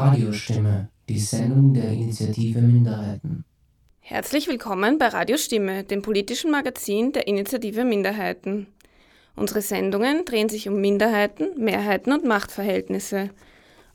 Radiostimme, 0.00 0.88
die 1.08 1.18
Sendung 1.18 1.74
der 1.74 1.90
Initiative 1.90 2.60
Minderheiten. 2.60 3.44
Herzlich 4.00 4.48
willkommen 4.48 4.98
bei 4.98 5.08
Radiostimme, 5.08 5.84
dem 5.84 6.02
politischen 6.02 6.50
Magazin 6.50 7.12
der 7.12 7.26
Initiative 7.26 7.84
Minderheiten. 7.84 8.66
Unsere 9.36 9.62
Sendungen 9.62 10.24
drehen 10.24 10.48
sich 10.48 10.68
um 10.68 10.80
Minderheiten, 10.80 11.62
Mehrheiten 11.62 12.12
und 12.12 12.24
Machtverhältnisse. 12.24 13.30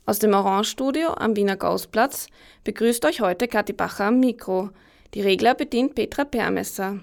Aus 0.06 0.20
dem 0.20 0.34
Orange-Studio 0.34 1.14
am 1.14 1.34
Wiener 1.34 1.56
Gaußplatz 1.56 2.28
begrüßt 2.62 3.04
euch 3.06 3.20
heute 3.20 3.48
Kathi 3.48 3.72
Bacher 3.72 4.04
am 4.04 4.20
Mikro. 4.20 4.70
Die 5.14 5.20
Regler 5.20 5.56
bedient 5.56 5.96
Petra 5.96 6.24
Permesser. 6.24 7.00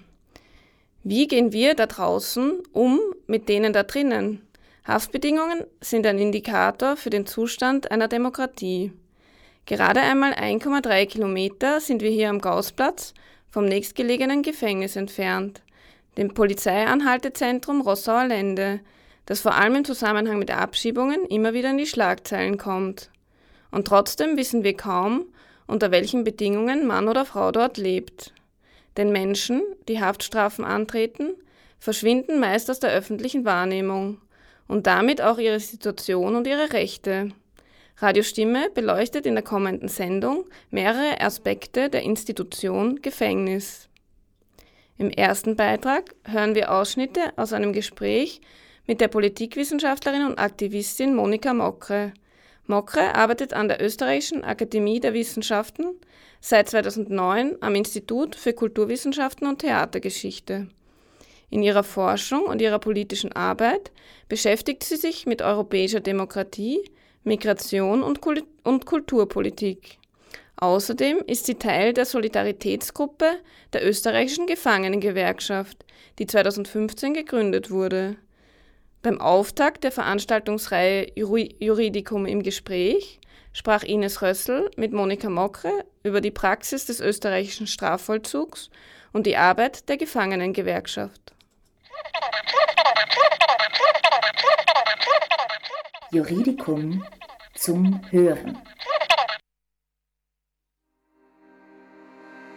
Wie 1.04 1.28
gehen 1.28 1.52
wir 1.52 1.76
da 1.76 1.86
draußen 1.86 2.64
um 2.72 3.02
mit 3.28 3.50
denen 3.50 3.74
da 3.74 3.84
drinnen? 3.84 4.48
Haftbedingungen 4.88 5.66
sind 5.82 6.08
ein 6.08 6.18
Indikator 6.18 6.96
für 6.96 7.10
den 7.10 7.26
Zustand 7.26 7.92
einer 7.92 8.08
Demokratie. 8.08 8.94
Gerade 9.66 10.00
einmal 10.00 10.32
1,3 10.32 11.06
Kilometer 11.06 11.82
sind 11.82 12.02
wir 12.02 12.10
hier 12.10 12.30
am 12.30 12.40
Gaußplatz 12.40 13.14
vom 13.50 13.66
nächstgelegenen 13.66 14.44
Gefängnis 14.44 14.96
entfernt, 14.96 15.62
dem 16.18 16.34
Polizeianhaltezentrum 16.34 17.82
Rossauer 17.82 18.28
Lände, 18.28 18.80
das 19.26 19.42
vor 19.42 19.56
allem 19.56 19.76
im 19.76 19.86
Zusammenhang 19.86 20.40
mit 20.40 20.52
Abschiebungen 20.52 21.26
immer 21.26 21.54
wieder 21.54 21.72
in 21.72 21.78
die 21.78 21.86
Schlagzeilen 21.86 22.58
kommt. 22.58 23.10
Und 23.72 23.88
trotzdem 23.88 24.38
wissen 24.38 24.64
wir 24.64 24.76
kaum, 24.76 25.26
unter 25.66 25.92
welchen 25.92 26.24
Bedingungen 26.24 26.86
Mann 26.86 27.08
oder 27.08 27.26
Frau 27.26 27.52
dort 27.52 27.78
lebt. 27.78 28.34
Denn 28.98 29.12
Menschen, 29.12 29.64
die 29.88 30.02
Haftstrafen 30.02 30.66
antreten, 30.66 31.34
verschwinden 31.80 32.40
meist 32.40 32.70
aus 32.70 32.80
der 32.80 32.92
öffentlichen 32.92 33.46
Wahrnehmung 33.46 34.20
und 34.68 34.88
damit 34.88 35.22
auch 35.22 35.38
ihre 35.38 35.60
Situation 35.60 36.36
und 36.36 36.48
ihre 36.48 36.74
Rechte. 36.74 37.30
Radio 37.98 38.24
Stimme 38.24 38.70
beleuchtet 38.74 39.26
in 39.26 39.36
der 39.36 39.44
kommenden 39.44 39.88
Sendung 39.88 40.46
mehrere 40.72 41.22
Aspekte 41.22 41.90
der 41.90 42.04
Institution 42.04 43.02
Gefängnis. 43.02 43.88
Im 44.98 45.10
ersten 45.10 45.56
Beitrag 45.56 46.16
hören 46.24 46.56
wir 46.56 46.72
Ausschnitte 46.72 47.34
aus 47.36 47.54
einem 47.54 47.74
Gespräch 47.74 48.42
mit 48.88 49.02
der 49.02 49.08
Politikwissenschaftlerin 49.08 50.26
und 50.26 50.40
Aktivistin 50.40 51.16
Monika 51.16 51.54
Mokre. 51.54 52.14
Mokre 52.68 53.16
arbeitet 53.16 53.54
an 53.54 53.68
der 53.68 53.82
Österreichischen 53.82 54.44
Akademie 54.44 55.00
der 55.00 55.14
Wissenschaften 55.14 55.86
seit 56.42 56.70
2009 56.70 57.58
am 57.62 57.76
Institut 57.76 58.36
für 58.36 58.54
Kulturwissenschaften 58.54 59.48
und 59.48 59.60
Theatergeschichte. 59.60 60.68
In 61.50 61.62
ihrer 61.62 61.84
Forschung 61.84 62.44
und 62.44 62.62
ihrer 62.62 62.80
politischen 62.80 63.32
Arbeit 63.34 63.92
beschäftigt 64.28 64.84
sie 64.84 64.96
sich 64.96 65.26
mit 65.26 65.42
europäischer 65.42 66.00
Demokratie, 66.00 66.80
Migration 67.24 68.02
und, 68.02 68.22
Kult 68.22 68.44
und 68.64 68.86
Kulturpolitik. 68.86 70.00
Außerdem 70.58 71.20
ist 71.28 71.46
sie 71.46 71.56
Teil 71.56 71.94
der 71.94 72.06
Solidaritätsgruppe 72.06 73.34
der 73.72 73.88
österreichischen 73.88 74.48
Gefangenengewerkschaft, 74.48 75.86
die 76.20 76.26
2015 76.26 77.14
gegründet 77.14 77.70
wurde. 77.70 78.18
Beim 79.04 79.20
Auftakt 79.20 79.84
der 79.84 79.92
Veranstaltungsreihe 79.92 81.12
Juridikum 81.14 82.26
im 82.26 82.42
Gespräch 82.42 83.20
sprach 83.52 83.84
Ines 83.84 84.22
Rössel 84.22 84.72
mit 84.78 84.94
Monika 84.94 85.30
Mokre 85.30 85.84
über 86.04 86.22
die 86.22 86.32
Praxis 86.32 86.86
des 86.86 87.02
österreichischen 87.02 87.68
Strafvollzugs 87.68 88.70
und 89.12 89.28
die 89.28 89.36
Arbeit 89.36 89.90
der 89.90 89.98
Gefangenengewerkschaft. 89.98 91.34
Juridikum 96.12 97.06
zum 97.56 98.00
Hören. 98.10 98.58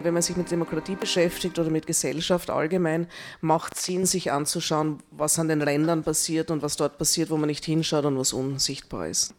Wenn 0.00 0.12
man 0.12 0.22
sich 0.22 0.36
mit 0.36 0.50
Demokratie 0.50 0.94
beschäftigt 0.94 1.58
oder 1.58 1.70
mit 1.70 1.86
Gesellschaft 1.86 2.50
allgemein, 2.50 3.08
macht 3.40 3.78
Sinn, 3.78 4.04
sich 4.04 4.30
anzuschauen, 4.30 5.02
was 5.10 5.38
an 5.38 5.48
den 5.48 5.62
Rändern 5.62 6.02
passiert 6.02 6.50
und 6.50 6.62
was 6.62 6.76
dort 6.76 6.98
passiert, 6.98 7.30
wo 7.30 7.36
man 7.36 7.48
nicht 7.48 7.64
hinschaut 7.64 8.04
und 8.04 8.18
was 8.18 8.32
unsichtbar 8.32 9.08
ist. 9.08 9.34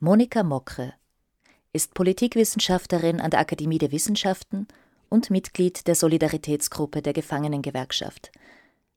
Monika 0.00 0.42
Mokre 0.42 0.92
ist 1.72 1.94
Politikwissenschaftlerin 1.94 3.20
an 3.20 3.30
der 3.30 3.40
Akademie 3.40 3.78
der 3.78 3.92
Wissenschaften 3.92 4.68
und 5.08 5.30
Mitglied 5.30 5.86
der 5.86 5.94
Solidaritätsgruppe 5.94 7.00
der 7.00 7.14
Gefangenengewerkschaft. 7.14 8.30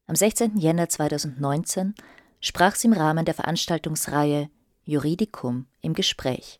Am 0.07 0.15
16. 0.15 0.57
Jänner 0.57 0.89
2019 0.89 1.95
sprach 2.41 2.75
sie 2.75 2.87
im 2.87 2.93
Rahmen 2.93 3.23
der 3.23 3.33
Veranstaltungsreihe 3.33 4.49
Juridikum 4.83 5.65
im 5.81 5.93
Gespräch. 5.93 6.59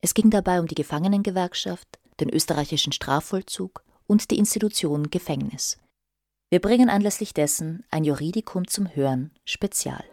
Es 0.00 0.14
ging 0.14 0.30
dabei 0.30 0.60
um 0.60 0.66
die 0.66 0.74
Gefangenengewerkschaft, 0.74 1.98
den 2.22 2.30
österreichischen 2.30 2.92
Strafvollzug 2.92 3.84
und 4.06 4.30
die 4.30 4.38
Institution 4.38 5.10
Gefängnis. 5.10 5.78
Wir 6.50 6.60
bringen 6.60 6.88
anlässlich 6.88 7.34
dessen 7.34 7.84
ein 7.90 8.04
Juridikum 8.04 8.66
zum 8.66 8.94
Hören 8.94 9.30
Spezial. 9.44 10.04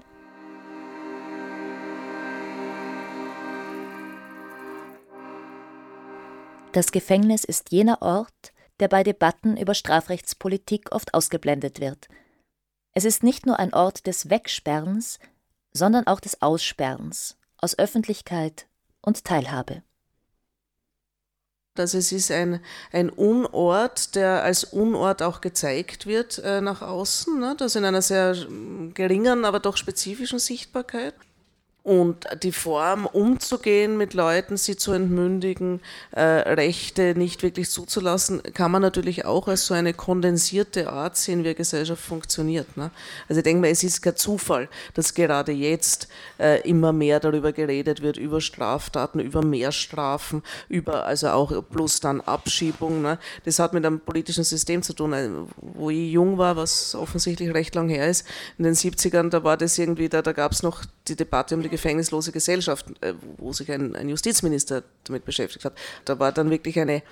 Das 6.71 6.91
Gefängnis 6.91 7.43
ist 7.43 7.71
jener 7.71 8.01
Ort, 8.01 8.53
der 8.79 8.87
bei 8.87 9.03
Debatten 9.03 9.57
über 9.57 9.73
Strafrechtspolitik 9.73 10.91
oft 10.91 11.13
ausgeblendet 11.13 11.79
wird– 11.79 12.07
es 12.93 13.05
ist 13.05 13.23
nicht 13.23 13.45
nur 13.45 13.59
ein 13.59 13.73
Ort 13.73 14.07
des 14.07 14.29
Wegsperrens, 14.29 15.19
sondern 15.71 16.07
auch 16.07 16.19
des 16.19 16.41
Aussperrens 16.41 17.37
aus 17.57 17.77
Öffentlichkeit 17.77 18.67
und 19.01 19.23
Teilhabe. 19.23 19.83
Also 21.79 21.97
es 21.97 22.11
ist 22.11 22.31
ein, 22.31 22.59
ein 22.91 23.09
Unort, 23.09 24.15
der 24.15 24.43
als 24.43 24.63
Unort 24.63 25.21
auch 25.21 25.41
gezeigt 25.41 26.05
wird 26.05 26.39
äh, 26.39 26.61
nach 26.61 26.81
außen, 26.81 27.39
ne? 27.39 27.55
das 27.57 27.75
in 27.75 27.85
einer 27.85 28.01
sehr 28.01 28.35
geringen, 28.93 29.45
aber 29.45 29.59
doch 29.59 29.77
spezifischen 29.77 30.39
Sichtbarkeit. 30.39 31.13
Und 31.81 32.27
die 32.43 32.51
Form, 32.51 33.05
umzugehen 33.05 33.97
mit 33.97 34.13
Leuten, 34.13 34.57
sie 34.57 34.75
zu 34.75 34.91
entmündigen, 34.91 35.79
äh, 36.11 36.21
Rechte 36.21 37.15
nicht 37.17 37.41
wirklich 37.41 37.69
zuzulassen, 37.69 38.43
kann 38.53 38.69
man 38.69 38.81
natürlich 38.81 39.25
auch 39.25 39.47
als 39.47 39.65
so 39.65 39.73
eine 39.73 39.93
kondensierte 39.93 40.91
Art 40.91 41.15
sehen, 41.15 41.45
wie 41.45 41.55
Gesellschaft 41.55 42.03
funktioniert. 42.03 42.75
Ne? 42.75 42.91
Also 43.29 43.39
ich 43.39 43.43
denke 43.43 43.61
mal, 43.61 43.71
es 43.71 43.83
ist 43.83 44.01
kein 44.01 44.17
Zufall, 44.17 44.67
dass 44.93 45.13
gerade 45.13 45.53
jetzt 45.53 46.09
äh, 46.37 46.61
immer 46.67 46.91
mehr 46.91 47.21
darüber 47.21 47.53
geredet 47.53 48.01
wird, 48.01 48.17
über 48.17 48.41
Straftaten, 48.41 49.21
über 49.21 49.41
mehr 49.41 49.71
Strafen, 49.71 50.43
über 50.67 51.05
also 51.05 51.29
auch 51.29 51.63
plus 51.71 52.01
dann 52.01 52.19
Abschiebung. 52.19 53.01
Ne? 53.01 53.19
Das 53.45 53.57
hat 53.57 53.73
mit 53.73 53.85
einem 53.85 54.01
politischen 54.01 54.43
System 54.43 54.83
zu 54.83 54.93
tun. 54.93 55.13
Also, 55.13 55.47
wo 55.55 55.89
ich 55.89 56.11
jung 56.11 56.37
war, 56.37 56.57
was 56.57 56.93
offensichtlich 56.93 57.53
recht 57.53 57.73
lang 57.73 57.87
her 57.87 58.09
ist, 58.09 58.27
in 58.57 58.65
den 58.65 58.75
70ern, 58.75 59.29
da 59.29 59.45
war 59.45 59.55
das 59.55 59.77
irgendwie, 59.77 60.09
da, 60.09 60.21
da 60.21 60.33
gab 60.33 60.51
es 60.51 60.61
noch 60.61 60.83
die 61.07 61.15
Debatte 61.15 61.55
um 61.55 61.63
die 61.63 61.68
gefängnislose 61.69 62.31
Gesellschaft, 62.31 62.85
äh, 63.01 63.13
wo 63.37 63.53
sich 63.53 63.71
ein, 63.71 63.95
ein 63.95 64.09
Justizminister 64.09 64.83
damit 65.05 65.25
beschäftigt 65.25 65.65
hat. 65.65 65.73
Da 66.05 66.19
war 66.19 66.31
dann 66.31 66.49
wirklich 66.49 66.79
eine 66.79 67.03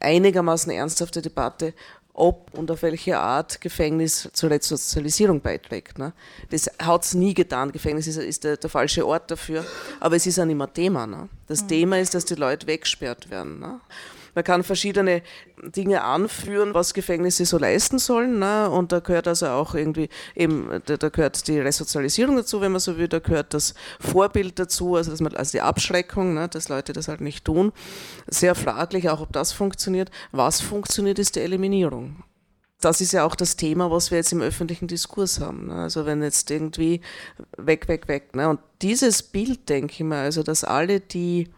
einigermaßen 0.00 0.70
ernsthafte 0.72 1.22
Debatte, 1.22 1.74
ob 2.16 2.54
und 2.54 2.70
auf 2.70 2.82
welche 2.82 3.18
Art 3.18 3.60
Gefängnis 3.60 4.28
zur 4.32 4.50
Resozialisierung 4.50 5.40
beiträgt. 5.40 5.98
Ne? 5.98 6.12
Das 6.50 6.70
hat 6.78 7.04
es 7.04 7.14
nie 7.14 7.34
getan. 7.34 7.72
Gefängnis 7.72 8.06
ist, 8.06 8.16
ist 8.16 8.44
der, 8.44 8.56
der, 8.56 8.70
falsche 8.70 9.06
Ort 9.06 9.30
dafür, 9.30 9.64
aber 10.00 10.16
es 10.16 10.26
ist 10.26 10.38
auch 10.38 10.46
nicht 10.46 10.56
mehr 10.56 10.72
Thema. 10.72 11.06
Ne? 11.06 11.28
Das 11.46 11.62
mhm. 11.62 11.68
Thema 11.68 12.00
ist, 12.00 12.14
dass 12.14 12.24
die 12.24 12.34
Leute 12.34 12.66
weggesperrt 12.66 13.30
werden. 13.30 13.60
Ne? 13.60 13.80
Man 14.36 14.44
kann 14.44 14.62
verschiedene 14.62 15.22
Dinge 15.62 16.02
anführen, 16.02 16.74
was 16.74 16.92
Gefängnisse 16.92 17.46
so 17.46 17.56
leisten 17.56 17.98
sollen. 17.98 18.38
Ne? 18.38 18.68
Und 18.68 18.92
da 18.92 19.00
gehört 19.00 19.26
also 19.26 19.46
auch 19.46 19.74
irgendwie 19.74 20.10
eben, 20.34 20.82
da, 20.84 21.08
gehört 21.08 21.48
die 21.48 21.58
Resozialisierung 21.58 22.36
dazu, 22.36 22.60
wenn 22.60 22.70
man 22.70 22.82
so 22.82 22.98
will, 22.98 23.08
da 23.08 23.18
gehört 23.18 23.54
das 23.54 23.72
Vorbild 23.98 24.58
dazu, 24.58 24.94
also, 24.94 25.10
dass 25.10 25.22
man, 25.22 25.34
also 25.34 25.52
die 25.52 25.62
Abschreckung, 25.62 26.34
ne? 26.34 26.48
dass 26.48 26.68
Leute 26.68 26.92
das 26.92 27.08
halt 27.08 27.22
nicht 27.22 27.46
tun. 27.46 27.72
Sehr 28.26 28.54
fraglich 28.54 29.08
auch, 29.08 29.22
ob 29.22 29.32
das 29.32 29.52
funktioniert. 29.52 30.10
Was 30.32 30.60
funktioniert, 30.60 31.18
ist 31.18 31.36
die 31.36 31.40
Eliminierung 31.40 32.22
das 32.82 33.00
ist 33.00 33.12
ja 33.12 33.24
auch 33.24 33.34
das 33.34 33.56
Thema, 33.56 33.90
was 33.90 34.10
wir 34.10 34.18
jetzt 34.18 34.32
im 34.32 34.42
öffentlichen 34.42 34.86
Diskurs 34.86 35.40
haben. 35.40 35.68
Ne? 35.68 35.76
Also 35.76 36.04
wenn 36.04 36.22
jetzt 36.22 36.50
irgendwie 36.50 37.00
weg, 37.56 37.88
weg, 37.88 38.06
weg. 38.06 38.36
Ne? 38.36 38.50
Und 38.50 38.60
dieses 38.82 39.22
Bild, 39.22 39.70
denke 39.70 39.94
ich 39.94 40.00
mal, 40.00 40.24
also 40.24 40.42
dass 40.42 40.62
alle, 40.62 41.00
die 41.00 41.48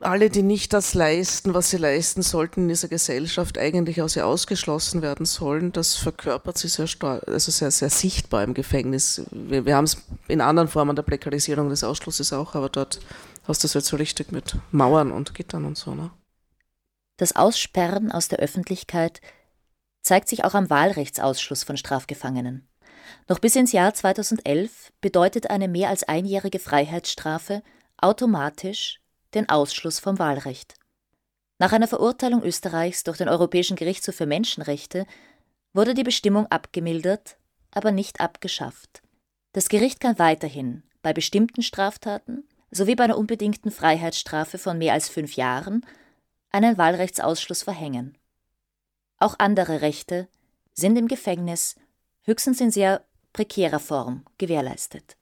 alle, 0.00 0.30
die 0.30 0.42
nicht 0.42 0.72
das 0.72 0.94
leisten, 0.94 1.54
was 1.54 1.70
sie 1.70 1.76
leisten 1.76 2.22
sollten 2.22 2.62
in 2.62 2.68
dieser 2.68 2.88
Gesellschaft, 2.88 3.58
eigentlich 3.58 4.02
aus 4.02 4.16
ihr 4.16 4.26
ausgeschlossen 4.26 5.02
werden 5.02 5.26
sollen, 5.26 5.72
das 5.72 5.96
verkörpert 5.96 6.58
sie 6.58 6.68
sehr, 6.68 6.86
also 7.26 7.50
sehr, 7.50 7.70
sehr 7.70 7.90
sichtbar 7.90 8.44
im 8.44 8.54
Gefängnis. 8.54 9.22
Wir, 9.30 9.64
wir 9.66 9.76
haben 9.76 9.84
es 9.84 10.02
in 10.28 10.40
anderen 10.40 10.68
Formen 10.68 10.96
der 10.96 11.02
Prekarisierung 11.02 11.68
des 11.68 11.84
Ausschlusses 11.84 12.32
auch, 12.32 12.54
aber 12.54 12.68
dort 12.68 13.00
hast 13.46 13.62
du 13.62 13.66
es 13.66 13.74
jetzt 13.74 13.88
so 13.88 13.96
richtig 13.96 14.32
mit 14.32 14.56
Mauern 14.70 15.10
und 15.10 15.34
Gittern 15.34 15.64
und 15.64 15.76
so. 15.76 15.94
Ne? 15.94 16.10
Das 17.16 17.34
Aussperren 17.34 18.12
aus 18.12 18.28
der 18.28 18.38
Öffentlichkeit 18.38 19.20
zeigt 20.02 20.28
sich 20.28 20.44
auch 20.44 20.54
am 20.54 20.70
Wahlrechtsausschluss 20.70 21.64
von 21.64 21.76
Strafgefangenen. 21.76 22.68
Noch 23.28 23.38
bis 23.38 23.56
ins 23.56 23.72
Jahr 23.72 23.94
2011 23.94 24.92
bedeutet 25.00 25.50
eine 25.50 25.68
mehr 25.68 25.88
als 25.88 26.04
einjährige 26.04 26.58
Freiheitsstrafe 26.58 27.62
automatisch 27.96 29.00
den 29.34 29.48
Ausschluss 29.48 29.98
vom 29.98 30.18
Wahlrecht. 30.18 30.74
Nach 31.58 31.72
einer 31.72 31.88
Verurteilung 31.88 32.42
Österreichs 32.42 33.04
durch 33.04 33.18
den 33.18 33.28
Europäischen 33.28 33.76
Gerichtshof 33.76 34.14
für 34.14 34.26
Menschenrechte 34.26 35.06
wurde 35.72 35.94
die 35.94 36.04
Bestimmung 36.04 36.46
abgemildert, 36.46 37.36
aber 37.70 37.90
nicht 37.90 38.20
abgeschafft. 38.20 39.02
Das 39.52 39.68
Gericht 39.68 40.00
kann 40.00 40.18
weiterhin 40.18 40.82
bei 41.02 41.12
bestimmten 41.12 41.62
Straftaten 41.62 42.48
sowie 42.70 42.94
bei 42.94 43.04
einer 43.04 43.18
unbedingten 43.18 43.70
Freiheitsstrafe 43.70 44.58
von 44.58 44.78
mehr 44.78 44.92
als 44.92 45.08
fünf 45.08 45.34
Jahren 45.36 45.84
einen 46.50 46.78
Wahlrechtsausschluss 46.78 47.62
verhängen. 47.62 48.16
Auch 49.18 49.34
andere 49.38 49.80
Rechte 49.80 50.28
sind 50.72 50.96
im 50.96 51.08
Gefängnis 51.08 51.76
höchstens 52.22 52.60
in 52.60 52.70
sehr 52.70 53.04
prekärer 53.32 53.80
Form 53.80 54.24
gewährleistet 54.38 55.16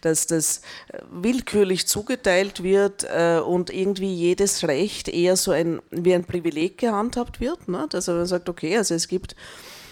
dass 0.00 0.26
das 0.26 0.62
äh, 0.88 0.98
willkürlich 1.10 1.86
zugeteilt 1.86 2.62
wird 2.62 3.04
äh, 3.04 3.38
und 3.38 3.70
irgendwie 3.70 4.12
jedes 4.14 4.66
Recht 4.66 5.08
eher 5.08 5.36
so 5.36 5.50
ein, 5.50 5.80
wie 5.90 6.14
ein 6.14 6.24
Privileg 6.24 6.78
gehandhabt 6.78 7.40
wird. 7.40 7.68
Ne? 7.68 7.88
Also 7.92 8.12
man 8.12 8.26
sagt, 8.26 8.48
okay, 8.48 8.76
also 8.76 8.94
es 8.94 9.08
gibt 9.08 9.36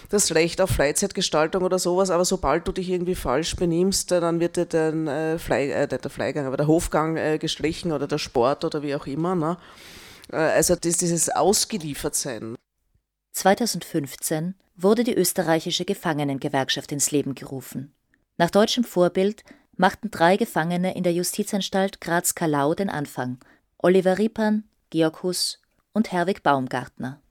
das 0.09 0.35
Recht 0.35 0.61
auf 0.61 0.69
Freizeitgestaltung 0.69 1.63
oder 1.63 1.79
sowas, 1.79 2.09
aber 2.09 2.25
sobald 2.25 2.67
du 2.67 2.71
dich 2.71 2.89
irgendwie 2.89 3.15
falsch 3.15 3.55
benimmst, 3.55 4.11
äh, 4.11 4.19
dann 4.19 4.39
wird 4.39 4.57
dir 4.57 4.65
dein 4.65 5.07
äh, 5.07 5.39
Fly, 5.39 5.71
äh, 5.71 5.87
der 5.87 6.09
Fleigang, 6.09 6.45
aber 6.45 6.57
der 6.57 6.67
Hofgang 6.67 7.17
äh, 7.17 7.37
gestrichen 7.37 7.91
oder 7.91 8.07
der 8.07 8.17
Sport 8.17 8.63
oder 8.63 8.81
wie 8.83 8.95
auch 8.95 9.07
immer. 9.07 9.35
Ne? 9.35 9.57
Äh, 10.31 10.37
also 10.37 10.75
das, 10.75 10.97
dieses 10.97 11.29
Ausgeliefertsein. 11.29 12.55
2015 13.33 14.55
wurde 14.75 15.03
die 15.03 15.15
österreichische 15.15 15.85
Gefangenengewerkschaft 15.85 16.91
ins 16.91 17.11
Leben 17.11 17.35
gerufen. 17.35 17.93
Nach 18.37 18.49
deutschem 18.49 18.83
Vorbild 18.83 19.43
machten 19.77 20.11
drei 20.11 20.37
Gefangene 20.37 20.95
in 20.95 21.03
der 21.03 21.13
Justizanstalt 21.13 22.01
Graz-Kallau 22.01 22.73
den 22.73 22.89
Anfang: 22.89 23.39
Oliver 23.77 24.17
Riepan, 24.17 24.63
Georg 24.89 25.23
Huss 25.23 25.61
und 25.93 26.11
Herwig 26.11 26.43
Baumgartner. 26.43 27.21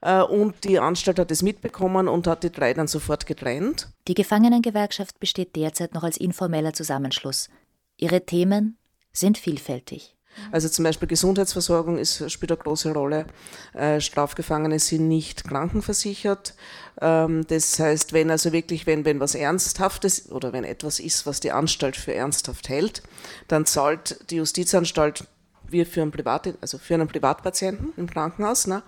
Äh, 0.00 0.22
und 0.22 0.64
die 0.64 0.78
Anstalt 0.78 1.18
hat 1.18 1.30
es 1.30 1.42
mitbekommen 1.42 2.08
und 2.08 2.26
hat 2.26 2.42
die 2.42 2.50
drei 2.50 2.74
dann 2.74 2.88
sofort 2.88 3.26
getrennt. 3.26 3.88
Die 4.08 4.14
Gefangenengewerkschaft 4.14 5.20
besteht 5.20 5.56
derzeit 5.56 5.94
noch 5.94 6.02
als 6.02 6.16
informeller 6.16 6.72
Zusammenschluss. 6.72 7.48
Ihre 7.96 8.26
Themen 8.26 8.76
sind 9.12 9.38
vielfältig. 9.38 10.16
Also 10.50 10.68
zum 10.68 10.84
Beispiel 10.84 11.08
Gesundheitsversorgung 11.08 11.98
ist, 11.98 12.30
spielt 12.30 12.52
eine 12.52 12.58
große 12.58 12.92
Rolle. 12.92 13.26
Äh, 13.74 14.00
Strafgefangene 14.00 14.78
sind 14.78 15.08
nicht 15.08 15.44
krankenversichert. 15.44 16.54
Ähm, 17.00 17.46
das 17.48 17.78
heißt, 17.78 18.12
wenn 18.12 18.30
also 18.30 18.52
wirklich, 18.52 18.86
wenn, 18.86 19.04
wenn 19.04 19.20
was 19.20 19.34
Ernsthaftes 19.34 20.30
oder 20.30 20.52
wenn 20.52 20.64
etwas 20.64 21.00
ist, 21.00 21.26
was 21.26 21.40
die 21.40 21.52
Anstalt 21.52 21.96
für 21.96 22.14
ernsthaft 22.14 22.68
hält, 22.68 23.02
dann 23.48 23.66
zahlt 23.66 24.30
die 24.30 24.36
Justizanstalt 24.36 25.24
wie 25.68 25.84
für 25.84 26.02
einen, 26.02 26.10
Privat, 26.10 26.54
also 26.60 26.78
für 26.78 26.94
einen 26.94 27.08
Privatpatienten 27.08 27.92
im 27.96 28.08
Krankenhaus. 28.08 28.66
Ne? 28.66 28.82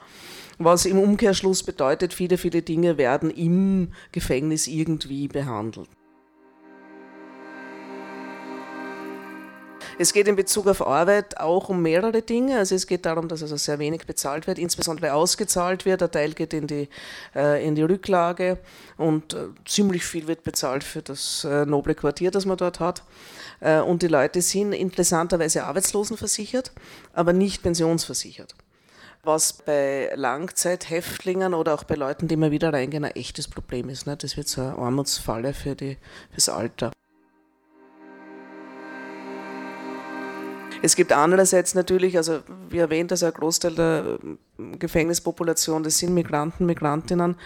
Was 0.59 0.85
im 0.85 0.99
Umkehrschluss 0.99 1.63
bedeutet, 1.63 2.15
viele, 2.15 2.39
viele 2.39 2.63
Dinge 2.63 2.99
werden 2.99 3.31
im 3.31 3.93
Gefängnis 4.13 4.67
irgendwie 4.67 5.29
behandelt. 5.29 5.89
Es 9.97 10.13
geht 10.13 10.27
in 10.27 10.35
Bezug 10.35 10.67
auf 10.67 10.85
Arbeit 10.85 11.39
auch 11.39 11.69
um 11.69 11.81
mehrere 11.81 12.21
Dinge. 12.21 12.59
Also 12.59 12.75
es 12.75 12.87
geht 12.87 13.07
darum, 13.07 13.29
dass 13.29 13.43
also 13.43 13.57
sehr 13.57 13.79
wenig 13.79 14.07
bezahlt 14.07 14.47
wird, 14.47 14.59
insbesondere 14.59 15.13
ausgezahlt 15.13 15.85
wird. 15.85 16.01
Der 16.01 16.11
Teil 16.11 16.33
geht 16.33 16.53
in 16.53 16.67
die, 16.67 16.89
äh, 17.35 17.65
in 17.65 17.77
die 17.77 17.83
Rücklage 17.83 18.59
und 18.97 19.35
äh, 19.35 19.47
ziemlich 19.65 20.05
viel 20.05 20.27
wird 20.27 20.43
bezahlt 20.43 20.83
für 20.83 21.01
das 21.01 21.45
äh, 21.45 21.65
noble 21.65 21.95
Quartier, 21.95 22.33
das 22.33 22.45
man 22.45 22.57
dort 22.57 22.81
hat. 22.81 23.05
Äh, 23.61 23.81
und 23.81 24.03
die 24.03 24.09
Leute 24.09 24.43
sind 24.43 24.73
interessanterweise 24.73 25.65
arbeitslosenversichert, 25.65 26.73
aber 27.13 27.33
nicht 27.33 27.63
pensionsversichert 27.63 28.55
was 29.27 29.55
bei 29.55 30.11
Langzeithäftlingen 30.17 31.55
oder 31.55 31.73
auch 31.73 31.85
bei 31.85 31.95
Leuten, 31.95 32.29
die 32.29 32.35
immer 32.35 32.51
wieder 32.51 32.75
reingehen, 32.75 33.07
ein 33.07 33.13
echtes 33.13 33.49
Problem 33.49 33.89
ist. 33.89 34.07
Ne? 34.07 34.19
Das 34.19 34.37
wird 34.37 34.49
so 34.49 34.61
eine 34.61 34.77
Armutsfalle 34.77 35.55
für 35.55 35.75
die, 35.75 35.97
fürs 36.31 36.51
Alter. 36.51 36.91
Es 40.85 40.97
gibt 40.97 41.13
andererseits 41.13 41.75
natürlich, 41.75 42.19
also 42.19 42.41
wie 42.69 42.77
erwähnt, 42.77 43.11
also 43.11 43.25
ein 43.25 43.33
Großteil 43.33 43.75
der 43.75 44.19
ähm, 44.59 44.79
Gefängnispopulation, 44.79 45.83
das 45.83 45.97
sind 45.97 46.13
Migranten, 46.13 46.67
Migrantinnen. 46.67 47.37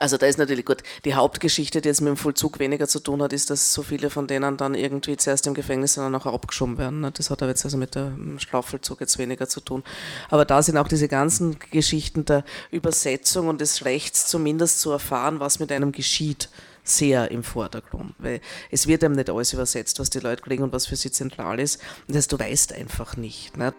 Also 0.00 0.16
da 0.16 0.26
ist 0.26 0.36
natürlich 0.36 0.64
gut, 0.64 0.82
die 1.04 1.14
Hauptgeschichte, 1.14 1.80
die 1.80 1.88
jetzt 1.88 2.00
mit 2.00 2.08
dem 2.08 2.16
Vollzug 2.16 2.58
weniger 2.58 2.88
zu 2.88 2.98
tun 2.98 3.22
hat, 3.22 3.32
ist, 3.32 3.50
dass 3.50 3.72
so 3.72 3.84
viele 3.84 4.10
von 4.10 4.26
denen 4.26 4.56
dann 4.56 4.74
irgendwie 4.74 5.16
zuerst 5.16 5.46
im 5.46 5.54
Gefängnis 5.54 5.96
und 5.96 6.04
dann 6.04 6.14
auch 6.16 6.26
abgeschoben 6.26 6.76
werden. 6.76 7.02
Ne? 7.02 7.12
Das 7.12 7.30
hat 7.30 7.40
aber 7.40 7.50
jetzt 7.50 7.64
also 7.64 7.76
mit 7.76 7.94
dem 7.94 8.40
Strafvollzug 8.40 9.00
jetzt 9.00 9.16
weniger 9.18 9.48
zu 9.48 9.60
tun. 9.60 9.84
Aber 10.28 10.44
da 10.44 10.60
sind 10.60 10.76
auch 10.76 10.88
diese 10.88 11.06
ganzen 11.06 11.56
Geschichten 11.70 12.24
der 12.24 12.44
Übersetzung 12.72 13.46
und 13.46 13.60
des 13.60 13.84
Rechts 13.84 14.26
zumindest 14.26 14.80
zu 14.80 14.90
erfahren, 14.90 15.38
was 15.38 15.60
mit 15.60 15.70
einem 15.70 15.92
geschieht 15.92 16.48
sehr 16.88 17.30
im 17.30 17.42
Vordergrund, 17.42 18.14
weil 18.18 18.40
es 18.70 18.86
wird 18.86 19.04
einem 19.04 19.14
nicht 19.14 19.30
alles 19.30 19.52
übersetzt, 19.52 19.98
was 19.98 20.10
die 20.10 20.20
Leute 20.20 20.42
kriegen 20.42 20.62
und 20.62 20.72
was 20.72 20.86
für 20.86 20.96
sie 20.96 21.10
zentral 21.10 21.60
ist. 21.60 21.80
Das 22.08 22.28
du 22.28 22.38
weißt 22.38 22.72
einfach 22.72 23.16
nicht. 23.16 23.56
Ne? 23.56 23.74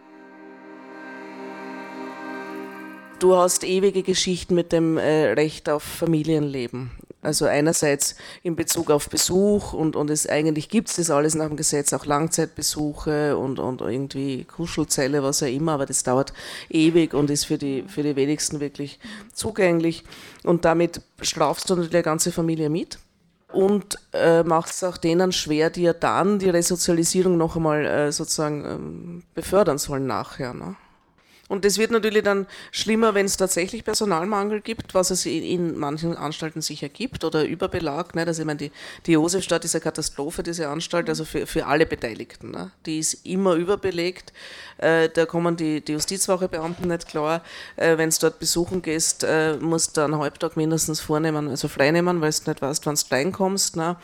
Du 3.19 3.35
hast 3.35 3.65
ewige 3.65 4.01
Geschichten 4.01 4.55
mit 4.55 4.71
dem 4.71 4.97
äh, 4.97 5.33
Recht 5.33 5.69
auf 5.69 5.83
Familienleben. 5.83 6.91
Also 7.21 7.45
einerseits 7.45 8.15
in 8.43 8.55
Bezug 8.55 8.89
auf 8.89 9.09
Besuch 9.09 9.73
und, 9.73 9.97
und 9.97 10.09
es 10.09 10.25
eigentlich 10.27 10.69
gibt 10.69 10.87
es 10.87 10.95
das 10.95 11.09
alles 11.09 11.35
nach 11.35 11.47
dem 11.47 11.57
Gesetz, 11.57 11.91
auch 11.91 12.05
Langzeitbesuche 12.05 13.35
und, 13.35 13.59
und 13.59 13.81
irgendwie 13.81 14.45
Kuschelzelle, 14.45 15.21
was 15.21 15.43
auch 15.43 15.47
immer, 15.47 15.73
aber 15.73 15.85
das 15.85 16.03
dauert 16.03 16.31
ewig 16.69 17.13
und 17.13 17.29
ist 17.29 17.45
für 17.45 17.57
die, 17.57 17.83
für 17.87 18.03
die 18.03 18.15
wenigsten 18.15 18.61
wirklich 18.61 18.99
zugänglich. 19.33 20.05
Und 20.43 20.63
damit 20.63 21.01
strafst 21.21 21.69
du 21.69 21.75
natürlich 21.75 21.91
die 21.91 22.01
ganze 22.03 22.31
Familie 22.31 22.69
mit 22.69 22.99
und 23.51 23.97
äh, 24.13 24.43
macht 24.43 24.69
es 24.69 24.83
auch 24.85 24.95
denen 24.95 25.33
schwer, 25.33 25.69
die 25.69 25.83
ja 25.83 25.93
dann 25.93 26.39
die 26.39 26.49
Resozialisierung 26.49 27.35
noch 27.35 27.57
einmal 27.57 27.85
äh, 27.85 28.11
sozusagen 28.13 28.63
ähm, 28.63 29.23
befördern 29.33 29.77
sollen 29.77 30.07
nachher. 30.07 30.53
Ne? 30.53 30.75
Und 31.49 31.65
das 31.65 31.79
wird 31.79 31.89
natürlich 31.89 32.23
dann 32.23 32.45
schlimmer, 32.71 33.15
wenn 33.15 33.25
es 33.25 33.35
tatsächlich 33.35 33.83
Personalmangel 33.83 34.61
gibt, 34.61 34.93
was 34.93 35.09
es 35.09 35.25
in, 35.25 35.77
manchen 35.77 36.15
Anstalten 36.15 36.61
sicher 36.61 36.89
gibt 36.89 37.23
oder 37.23 37.43
Überbelag. 37.43 38.13
Ne? 38.13 38.25
Also 38.25 38.43
ich 38.43 38.45
meine, 38.45 38.59
die, 38.59 38.71
die 39.07 39.13
Josefstadt 39.13 39.65
ist 39.65 39.73
eine 39.73 39.81
Katastrophe, 39.81 40.43
diese 40.43 40.69
Anstalt, 40.69 41.09
also 41.09 41.25
für, 41.25 41.47
für 41.47 41.65
alle 41.65 41.87
Beteiligten. 41.87 42.51
Ne? 42.51 42.71
Die 42.85 42.99
ist 42.99 43.25
immer 43.25 43.55
überbelegt. 43.55 44.31
Äh, 44.77 45.09
da 45.09 45.25
kommen 45.25 45.57
die, 45.57 45.81
die 45.81 45.93
Justizwachebeamten 45.93 46.87
nicht 46.87 47.07
klar. 47.07 47.43
Äh, 47.77 47.97
wenn 47.97 48.11
du 48.11 48.15
dort 48.21 48.37
besuchen 48.37 48.83
gehst, 48.83 49.23
äh, 49.23 49.57
musst 49.57 49.97
du 49.97 50.01
einen 50.01 50.19
Halbtag 50.19 50.55
mindestens 50.55 51.01
vornehmen, 51.01 51.49
also 51.49 51.67
freinehmen, 51.67 52.21
weil 52.21 52.31
du 52.31 52.49
nicht 52.51 52.61
weißt, 52.61 52.85
wann 52.85 52.95
du 52.95 53.01
reinkommst. 53.09 53.75
Ne? 53.75 53.97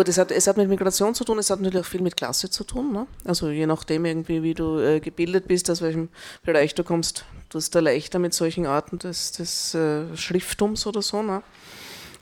Gut, 0.00 0.08
es 0.08 0.16
hat, 0.16 0.30
es 0.32 0.46
hat 0.46 0.56
mit 0.56 0.66
Migration 0.66 1.14
zu 1.14 1.24
tun, 1.24 1.38
es 1.38 1.50
hat 1.50 1.60
natürlich 1.60 1.84
auch 1.84 1.90
viel 1.90 2.00
mit 2.00 2.16
Klasse 2.16 2.48
zu 2.48 2.64
tun. 2.64 2.90
Ne? 2.90 3.06
Also 3.26 3.50
je 3.50 3.66
nachdem 3.66 4.06
irgendwie, 4.06 4.42
wie 4.42 4.54
du 4.54 4.78
äh, 4.78 4.98
gebildet 4.98 5.46
bist, 5.46 5.68
aus 5.68 5.82
welchem 5.82 6.08
Bereich 6.42 6.74
du 6.74 6.84
kommst, 6.84 7.26
du 7.50 7.58
hast 7.58 7.74
da 7.74 7.80
leichter 7.80 8.18
mit 8.18 8.32
solchen 8.32 8.64
Arten 8.64 8.98
des, 8.98 9.32
des 9.32 9.74
äh, 9.74 10.16
Schrifttums 10.16 10.86
oder 10.86 11.02
so. 11.02 11.20
Ne? 11.20 11.42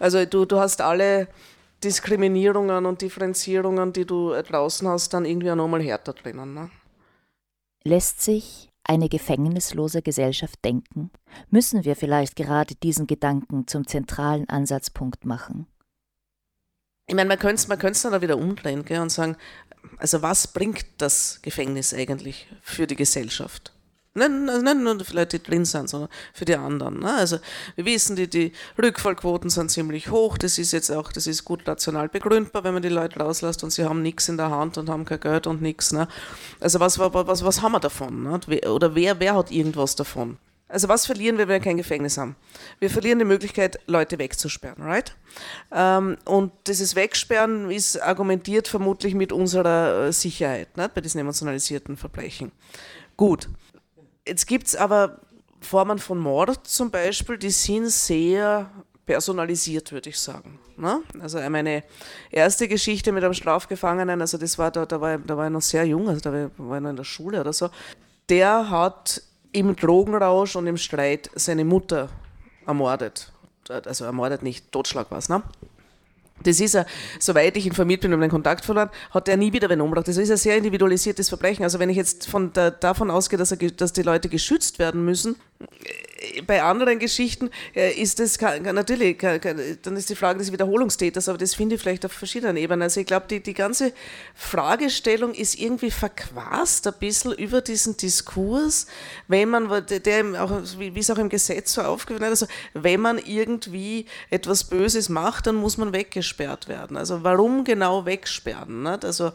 Also 0.00 0.24
du, 0.24 0.44
du 0.44 0.58
hast 0.58 0.80
alle 0.80 1.28
Diskriminierungen 1.84 2.84
und 2.84 3.00
Differenzierungen, 3.00 3.92
die 3.92 4.06
du 4.06 4.32
äh, 4.32 4.42
draußen 4.42 4.88
hast, 4.88 5.14
dann 5.14 5.24
irgendwie 5.24 5.52
auch 5.52 5.54
nochmal 5.54 5.80
härter 5.80 6.14
drinnen. 6.14 6.54
Ne? 6.54 6.70
Lässt 7.84 8.22
sich 8.22 8.70
eine 8.82 9.08
gefängnislose 9.08 10.02
Gesellschaft 10.02 10.64
denken? 10.64 11.12
Müssen 11.48 11.84
wir 11.84 11.94
vielleicht 11.94 12.34
gerade 12.34 12.74
diesen 12.74 13.06
Gedanken 13.06 13.68
zum 13.68 13.86
zentralen 13.86 14.48
Ansatzpunkt 14.48 15.24
machen? 15.24 15.68
Ich 17.08 17.14
meine, 17.14 17.28
man 17.28 17.38
könnte 17.38 17.54
es 17.54 17.68
man 17.68 17.78
dann 17.78 18.14
auch 18.14 18.20
wieder 18.20 18.36
umdrehen 18.36 18.84
gell, 18.84 19.00
und 19.00 19.10
sagen, 19.10 19.36
also 19.96 20.20
was 20.22 20.46
bringt 20.46 20.84
das 20.98 21.40
Gefängnis 21.42 21.94
eigentlich 21.94 22.46
für 22.62 22.86
die 22.86 22.96
Gesellschaft? 22.96 23.72
Nicht, 24.14 24.30
also 24.30 24.62
nicht 24.62 24.76
nur 24.78 25.04
für 25.04 25.14
Leute, 25.14 25.38
die 25.38 25.44
drin 25.44 25.64
sind, 25.64 25.88
sondern 25.88 26.10
für 26.34 26.44
die 26.44 26.56
anderen. 26.56 27.00
Ne? 27.00 27.14
Also 27.14 27.38
wir 27.76 27.84
wissen, 27.86 28.16
die, 28.16 28.28
die 28.28 28.52
Rückfallquoten 28.80 29.48
sind 29.48 29.70
ziemlich 29.70 30.10
hoch. 30.10 30.36
Das 30.36 30.58
ist 30.58 30.72
jetzt 30.72 30.90
auch, 30.90 31.10
das 31.12 31.26
ist 31.26 31.44
gut 31.44 31.66
rational 31.66 32.08
begründbar, 32.08 32.64
wenn 32.64 32.74
man 32.74 32.82
die 32.82 32.88
Leute 32.88 33.20
rauslässt 33.20 33.64
und 33.64 33.70
sie 33.70 33.84
haben 33.84 34.02
nichts 34.02 34.28
in 34.28 34.36
der 34.36 34.50
Hand 34.50 34.76
und 34.76 34.90
haben 34.90 35.04
kein 35.04 35.20
Geld 35.20 35.46
und 35.46 35.62
nichts. 35.62 35.92
Ne? 35.92 36.08
Also 36.60 36.80
was, 36.80 36.98
was, 36.98 37.44
was 37.44 37.62
haben 37.62 37.72
wir 37.72 37.80
davon? 37.80 38.24
Ne? 38.24 38.40
Oder 38.68 38.94
wer, 38.94 39.18
wer 39.20 39.34
hat 39.34 39.50
irgendwas 39.50 39.94
davon? 39.94 40.36
Also 40.68 40.88
was 40.88 41.06
verlieren 41.06 41.38
wir, 41.38 41.48
wenn 41.48 41.60
wir 41.60 41.64
kein 41.64 41.78
Gefängnis 41.78 42.18
haben? 42.18 42.36
Wir 42.78 42.90
verlieren 42.90 43.18
die 43.18 43.24
Möglichkeit, 43.24 43.78
Leute 43.86 44.18
wegzusperren, 44.18 44.82
right? 44.82 45.14
Ähm, 45.72 46.18
und 46.26 46.52
dieses 46.66 46.94
Wegsperren 46.94 47.70
ist 47.70 48.00
argumentiert 48.00 48.68
vermutlich 48.68 49.14
mit 49.14 49.32
unserer 49.32 50.08
äh, 50.08 50.12
Sicherheit 50.12 50.76
ne, 50.76 50.90
bei 50.92 51.00
diesen 51.00 51.20
emotionalisierten 51.20 51.96
Verbrechen. 51.96 52.52
Gut. 53.16 53.48
Jetzt 54.26 54.46
gibt 54.46 54.66
es 54.66 54.76
aber 54.76 55.20
Formen 55.60 55.98
von 55.98 56.18
Mord 56.18 56.66
zum 56.66 56.90
Beispiel, 56.90 57.38
die 57.38 57.50
sind 57.50 57.88
sehr 57.88 58.70
personalisiert, 59.06 59.90
würde 59.90 60.10
ich 60.10 60.18
sagen. 60.18 60.58
Ne? 60.76 61.02
Also 61.20 61.38
meine 61.48 61.82
erste 62.30 62.68
Geschichte 62.68 63.10
mit 63.10 63.24
einem 63.24 63.32
Strafgefangenen, 63.32 64.20
also 64.20 64.36
das 64.36 64.58
war, 64.58 64.70
da, 64.70 64.84
da, 64.84 65.00
war, 65.00 65.18
da 65.18 65.36
war 65.36 65.46
ich 65.46 65.52
noch 65.52 65.62
sehr 65.62 65.84
jung, 65.84 66.08
also 66.08 66.20
da 66.20 66.30
war 66.58 66.76
ich 66.76 66.82
noch 66.82 66.90
in 66.90 66.96
der 66.96 67.04
Schule 67.04 67.40
oder 67.40 67.54
so, 67.54 67.70
der 68.28 68.68
hat 68.70 69.22
im 69.52 69.76
Drogenrausch 69.76 70.56
und 70.56 70.66
im 70.66 70.76
Streit 70.76 71.30
seine 71.34 71.64
Mutter 71.64 72.08
ermordet. 72.66 73.32
Also 73.68 74.04
ermordet 74.04 74.42
nicht, 74.42 74.70
Totschlag 74.72 75.10
war 75.10 75.18
es, 75.18 75.28
ne? 75.28 75.42
Das 76.44 76.60
ist 76.60 76.74
ja, 76.74 76.86
soweit 77.18 77.56
ich 77.56 77.66
informiert 77.66 78.02
bin 78.02 78.14
und 78.14 78.20
den 78.20 78.30
Kontakt 78.30 78.64
verloren, 78.64 78.90
hat 79.10 79.28
er 79.28 79.36
nie 79.36 79.52
wieder 79.52 79.68
wen 79.68 79.80
umgebracht. 79.80 80.06
Das 80.06 80.16
ist 80.16 80.30
ein 80.30 80.36
sehr 80.36 80.56
individualisiertes 80.56 81.28
Verbrechen. 81.28 81.64
Also 81.64 81.80
wenn 81.80 81.90
ich 81.90 81.96
jetzt 81.96 82.28
von 82.28 82.52
der, 82.52 82.70
davon 82.70 83.10
ausgehe, 83.10 83.38
dass, 83.38 83.50
er, 83.50 83.56
dass 83.56 83.92
die 83.92 84.02
Leute 84.02 84.28
geschützt 84.28 84.78
werden 84.78 85.04
müssen, 85.04 85.36
bei 86.46 86.62
anderen 86.62 86.98
Geschichten 86.98 87.50
äh, 87.74 87.92
ist 87.92 88.18
das 88.20 88.40
natürlich, 88.40 89.18
dann 89.18 89.96
ist 89.96 90.10
die 90.10 90.14
Frage 90.14 90.38
des 90.38 90.52
Wiederholungstäters, 90.52 91.28
aber 91.28 91.38
das 91.38 91.54
finde 91.54 91.76
ich 91.76 91.80
vielleicht 91.80 92.04
auf 92.04 92.12
verschiedenen 92.12 92.56
Ebenen. 92.56 92.82
Also 92.82 93.00
ich 93.00 93.06
glaube, 93.06 93.26
die, 93.28 93.40
die 93.40 93.54
ganze 93.54 93.92
Fragestellung 94.34 95.34
ist 95.34 95.58
irgendwie 95.58 95.90
verquast 95.90 96.86
ein 96.86 96.94
bisschen 96.98 97.32
über 97.32 97.60
diesen 97.60 97.96
Diskurs, 97.96 98.86
wenn 99.26 99.48
man, 99.48 99.68
der 99.86 100.42
auch, 100.42 100.62
wie 100.78 100.98
es 100.98 101.10
auch 101.10 101.18
im 101.18 101.28
Gesetz 101.28 101.74
so 101.74 101.82
aufgeführt 101.82 102.20
wird, 102.20 102.30
also 102.30 102.46
wenn 102.74 103.00
man 103.00 103.18
irgendwie 103.18 104.06
etwas 104.30 104.64
Böses 104.64 105.08
macht, 105.08 105.46
dann 105.46 105.56
muss 105.56 105.76
man 105.76 105.92
weggesperrt 105.92 106.68
werden. 106.68 106.96
Also 106.96 107.22
warum 107.22 107.64
genau 107.64 108.04
wegsperren? 108.04 108.82
Nicht? 108.82 109.04
Also 109.04 109.32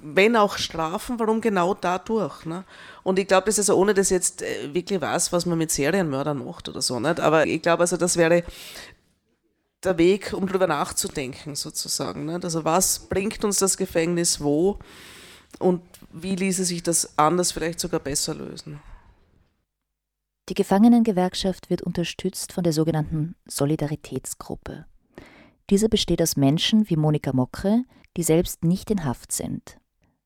wenn 0.00 0.36
auch 0.36 0.58
strafen, 0.58 1.18
warum 1.18 1.40
genau 1.40 1.74
dadurch? 1.74 2.44
Nicht? 2.44 2.64
Und 3.04 3.18
ich 3.18 3.28
glaube, 3.28 3.46
das 3.46 3.58
ist 3.58 3.70
also 3.70 3.80
ohne 3.80 3.94
das 3.94 4.10
jetzt 4.10 4.42
äh, 4.42 4.74
wirklich 4.74 5.00
weiß, 5.00 5.32
was 5.32 5.46
man 5.46 5.58
mit 5.58 5.70
Serienmördern 5.70 6.44
macht 6.44 6.68
oder 6.68 6.82
so, 6.82 6.98
nicht? 6.98 7.20
Aber 7.20 7.46
ich 7.46 7.62
glaube, 7.62 7.82
also 7.82 7.96
das 7.96 8.16
wäre 8.16 8.42
der 9.84 9.98
Weg, 9.98 10.32
um 10.32 10.46
darüber 10.46 10.66
nachzudenken, 10.66 11.54
sozusagen. 11.54 12.24
Nicht? 12.24 12.44
Also 12.44 12.64
was 12.64 12.98
bringt 12.98 13.44
uns 13.44 13.58
das 13.58 13.76
Gefängnis 13.76 14.40
wo 14.40 14.78
und 15.58 15.82
wie 16.12 16.34
ließe 16.34 16.64
sich 16.64 16.82
das 16.82 17.18
anders 17.18 17.52
vielleicht 17.52 17.78
sogar 17.78 18.00
besser 18.00 18.34
lösen? 18.34 18.80
Die 20.48 20.54
Gefangenengewerkschaft 20.54 21.70
wird 21.70 21.82
unterstützt 21.82 22.52
von 22.52 22.64
der 22.64 22.72
sogenannten 22.72 23.34
Solidaritätsgruppe. 23.46 24.86
Diese 25.70 25.88
besteht 25.88 26.20
aus 26.20 26.36
Menschen 26.36 26.88
wie 26.90 26.96
Monika 26.96 27.32
Mokre, 27.32 27.84
die 28.16 28.22
selbst 28.22 28.64
nicht 28.64 28.90
in 28.90 29.04
Haft 29.04 29.32
sind. 29.32 29.78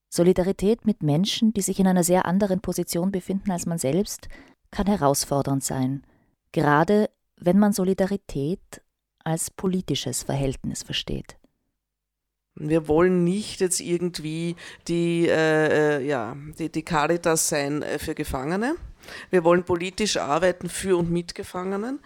Solidarität 0.09 0.87
mit 0.87 1.03
Menschen, 1.03 1.53
die 1.53 1.61
sich 1.61 1.79
in 1.79 1.87
einer 1.87 2.05
sehr 2.05 2.27
anderen 2.27 2.61
Position 2.61 3.13
befinden 3.13 3.51
als 3.51 3.67
man 3.67 3.79
selbst, 3.79 4.29
kann 4.71 4.87
herausfordernd 4.87 5.63
sein, 5.63 6.03
gerade 6.53 7.11
wenn 7.37 7.59
man 7.59 7.73
Solidarität 7.73 8.83
als 9.25 9.51
politisches 9.51 10.23
Verhältnis 10.23 10.83
versteht. 10.83 11.37
Wir 12.61 12.89
wollen 12.89 13.23
nicht 13.23 13.61
jetzt 13.61 13.81
irgendwie 13.81 14.57
die, 14.89 15.29
äh, 15.29 15.99
äh 15.99 16.07
ja, 16.07 16.37
die, 16.59 16.71
die 16.71 16.83
Caritas 16.83 17.49
sein 17.49 17.83
äh, 17.83 17.99
für 18.01 18.15
Gefangene. 18.15 18.75
Wir 19.31 19.45
wollen 19.45 19.63
politisch 19.63 20.17
arbeiten 20.17 20.69
für 20.69 20.97
und 20.97 21.11
mit 21.11 21.35
Gefangenen 21.37 22.01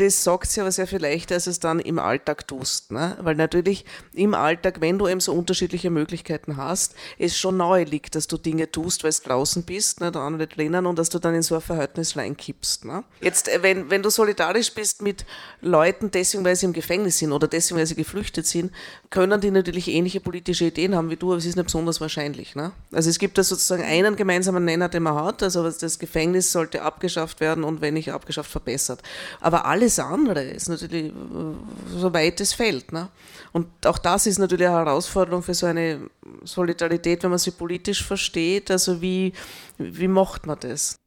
das 0.00 0.24
sagt 0.24 0.50
sie 0.50 0.62
aber 0.62 0.72
sehr 0.72 0.86
viel 0.86 1.00
leichter, 1.00 1.34
als 1.34 1.46
es 1.46 1.60
dann 1.60 1.78
im 1.78 1.98
Alltag 1.98 2.48
tust. 2.48 2.90
Ne? 2.90 3.18
Weil 3.20 3.34
natürlich 3.34 3.84
im 4.14 4.34
Alltag, 4.34 4.80
wenn 4.80 4.98
du 4.98 5.06
eben 5.06 5.20
so 5.20 5.32
unterschiedliche 5.32 5.90
Möglichkeiten 5.90 6.56
hast, 6.56 6.94
es 7.18 7.36
schon 7.36 7.58
nahe 7.58 7.84
liegt, 7.84 8.14
dass 8.14 8.26
du 8.26 8.38
Dinge 8.38 8.70
tust, 8.70 9.04
weil 9.04 9.12
du 9.12 9.28
draußen 9.28 9.62
bist, 9.64 10.00
ne, 10.00 10.10
der 10.10 10.22
andere 10.22 10.46
drinnen 10.46 10.86
und 10.86 10.98
dass 10.98 11.10
du 11.10 11.18
dann 11.18 11.34
in 11.34 11.42
so 11.42 11.54
ein 11.54 11.60
Verhältnis 11.60 12.16
reinkippst. 12.16 12.86
Ne? 12.86 13.04
Jetzt, 13.20 13.48
äh, 13.48 13.62
wenn, 13.62 13.90
wenn 13.90 14.02
du 14.02 14.08
solidarisch 14.08 14.72
bist 14.72 15.02
mit 15.02 15.26
Leuten, 15.60 16.10
deswegen, 16.10 16.44
weil 16.44 16.56
sie 16.56 16.66
im 16.66 16.72
Gefängnis 16.72 17.18
sind 17.18 17.32
oder 17.32 17.46
deswegen, 17.46 17.78
weil 17.78 17.86
sie 17.86 17.94
geflüchtet 17.94 18.46
sind, 18.46 18.72
können 19.10 19.38
die 19.40 19.50
natürlich 19.50 19.88
ähnliche 19.88 20.20
politische 20.20 20.64
Ideen 20.64 20.94
haben 20.94 21.10
wie 21.10 21.16
du, 21.16 21.28
aber 21.28 21.38
es 21.38 21.44
ist 21.44 21.56
nicht 21.56 21.66
besonders 21.66 22.00
wahrscheinlich. 22.00 22.54
Ne? 22.54 22.72
Also 22.90 23.10
es 23.10 23.18
gibt 23.18 23.36
da 23.36 23.44
sozusagen 23.44 23.82
einen 23.82 24.16
gemeinsamen 24.16 24.64
Nenner, 24.64 24.88
den 24.88 25.02
man 25.02 25.14
hat, 25.14 25.42
also 25.42 25.68
das 25.68 25.98
Gefängnis 25.98 26.52
sollte 26.52 26.80
abgeschafft 26.80 27.40
werden 27.40 27.64
und 27.64 27.82
wenn 27.82 27.94
nicht 27.94 28.12
abgeschafft, 28.12 28.50
verbessert. 28.50 29.02
Aber 29.40 29.66
alles 29.66 29.89
alles 29.90 29.98
andere 29.98 30.42
ist 30.42 30.68
natürlich 30.68 31.12
äh, 31.12 31.98
so 31.98 32.12
weites 32.12 32.52
Feld. 32.52 32.92
Ne? 32.92 33.08
Und 33.52 33.86
auch 33.86 33.98
das 33.98 34.26
ist 34.26 34.38
natürlich 34.38 34.66
eine 34.66 34.76
Herausforderung 34.76 35.42
für 35.42 35.54
so 35.54 35.66
eine 35.66 36.08
Solidarität, 36.44 37.22
wenn 37.22 37.30
man 37.30 37.38
sie 37.38 37.50
politisch 37.50 38.04
versteht. 38.04 38.70
Also 38.70 39.00
wie, 39.00 39.32
wie 39.78 40.08
macht 40.08 40.46
man 40.46 40.58
das? 40.60 41.00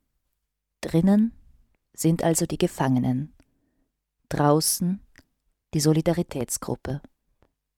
Drinnen 0.82 1.32
sind 1.94 2.24
also 2.24 2.46
die 2.46 2.58
Gefangenen, 2.58 3.34
draußen 4.30 5.00
die 5.74 5.80
Solidaritätsgruppe. 5.80 7.02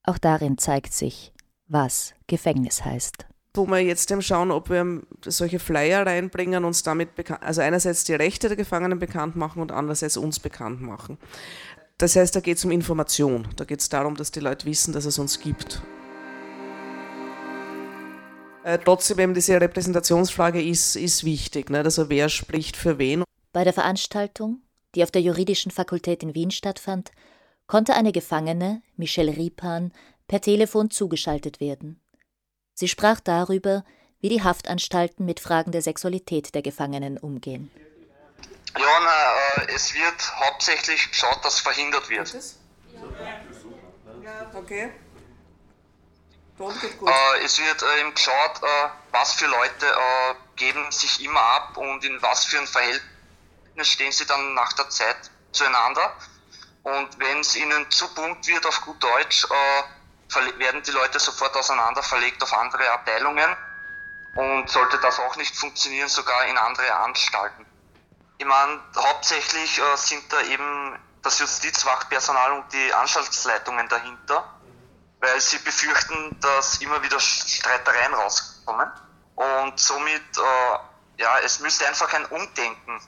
Auch 0.04 0.18
darin 0.18 0.58
zeigt 0.58 0.94
sich, 0.94 1.34
was 1.68 2.14
Gefängnis 2.28 2.84
heißt 2.84 3.28
wo 3.58 3.66
wir 3.66 3.80
jetzt 3.80 4.14
schauen, 4.24 4.52
ob 4.52 4.70
wir 4.70 5.02
solche 5.26 5.60
Flyer 5.60 6.06
reinbringen, 6.06 6.66
uns 6.66 6.84
damit 6.84 7.10
also 7.42 7.62
einerseits 7.62 8.04
die 8.04 8.14
Rechte 8.14 8.48
der 8.48 8.58
Gefangenen 8.58 9.00
bekannt 9.00 9.36
machen 9.36 9.62
und 9.62 9.72
andererseits 9.72 10.18
uns 10.18 10.40
bekannt 10.40 10.82
machen. 10.82 11.18
Das 11.98 12.16
heißt, 12.16 12.36
da 12.36 12.40
geht 12.42 12.58
es 12.58 12.66
um 12.66 12.72
Information. 12.72 13.48
Da 13.56 13.64
geht 13.64 13.80
es 13.80 13.90
darum, 13.90 14.16
dass 14.16 14.32
die 14.32 14.42
Leute 14.42 14.66
wissen, 14.66 14.94
dass 14.94 15.06
es 15.06 15.18
uns 15.18 15.40
gibt. 15.40 15.82
Äh, 18.64 18.80
trotzdem 18.84 19.20
eben 19.20 19.34
diese 19.34 19.62
Repräsentationsfrage 19.62 20.62
ist, 20.62 20.96
ist 20.96 21.24
wichtig. 21.24 21.70
Ne? 21.70 21.80
Also 21.80 22.10
wer 22.10 22.30
spricht 22.30 22.76
für 22.76 22.98
wen? 22.98 23.24
Bei 23.54 23.64
der 23.64 23.74
Veranstaltung, 23.74 24.62
die 24.96 25.04
auf 25.04 25.12
der 25.12 25.22
Juridischen 25.22 25.72
Fakultät 25.72 26.24
in 26.24 26.34
Wien 26.34 26.52
stattfand, 26.52 27.12
konnte 27.68 27.94
eine 27.94 28.12
Gefangene, 28.12 28.82
Michelle 28.98 29.38
Ripan, 29.38 29.92
per 30.28 30.42
Telefon 30.42 30.90
zugeschaltet 30.90 31.60
werden. 31.60 32.02
Sie 32.76 32.90
sprach 32.90 33.22
darüber, 33.22 33.84
wie 34.20 34.30
die 34.30 34.44
Haftanstalten 34.44 35.26
mit 35.26 35.40
Fragen 35.40 35.72
der 35.72 35.82
Sexualität 35.82 36.54
der 36.54 36.62
Gefangenen 36.62 37.18
umgehen. 37.18 37.72
Ja, 38.78 39.00
na, 39.02 39.64
äh, 39.64 39.74
es 39.74 39.94
wird 39.94 40.40
hauptsächlich 40.40 41.10
geschaut, 41.10 41.40
dass 41.44 41.60
verhindert 41.62 42.10
wird. 42.10 42.36
Ja, 44.22 44.52
okay. 44.54 44.92
Äh, 46.60 47.44
es 47.44 47.60
wird 47.60 47.82
äh, 47.82 48.02
eben 48.02 48.14
geschaut, 48.14 48.62
äh, 48.62 48.90
was 49.12 49.34
für 49.34 49.48
Leute 49.48 49.86
äh, 49.86 50.36
geben 50.58 50.92
sich 50.92 51.24
immer 51.24 51.40
ab 51.40 51.78
und 51.78 52.04
in 52.04 52.22
was 52.22 52.46
für 52.46 52.60
ein 52.60 52.68
Verhältnis 52.68 53.88
stehen 53.88 54.12
sie 54.12 54.26
dann 54.26 54.54
nach 54.54 54.74
der 54.74 54.90
Zeit 54.90 55.32
zueinander. 55.52 56.14
Und 56.84 57.20
wenn 57.20 57.40
es 57.40 57.56
ihnen 57.56 57.90
zu 57.90 58.14
bunt 58.14 58.46
wird 58.48 58.66
auf 58.66 58.82
gut 58.82 59.02
Deutsch, 59.02 59.46
äh, 59.46 59.84
werden 60.58 60.84
die 60.84 60.92
Leute 60.92 61.20
sofort 61.20 61.56
auseinander 61.56 62.04
verlegt 62.04 62.42
auf 62.44 62.54
andere 62.54 62.90
Abteilungen 62.92 63.56
und 64.36 64.70
sollte 64.70 64.98
das 65.00 65.20
auch 65.20 65.36
nicht 65.38 65.56
funktionieren, 65.56 66.10
sogar 66.10 66.46
in 66.46 66.58
andere 66.58 66.94
Anstalten. 66.94 67.66
Ich 68.38 68.46
meine, 68.46 68.82
hauptsächlich 68.96 69.80
äh, 69.80 69.96
sind 69.96 70.32
da 70.32 70.42
eben 70.42 71.00
das 71.22 71.40
Justizwachpersonal 71.40 72.52
und 72.54 72.72
die 72.74 72.94
Anstaltsleitungen 72.94 73.88
dahinter, 73.88 74.44
weil 75.20 75.40
sie 75.40 75.58
befürchten, 75.60 76.38
dass 76.42 76.82
immer 76.82 77.02
wieder 77.02 77.20
Streitereien 77.20 78.14
rauskommen. 78.14 78.92
Und 79.36 79.80
somit, 79.80 80.22
äh, 80.38 81.22
ja, 81.22 81.40
es 81.40 81.60
müsste 81.60 81.88
einfach 81.88 82.14
ein 82.14 82.26
Umdenken 82.26 83.02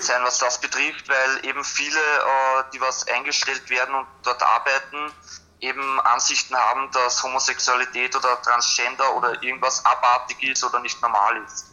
sein, 0.00 0.22
was 0.24 0.38
das 0.38 0.60
betrifft, 0.60 1.08
weil 1.08 1.44
eben 1.46 1.64
viele, 1.64 1.98
äh, 1.98 2.64
die 2.72 2.80
was 2.80 3.06
eingestellt 3.08 3.68
werden 3.70 3.94
und 3.94 4.06
dort 4.22 4.42
arbeiten, 4.42 5.12
eben 5.60 6.00
Ansichten 6.00 6.54
haben, 6.54 6.90
dass 6.92 7.22
Homosexualität 7.22 8.14
oder 8.16 8.40
Transgender 8.42 9.16
oder 9.16 9.42
irgendwas 9.42 9.84
abartig 9.84 10.42
ist 10.42 10.64
oder 10.64 10.80
nicht 10.80 11.00
normal 11.02 11.42
ist. 11.44 11.66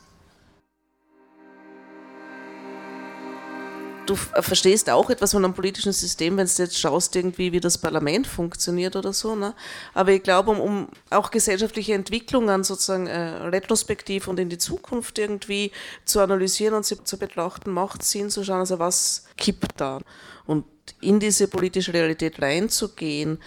Du 4.08 4.16
verstehst 4.16 4.90
auch 4.90 5.10
etwas 5.10 5.32
von 5.32 5.44
einem 5.44 5.54
politischen 5.54 5.92
System, 5.92 6.38
wenn 6.38 6.48
du 6.48 6.62
jetzt 6.64 6.80
schaust, 6.80 7.14
irgendwie, 7.18 7.52
wie 7.52 7.60
das 7.60 7.78
Parlament 7.78 8.26
funktioniert 8.26 8.96
oder 8.96 9.12
so. 9.12 9.36
Ne? 9.36 9.54
Aber 9.94 10.12
ich 10.12 10.24
glaube, 10.24 10.52
um, 10.52 10.62
um 10.62 10.88
auch 11.10 11.30
gesellschaftliche 11.30 11.94
Entwicklungen 11.94 12.64
sozusagen 12.64 13.08
äh, 13.08 13.20
retrospektiv 13.48 14.30
und 14.30 14.40
in 14.40 14.48
die 14.48 14.58
Zukunft 14.58 15.20
irgendwie 15.20 15.74
zu 16.06 16.22
analysieren 16.22 16.74
und 16.74 16.86
sie 16.86 17.04
zu 17.04 17.20
betrachten, 17.20 17.70
macht 17.70 18.02
Sinn 18.02 18.30
zu 18.30 18.46
schauen, 18.46 18.60
also 18.60 18.80
was 18.80 19.26
kippt 19.36 19.74
da. 19.76 20.00
Und 20.46 20.64
in 21.02 21.20
diese 21.20 21.50
politische 21.50 21.94
Realität 21.94 22.42
reinzugehen, 22.42 23.40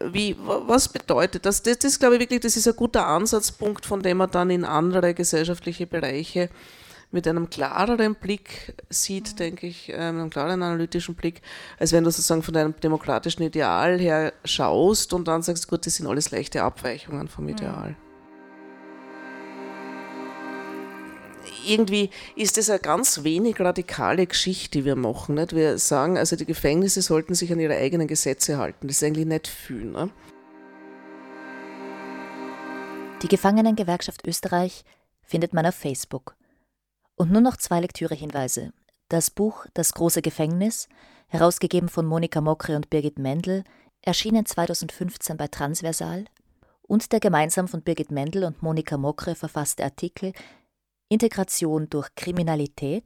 wie, 0.00 0.36
was 0.38 0.88
bedeutet 0.88 1.46
das? 1.46 1.62
das? 1.62 1.78
Das 1.78 1.98
glaube 1.98 2.16
ich 2.16 2.20
wirklich, 2.20 2.40
das 2.40 2.56
ist 2.56 2.68
ein 2.68 2.76
guter 2.76 3.06
Ansatzpunkt, 3.06 3.86
von 3.86 4.02
dem 4.02 4.18
man 4.18 4.30
dann 4.30 4.50
in 4.50 4.64
andere 4.64 5.14
gesellschaftliche 5.14 5.86
Bereiche 5.86 6.50
mit 7.12 7.26
einem 7.26 7.48
klareren 7.48 8.14
Blick 8.14 8.74
sieht, 8.90 9.38
denke 9.38 9.66
ich, 9.66 9.90
ähm, 9.90 10.20
einem 10.20 10.30
klareren 10.30 10.62
analytischen 10.62 11.14
Blick, 11.14 11.40
als 11.78 11.92
wenn 11.92 12.04
du 12.04 12.10
sozusagen 12.10 12.42
von 12.42 12.52
deinem 12.52 12.78
demokratischen 12.78 13.42
Ideal 13.42 13.98
her 13.98 14.32
schaust 14.44 15.12
und 15.12 15.28
dann 15.28 15.42
sagst, 15.42 15.68
gut, 15.68 15.86
das 15.86 15.94
sind 15.94 16.06
alles 16.06 16.30
leichte 16.30 16.62
Abweichungen 16.62 17.28
vom 17.28 17.48
Ideal. 17.48 17.96
Irgendwie 21.64 22.10
ist 22.34 22.58
es 22.58 22.70
eine 22.70 22.78
ganz 22.78 23.24
wenig 23.24 23.60
radikale 23.60 24.26
Geschichte, 24.26 24.78
die 24.78 24.84
wir 24.84 24.96
machen. 24.96 25.36
Nicht? 25.36 25.54
Wir 25.54 25.78
sagen, 25.78 26.18
also 26.18 26.36
die 26.36 26.46
Gefängnisse 26.46 27.02
sollten 27.02 27.34
sich 27.34 27.52
an 27.52 27.60
ihre 27.60 27.76
eigenen 27.76 28.06
Gesetze 28.08 28.58
halten. 28.58 28.88
Das 28.88 28.96
ist 28.96 29.02
eigentlich 29.04 29.26
nicht 29.26 29.48
viel. 29.48 29.84
Ne? 29.84 30.10
Die 33.22 33.28
Gefangenengewerkschaft 33.28 34.26
Österreich 34.26 34.84
findet 35.22 35.52
man 35.52 35.66
auf 35.66 35.74
Facebook. 35.74 36.36
Und 37.14 37.32
nur 37.32 37.40
noch 37.40 37.56
zwei 37.56 37.80
Lektürehinweise. 37.80 38.72
Das 39.08 39.30
Buch 39.30 39.66
Das 39.74 39.94
große 39.94 40.20
Gefängnis, 40.20 40.88
herausgegeben 41.28 41.88
von 41.88 42.06
Monika 42.06 42.40
Mokre 42.40 42.76
und 42.76 42.90
Birgit 42.90 43.18
Mendel, 43.18 43.64
erschienen 44.02 44.46
2015 44.46 45.36
bei 45.36 45.48
Transversal, 45.48 46.26
und 46.82 47.12
der 47.12 47.20
gemeinsam 47.20 47.68
von 47.68 47.82
Birgit 47.82 48.10
Mendel 48.10 48.44
und 48.44 48.62
Monika 48.62 48.96
Mokre 48.96 49.34
verfasste 49.34 49.82
Artikel 49.84 50.32
Integration 51.08 51.88
durch 51.88 52.12
Kriminalität, 52.16 53.04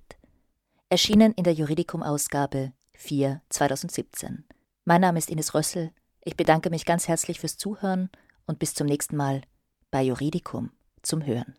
erschienen 0.88 1.34
in 1.34 1.44
der 1.44 1.52
Juridikum-Ausgabe 1.52 2.72
4 2.94 3.42
2017. 3.50 4.46
Mein 4.86 5.02
Name 5.02 5.18
ist 5.18 5.28
Ines 5.28 5.52
Rössel. 5.52 5.90
Ich 6.24 6.34
bedanke 6.34 6.70
mich 6.70 6.86
ganz 6.86 7.08
herzlich 7.08 7.40
fürs 7.40 7.58
Zuhören 7.58 8.08
und 8.46 8.58
bis 8.58 8.72
zum 8.72 8.86
nächsten 8.86 9.16
Mal 9.16 9.42
bei 9.90 10.02
Juridikum 10.02 10.70
zum 11.02 11.26
Hören. 11.26 11.54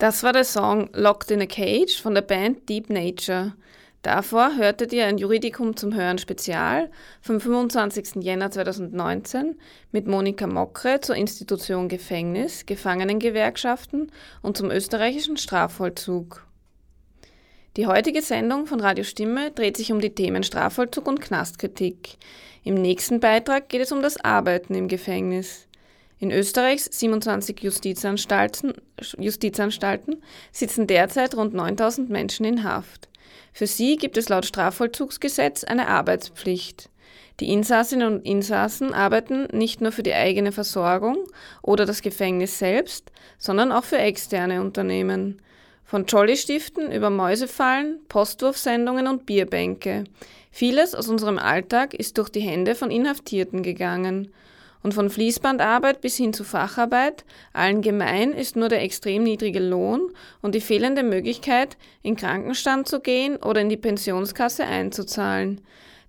Das 0.00 0.22
war 0.22 0.32
der 0.32 0.44
Song 0.44 0.88
Locked 0.94 1.30
in 1.30 1.42
a 1.42 1.46
Cage 1.46 2.00
von 2.00 2.14
der 2.14 2.22
Band 2.22 2.70
Deep 2.70 2.88
Nature. 2.88 3.52
Davor 4.00 4.56
hörtet 4.56 4.94
ihr 4.94 5.04
ein 5.04 5.18
Juridikum 5.18 5.76
zum 5.76 5.94
Hören 5.94 6.16
Spezial 6.16 6.90
vom 7.20 7.38
25. 7.38 8.22
Jänner 8.22 8.50
2019 8.50 9.58
mit 9.92 10.06
Monika 10.06 10.46
Mockre 10.46 11.02
zur 11.02 11.16
Institution 11.16 11.90
Gefängnis, 11.90 12.64
Gefangenengewerkschaften 12.64 14.10
und 14.40 14.56
zum 14.56 14.70
österreichischen 14.70 15.36
Strafvollzug. 15.36 16.46
Die 17.76 17.86
heutige 17.86 18.22
Sendung 18.22 18.64
von 18.64 18.80
Radio 18.80 19.04
Stimme 19.04 19.50
dreht 19.50 19.76
sich 19.76 19.92
um 19.92 20.00
die 20.00 20.14
Themen 20.14 20.44
Strafvollzug 20.44 21.06
und 21.08 21.20
Knastkritik. 21.20 22.16
Im 22.64 22.72
nächsten 22.72 23.20
Beitrag 23.20 23.68
geht 23.68 23.82
es 23.82 23.92
um 23.92 24.00
das 24.00 24.16
Arbeiten 24.16 24.74
im 24.74 24.88
Gefängnis. 24.88 25.68
In 26.20 26.30
Österreichs 26.32 26.84
27 26.84 27.62
Justizanstalten, 27.62 28.74
Justizanstalten 29.16 30.22
sitzen 30.52 30.86
derzeit 30.86 31.34
rund 31.34 31.54
9000 31.54 32.10
Menschen 32.10 32.44
in 32.44 32.62
Haft. 32.62 33.08
Für 33.54 33.66
sie 33.66 33.96
gibt 33.96 34.18
es 34.18 34.28
laut 34.28 34.44
Strafvollzugsgesetz 34.44 35.64
eine 35.64 35.88
Arbeitspflicht. 35.88 36.90
Die 37.40 37.50
Insassinnen 37.50 38.16
und 38.16 38.26
Insassen 38.26 38.92
arbeiten 38.92 39.48
nicht 39.50 39.80
nur 39.80 39.92
für 39.92 40.02
die 40.02 40.12
eigene 40.12 40.52
Versorgung 40.52 41.16
oder 41.62 41.86
das 41.86 42.02
Gefängnis 42.02 42.58
selbst, 42.58 43.10
sondern 43.38 43.72
auch 43.72 43.84
für 43.84 43.96
externe 43.96 44.60
Unternehmen. 44.60 45.40
Von 45.84 46.04
Jolly-Stiften 46.04 46.92
über 46.92 47.08
Mäusefallen, 47.08 47.98
Postwurfsendungen 48.10 49.06
und 49.06 49.24
Bierbänke. 49.24 50.04
Vieles 50.50 50.94
aus 50.94 51.08
unserem 51.08 51.38
Alltag 51.38 51.94
ist 51.94 52.18
durch 52.18 52.28
die 52.28 52.40
Hände 52.40 52.74
von 52.74 52.90
Inhaftierten 52.90 53.62
gegangen. 53.62 54.30
Und 54.82 54.94
von 54.94 55.10
Fließbandarbeit 55.10 56.00
bis 56.00 56.16
hin 56.16 56.32
zu 56.32 56.42
Facharbeit, 56.42 57.24
allen 57.52 57.82
gemein 57.82 58.32
ist 58.32 58.56
nur 58.56 58.68
der 58.68 58.82
extrem 58.82 59.24
niedrige 59.24 59.60
Lohn 59.60 60.10
und 60.40 60.54
die 60.54 60.60
fehlende 60.60 61.02
Möglichkeit, 61.02 61.76
in 62.02 62.16
Krankenstand 62.16 62.88
zu 62.88 63.00
gehen 63.00 63.36
oder 63.36 63.60
in 63.60 63.68
die 63.68 63.76
Pensionskasse 63.76 64.64
einzuzahlen. 64.64 65.60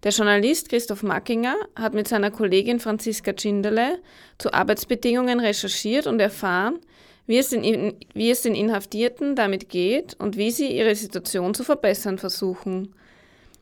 Der 0.03 0.11
Journalist 0.11 0.69
Christoph 0.69 1.03
Mackinger 1.03 1.55
hat 1.75 1.93
mit 1.93 2.07
seiner 2.07 2.31
Kollegin 2.31 2.79
Franziska 2.79 3.33
Tschinderle 3.33 3.99
zu 4.39 4.51
Arbeitsbedingungen 4.51 5.39
recherchiert 5.39 6.07
und 6.07 6.19
erfahren, 6.19 6.79
wie 7.27 7.37
es, 7.37 7.49
den, 7.49 7.93
wie 8.13 8.31
es 8.31 8.41
den 8.41 8.55
Inhaftierten 8.55 9.35
damit 9.35 9.69
geht 9.69 10.15
und 10.19 10.37
wie 10.37 10.49
sie 10.49 10.75
ihre 10.75 10.95
Situation 10.95 11.53
zu 11.53 11.63
verbessern 11.63 12.17
versuchen. 12.17 12.95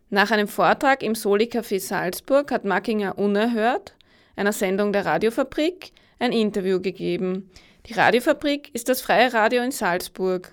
Nach 0.10 0.32
einem 0.32 0.48
Vortrag 0.48 1.04
im 1.04 1.14
Soli-Café 1.14 1.80
Salzburg 1.80 2.52
hat 2.52 2.64
Mackinger 2.64 3.18
unerhört, 3.20 3.94
einer 4.40 4.54
Sendung 4.54 4.94
der 4.94 5.06
Radiofabrik, 5.06 5.92
ein 6.18 6.32
Interview 6.32 6.80
gegeben. 6.80 7.52
Die 7.88 7.94
Radiofabrik 7.94 8.74
ist 8.74 8.88
das 8.88 9.02
freie 9.02 9.34
Radio 9.34 9.62
in 9.62 9.72
Salzburg. 9.72 10.52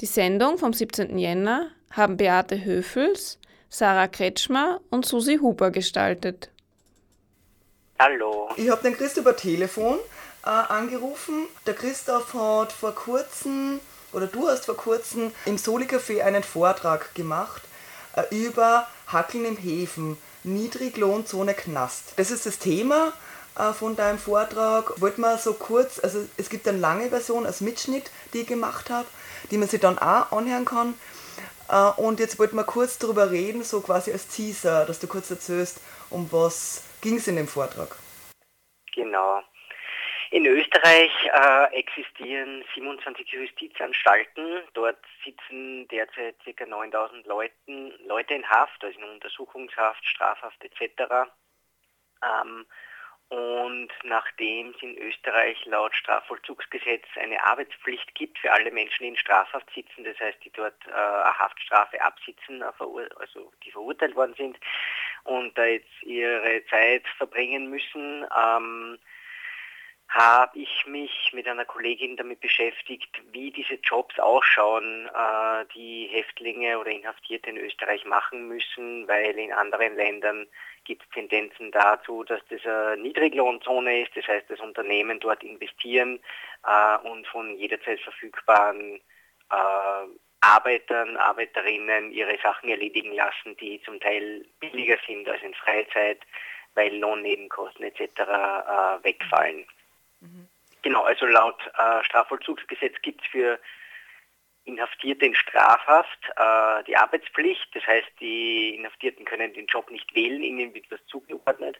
Die 0.00 0.06
Sendung 0.06 0.56
vom 0.56 0.72
17. 0.72 1.18
Jänner 1.18 1.70
haben 1.90 2.16
Beate 2.16 2.64
Höfels, 2.64 3.38
Sarah 3.68 4.06
Kretschmer 4.06 4.80
und 4.90 5.04
Susi 5.04 5.38
Huber 5.38 5.72
gestaltet. 5.72 6.50
Hallo. 7.98 8.50
Ich 8.56 8.70
habe 8.70 8.82
den 8.82 8.96
Christoph 8.96 9.24
per 9.24 9.36
Telefon 9.36 9.98
äh, 10.44 10.48
angerufen. 10.48 11.48
Der 11.66 11.74
Christoph 11.74 12.34
hat 12.34 12.70
vor 12.70 12.94
kurzem, 12.94 13.80
oder 14.12 14.28
du 14.28 14.46
hast 14.46 14.66
vor 14.66 14.76
kurzem 14.76 15.32
im 15.44 15.58
Soli-Café 15.58 16.22
einen 16.22 16.44
Vortrag 16.44 17.12
gemacht 17.16 17.62
äh, 18.14 18.22
über 18.30 18.86
Hackeln 19.08 19.44
im 19.44 19.56
Häfen, 19.56 20.18
Niedriglohnzone 20.44 21.54
Knast. 21.54 22.14
Das 22.16 22.30
ist 22.30 22.46
das 22.46 22.58
Thema 22.58 23.12
äh, 23.58 23.72
von 23.72 23.96
deinem 23.96 24.18
Vortrag. 24.18 25.00
Wollte 25.00 25.20
mal 25.20 25.38
so 25.38 25.54
kurz, 25.54 25.98
also 25.98 26.26
es 26.36 26.48
gibt 26.48 26.68
eine 26.68 26.78
lange 26.78 27.08
Version 27.08 27.46
als 27.46 27.60
Mitschnitt, 27.60 28.10
die 28.32 28.40
ich 28.40 28.46
gemacht 28.46 28.90
habe, 28.90 29.06
die 29.50 29.58
man 29.58 29.68
sich 29.68 29.80
dann 29.80 29.98
auch 29.98 30.32
anhören 30.32 30.64
kann. 30.64 30.94
Äh, 31.68 31.90
und 32.00 32.20
jetzt 32.20 32.38
wollten 32.38 32.56
wir 32.56 32.64
kurz 32.64 32.98
darüber 32.98 33.30
reden, 33.30 33.64
so 33.64 33.80
quasi 33.80 34.12
als 34.12 34.28
Teaser, 34.28 34.84
dass 34.84 35.00
du 35.00 35.06
kurz 35.06 35.30
erzählst, 35.30 35.80
um 36.10 36.30
was 36.30 36.82
ging 37.00 37.16
es 37.16 37.28
in 37.28 37.36
dem 37.36 37.48
Vortrag. 37.48 37.96
Genau. 38.94 39.40
In 40.34 40.46
Österreich 40.46 41.12
äh, 41.32 41.78
existieren 41.78 42.64
27 42.74 43.28
Justizanstalten. 43.28 44.62
Dort 44.72 44.98
sitzen 45.24 45.86
derzeit 45.86 46.34
ca. 46.44 46.66
9000 46.66 47.24
Leuten, 47.24 47.92
Leute 48.08 48.34
in 48.34 48.50
Haft, 48.50 48.82
also 48.82 48.98
in 48.98 49.10
Untersuchungshaft, 49.10 50.04
Strafhaft 50.04 50.60
etc. 50.64 51.30
Ähm, 52.20 52.66
und 53.28 53.90
nachdem 54.02 54.70
es 54.70 54.82
in 54.82 54.98
Österreich 54.98 55.64
laut 55.66 55.94
Strafvollzugsgesetz 55.94 57.04
eine 57.14 57.40
Arbeitspflicht 57.44 58.12
gibt 58.16 58.36
für 58.40 58.52
alle 58.52 58.72
Menschen, 58.72 59.04
die 59.04 59.10
in 59.10 59.16
Strafhaft 59.16 59.70
sitzen, 59.72 60.02
das 60.02 60.18
heißt, 60.18 60.38
die 60.44 60.50
dort 60.50 60.84
äh, 60.88 60.90
eine 60.94 61.38
Haftstrafe 61.38 62.02
absitzen, 62.02 62.60
also 62.60 63.52
die 63.64 63.70
verurteilt 63.70 64.16
worden 64.16 64.34
sind 64.36 64.58
und 65.22 65.56
da 65.56 65.64
jetzt 65.64 66.02
ihre 66.02 66.66
Zeit 66.66 67.06
verbringen 67.18 67.70
müssen, 67.70 68.26
ähm, 68.36 68.98
habe 70.14 70.56
ich 70.60 70.86
mich 70.86 71.32
mit 71.32 71.48
einer 71.48 71.64
Kollegin 71.64 72.16
damit 72.16 72.40
beschäftigt, 72.40 73.10
wie 73.32 73.50
diese 73.50 73.74
Jobs 73.74 74.16
ausschauen, 74.20 75.08
äh, 75.08 75.64
die 75.74 76.08
Häftlinge 76.12 76.78
oder 76.78 76.90
Inhaftierte 76.90 77.50
in 77.50 77.56
Österreich 77.56 78.04
machen 78.04 78.46
müssen, 78.46 79.08
weil 79.08 79.36
in 79.36 79.52
anderen 79.52 79.96
Ländern 79.96 80.46
gibt 80.84 81.02
es 81.02 81.08
Tendenzen 81.10 81.72
dazu, 81.72 82.22
dass 82.22 82.40
das 82.48 82.64
eine 82.64 83.02
Niedriglohnzone 83.02 84.02
ist, 84.02 84.16
das 84.16 84.28
heißt, 84.28 84.48
dass 84.48 84.60
Unternehmen 84.60 85.18
dort 85.18 85.42
investieren 85.42 86.20
äh, 86.64 87.08
und 87.08 87.26
von 87.26 87.56
jederzeit 87.58 88.00
verfügbaren 88.00 89.00
äh, 89.50 90.06
Arbeitern, 90.42 91.16
Arbeiterinnen 91.16 92.12
ihre 92.12 92.38
Sachen 92.40 92.68
erledigen 92.68 93.14
lassen, 93.14 93.56
die 93.56 93.82
zum 93.82 93.98
Teil 93.98 94.44
billiger 94.60 94.98
sind 95.08 95.28
als 95.28 95.42
in 95.42 95.54
Freizeit, 95.54 96.20
weil 96.74 96.96
Lohnnebenkosten 96.98 97.84
etc. 97.84 98.00
Äh, 98.20 99.04
wegfallen. 99.04 99.66
Genau, 100.84 101.02
also 101.02 101.24
laut 101.24 101.58
äh, 101.78 102.04
Strafvollzugsgesetz 102.04 103.00
gibt 103.00 103.22
es 103.22 103.26
für 103.28 103.58
Inhaftierte 104.64 105.24
in 105.24 105.34
Strafhaft 105.34 106.18
äh, 106.36 106.84
die 106.84 106.96
Arbeitspflicht. 106.96 107.74
Das 107.74 107.86
heißt, 107.86 108.10
die 108.20 108.74
Inhaftierten 108.74 109.24
können 109.24 109.54
den 109.54 109.66
Job 109.66 109.90
nicht 109.90 110.14
wählen, 110.14 110.42
ihnen 110.42 110.74
wird 110.74 110.90
was 110.90 111.04
zugeordnet. 111.06 111.78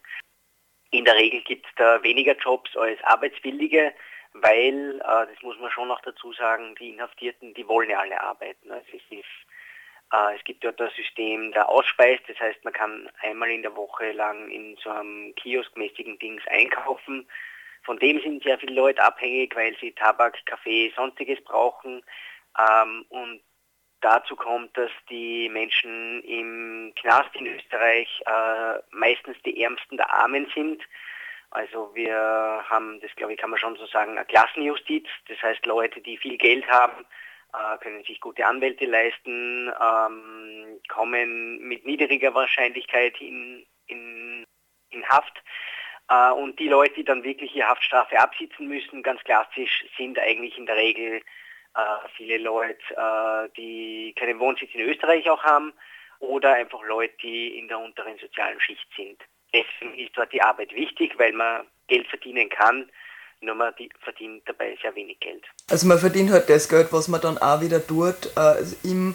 In 0.90 1.04
der 1.04 1.16
Regel 1.16 1.42
gibt 1.42 1.66
es 1.66 1.72
da 1.76 2.02
weniger 2.02 2.34
Jobs 2.36 2.74
als 2.76 3.02
Arbeitswillige, 3.04 3.92
weil, 4.32 5.00
äh, 5.00 5.26
das 5.32 5.42
muss 5.42 5.58
man 5.58 5.70
schon 5.70 5.88
noch 5.88 6.00
dazu 6.00 6.32
sagen, 6.32 6.74
die 6.76 6.90
Inhaftierten, 6.90 7.52
die 7.52 7.68
wollen 7.68 7.90
ja 7.90 8.00
alle 8.00 8.20
arbeiten. 8.20 8.70
Also 8.70 8.86
es, 8.88 9.02
ist, 9.10 9.24
äh, 10.12 10.36
es 10.36 10.44
gibt 10.44 10.64
dort 10.64 10.80
das 10.80 10.94
System 10.94 11.52
der 11.52 11.68
Ausspeis, 11.68 12.20
das 12.26 12.38
heißt, 12.40 12.64
man 12.64 12.72
kann 12.72 13.10
einmal 13.20 13.50
in 13.50 13.62
der 13.62 13.76
Woche 13.76 14.12
lang 14.12 14.48
in 14.50 14.76
so 14.82 14.88
einem 14.88 15.34
kioskmäßigen 15.34 16.18
Dings 16.18 16.42
einkaufen 16.46 17.26
von 17.84 17.98
dem 17.98 18.20
sind 18.20 18.42
sehr 18.42 18.58
viele 18.58 18.74
Leute 18.74 19.02
abhängig, 19.02 19.54
weil 19.54 19.76
sie 19.80 19.92
Tabak, 19.92 20.36
Kaffee, 20.46 20.92
sonstiges 20.96 21.42
brauchen. 21.44 22.02
Ähm, 22.58 23.04
und 23.08 23.40
dazu 24.00 24.36
kommt, 24.36 24.76
dass 24.76 24.90
die 25.10 25.48
Menschen 25.48 26.22
im 26.22 26.92
Knast 26.96 27.34
in 27.34 27.46
Österreich 27.46 28.22
äh, 28.26 28.78
meistens 28.90 29.36
die 29.44 29.62
Ärmsten 29.62 29.96
der 29.96 30.12
Armen 30.12 30.50
sind. 30.54 30.82
Also 31.50 31.94
wir 31.94 32.64
haben, 32.68 33.00
das 33.00 33.14
glaube 33.16 33.32
ich, 33.32 33.38
kann 33.38 33.50
man 33.50 33.58
schon 33.58 33.76
so 33.76 33.86
sagen, 33.86 34.12
eine 34.12 34.24
Klassenjustiz. 34.26 35.06
Das 35.28 35.40
heißt, 35.42 35.64
Leute, 35.66 36.00
die 36.00 36.18
viel 36.18 36.36
Geld 36.36 36.66
haben, 36.68 37.04
äh, 37.52 37.78
können 37.78 38.02
sich 38.04 38.20
gute 38.20 38.44
Anwälte 38.46 38.86
leisten, 38.86 39.70
ähm, 39.80 40.80
kommen 40.88 41.58
mit 41.60 41.86
niedriger 41.86 42.34
Wahrscheinlichkeit 42.34 43.20
in, 43.20 43.64
in, 43.86 44.44
in 44.90 45.08
Haft. 45.08 45.42
Äh, 46.08 46.32
und 46.32 46.58
die 46.58 46.68
Leute, 46.68 46.94
die 46.94 47.04
dann 47.04 47.24
wirklich 47.24 47.54
ihre 47.54 47.68
Haftstrafe 47.68 48.18
absitzen 48.18 48.68
müssen, 48.68 49.02
ganz 49.02 49.22
klassisch, 49.24 49.84
sind 49.96 50.18
eigentlich 50.18 50.56
in 50.58 50.66
der 50.66 50.76
Regel 50.76 51.22
äh, 51.74 52.08
viele 52.16 52.38
Leute, 52.38 52.78
äh, 52.90 53.48
die 53.56 54.14
keinen 54.18 54.38
Wohnsitz 54.38 54.70
in 54.74 54.80
Österreich 54.80 55.28
auch 55.30 55.42
haben 55.42 55.72
oder 56.20 56.54
einfach 56.54 56.82
Leute, 56.84 57.14
die 57.22 57.58
in 57.58 57.68
der 57.68 57.78
unteren 57.78 58.18
sozialen 58.18 58.60
Schicht 58.60 58.86
sind. 58.96 59.20
Deswegen 59.52 59.98
ist 59.98 60.16
dort 60.16 60.32
die 60.32 60.42
Arbeit 60.42 60.74
wichtig, 60.74 61.18
weil 61.18 61.32
man 61.32 61.66
Geld 61.86 62.06
verdienen 62.08 62.48
kann, 62.48 62.90
nur 63.40 63.54
man 63.54 63.74
verdient 64.02 64.42
dabei 64.46 64.76
sehr 64.80 64.94
wenig 64.94 65.20
Geld. 65.20 65.44
Also 65.70 65.86
man 65.86 65.98
verdient 65.98 66.30
halt 66.30 66.48
das 66.48 66.68
Geld, 66.68 66.92
was 66.92 67.08
man 67.08 67.20
dann 67.20 67.38
auch 67.38 67.60
wieder 67.60 67.78
dort 67.78 68.32
äh, 68.36 68.62
im, 68.82 69.14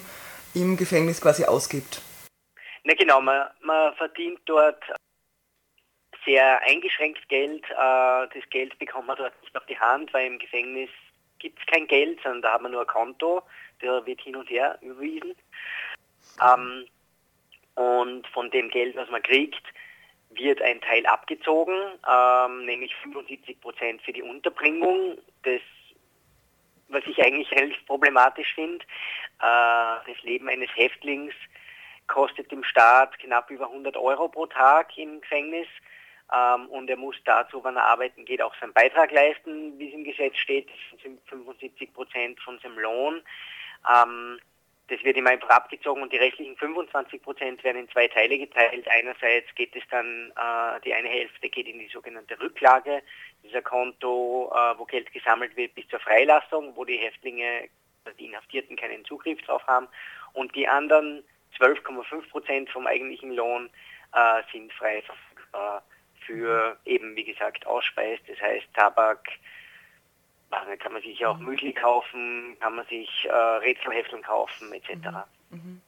im 0.54 0.76
Gefängnis 0.76 1.20
quasi 1.20 1.44
ausgibt. 1.44 2.00
Na 2.84 2.94
genau, 2.94 3.20
man, 3.20 3.48
man 3.62 3.94
verdient 3.96 4.40
dort 4.46 4.82
sehr 6.24 6.60
eingeschränkt 6.62 7.28
Geld. 7.28 7.64
Äh, 7.70 7.74
das 7.76 8.48
Geld 8.50 8.78
bekommt 8.78 9.06
man 9.06 9.16
dort 9.16 9.40
nicht 9.42 9.56
auf 9.56 9.66
die 9.66 9.78
Hand, 9.78 10.12
weil 10.12 10.26
im 10.26 10.38
Gefängnis 10.38 10.90
gibt 11.38 11.58
es 11.58 11.66
kein 11.66 11.86
Geld, 11.86 12.20
sondern 12.22 12.42
da 12.42 12.52
haben 12.52 12.64
wir 12.64 12.70
nur 12.70 12.82
ein 12.82 12.86
Konto, 12.86 13.42
der 13.82 14.04
wird 14.06 14.20
hin 14.20 14.36
und 14.36 14.50
her 14.50 14.78
überwiesen. 14.82 15.34
Ähm, 16.42 16.86
und 17.74 18.26
von 18.28 18.50
dem 18.50 18.68
Geld, 18.68 18.96
was 18.96 19.08
man 19.10 19.22
kriegt, 19.22 19.62
wird 20.30 20.62
ein 20.62 20.80
Teil 20.80 21.06
abgezogen, 21.06 21.74
ähm, 22.08 22.64
nämlich 22.66 22.94
75 22.96 23.60
Prozent 23.60 24.02
für 24.02 24.12
die 24.12 24.22
Unterbringung. 24.22 25.18
Das, 25.42 25.60
was 26.88 27.02
ich 27.06 27.22
eigentlich 27.22 27.50
relativ 27.52 27.84
problematisch 27.86 28.54
finde. 28.54 28.84
Äh, 29.40 30.12
das 30.12 30.22
Leben 30.22 30.48
eines 30.48 30.70
Häftlings 30.74 31.34
kostet 32.06 32.50
dem 32.50 32.64
Staat 32.64 33.18
knapp 33.20 33.50
über 33.50 33.66
100 33.66 33.96
Euro 33.96 34.28
pro 34.28 34.46
Tag 34.46 34.96
im 34.98 35.20
Gefängnis. 35.20 35.68
Ähm, 36.32 36.66
und 36.68 36.88
er 36.88 36.96
muss 36.96 37.16
dazu, 37.24 37.62
wenn 37.64 37.76
er 37.76 37.86
arbeiten 37.86 38.24
geht, 38.24 38.42
auch 38.42 38.54
seinen 38.60 38.72
Beitrag 38.72 39.10
leisten, 39.10 39.78
wie 39.78 39.88
es 39.88 39.94
im 39.94 40.04
Gesetz 40.04 40.36
steht. 40.36 40.68
Das 40.92 41.02
sind 41.02 41.20
75 41.28 41.92
Prozent 41.92 42.40
von 42.40 42.58
seinem 42.60 42.78
Lohn. 42.78 43.22
Ähm, 43.90 44.38
das 44.88 45.02
wird 45.04 45.16
ihm 45.16 45.26
einfach 45.26 45.50
abgezogen 45.50 46.02
und 46.02 46.12
die 46.12 46.16
restlichen 46.16 46.56
25 46.56 47.22
Prozent 47.22 47.62
werden 47.62 47.82
in 47.82 47.88
zwei 47.90 48.08
Teile 48.08 48.36
geteilt. 48.36 48.86
Einerseits 48.88 49.54
geht 49.54 49.74
es 49.76 49.84
dann, 49.88 50.32
äh, 50.36 50.80
die 50.84 50.92
eine 50.92 51.08
Hälfte 51.08 51.48
geht 51.48 51.68
in 51.68 51.78
die 51.78 51.88
sogenannte 51.88 52.38
Rücklage, 52.40 53.00
dieser 53.44 53.62
Konto, 53.62 54.52
äh, 54.52 54.78
wo 54.78 54.84
Geld 54.84 55.12
gesammelt 55.12 55.56
wird 55.56 55.74
bis 55.76 55.86
zur 55.88 56.00
Freilassung, 56.00 56.74
wo 56.74 56.84
die 56.84 56.96
Häftlinge, 56.96 57.68
also 58.04 58.16
die 58.18 58.26
Inhaftierten 58.26 58.76
keinen 58.76 59.04
Zugriff 59.04 59.40
drauf 59.42 59.64
haben. 59.68 59.86
Und 60.32 60.54
die 60.56 60.66
anderen 60.66 61.22
12,5 61.56 62.28
Prozent 62.28 62.70
vom 62.70 62.86
eigentlichen 62.88 63.32
Lohn 63.32 63.70
äh, 64.12 64.42
sind 64.52 64.72
frei 64.72 65.02
verfügbar 65.02 65.84
für 66.26 66.76
eben, 66.84 67.16
wie 67.16 67.24
gesagt, 67.24 67.66
Ausspeis, 67.66 68.18
das 68.26 68.40
heißt 68.40 68.66
Tabak, 68.74 69.28
dann 70.50 70.78
kann 70.78 70.92
man 70.92 71.02
sich 71.02 71.24
auch 71.24 71.38
mhm. 71.38 71.46
Müsli 71.46 71.72
kaufen, 71.72 72.56
kann 72.60 72.76
man 72.76 72.86
sich 72.86 73.26
äh, 73.26 73.32
Rätselhefteln 73.32 74.22
kaufen, 74.22 74.72
etc. 74.72 74.90
Mhm. 75.50 75.58
mhm. 75.58 75.82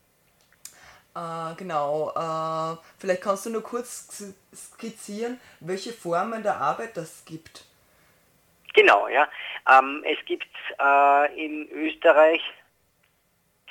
Äh, 1.14 1.54
genau. 1.56 2.10
Äh, 2.10 2.76
vielleicht 2.98 3.22
kannst 3.22 3.44
du 3.46 3.50
nur 3.50 3.62
kurz 3.62 4.32
skizzieren, 4.54 5.40
welche 5.60 5.92
Formen 5.92 6.42
der 6.42 6.56
Arbeit 6.56 6.96
das 6.96 7.24
gibt. 7.24 7.66
Genau, 8.74 9.08
ja. 9.08 9.28
Ähm, 9.70 10.02
es 10.06 10.24
gibt 10.24 10.48
äh, 10.80 11.44
in 11.44 11.68
Österreich 11.70 12.40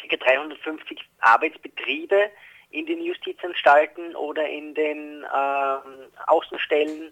ca. 0.07 0.15
350 0.15 0.99
Arbeitsbetriebe 1.19 2.29
in 2.71 2.85
den 2.85 3.01
Justizanstalten 3.01 4.15
oder 4.15 4.47
in 4.47 4.73
den 4.73 5.23
ähm, 5.23 6.11
Außenstellen. 6.27 7.11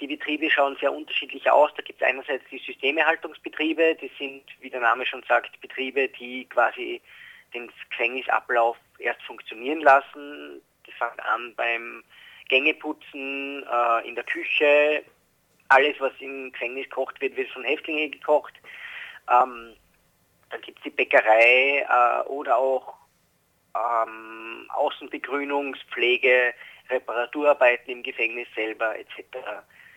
Die 0.00 0.06
Betriebe 0.06 0.50
schauen 0.50 0.76
sehr 0.80 0.92
unterschiedlich 0.92 1.50
aus. 1.50 1.70
Da 1.76 1.82
gibt 1.82 2.00
es 2.00 2.06
einerseits 2.06 2.44
die 2.50 2.58
Systemerhaltungsbetriebe, 2.58 3.96
das 4.00 4.10
sind, 4.18 4.42
wie 4.60 4.70
der 4.70 4.80
Name 4.80 5.06
schon 5.06 5.22
sagt, 5.26 5.58
Betriebe, 5.60 6.08
die 6.08 6.46
quasi 6.46 7.00
den 7.54 7.70
Gefängnisablauf 7.90 8.76
erst 8.98 9.22
funktionieren 9.22 9.80
lassen. 9.80 10.60
Das 10.84 10.94
fängt 10.96 11.24
an 11.24 11.54
beim 11.56 12.02
Gängeputzen, 12.48 13.64
äh, 13.64 14.08
in 14.08 14.14
der 14.14 14.24
Küche. 14.24 15.02
Alles, 15.68 15.96
was 15.98 16.12
im 16.20 16.52
Gefängnis 16.52 16.88
gekocht 16.88 17.20
wird, 17.20 17.36
wird 17.36 17.50
von 17.50 17.64
Häftlingen 17.64 18.10
gekocht. 18.10 18.54
Ähm, 19.30 19.74
dann 20.50 20.60
gibt 20.60 20.78
es 20.78 20.84
die 20.84 20.90
Bäckerei 20.90 21.86
äh, 21.88 22.28
oder 22.28 22.56
auch 22.56 22.95
ähm, 24.06 24.68
Außenbegrünungspflege, 24.74 26.54
Reparaturarbeiten 26.90 27.90
im 27.90 28.02
Gefängnis 28.02 28.48
selber 28.54 28.98
etc. 28.98 29.38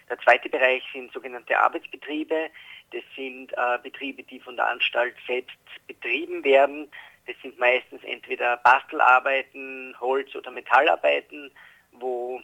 Der 0.09 0.17
zweite 0.19 0.49
Bereich 0.49 0.83
sind 0.91 1.11
sogenannte 1.11 1.57
Arbeitsbetriebe. 1.59 2.49
Das 2.91 3.03
sind 3.15 3.53
äh, 3.53 3.77
Betriebe, 3.83 4.23
die 4.23 4.39
von 4.39 4.55
der 4.55 4.67
Anstalt 4.67 5.15
selbst 5.27 5.57
betrieben 5.87 6.43
werden. 6.43 6.89
Das 7.27 7.35
sind 7.43 7.59
meistens 7.59 8.03
entweder 8.03 8.57
Bastelarbeiten, 8.57 9.95
Holz- 9.99 10.35
oder 10.35 10.49
Metallarbeiten, 10.49 11.51
wo 11.91 12.41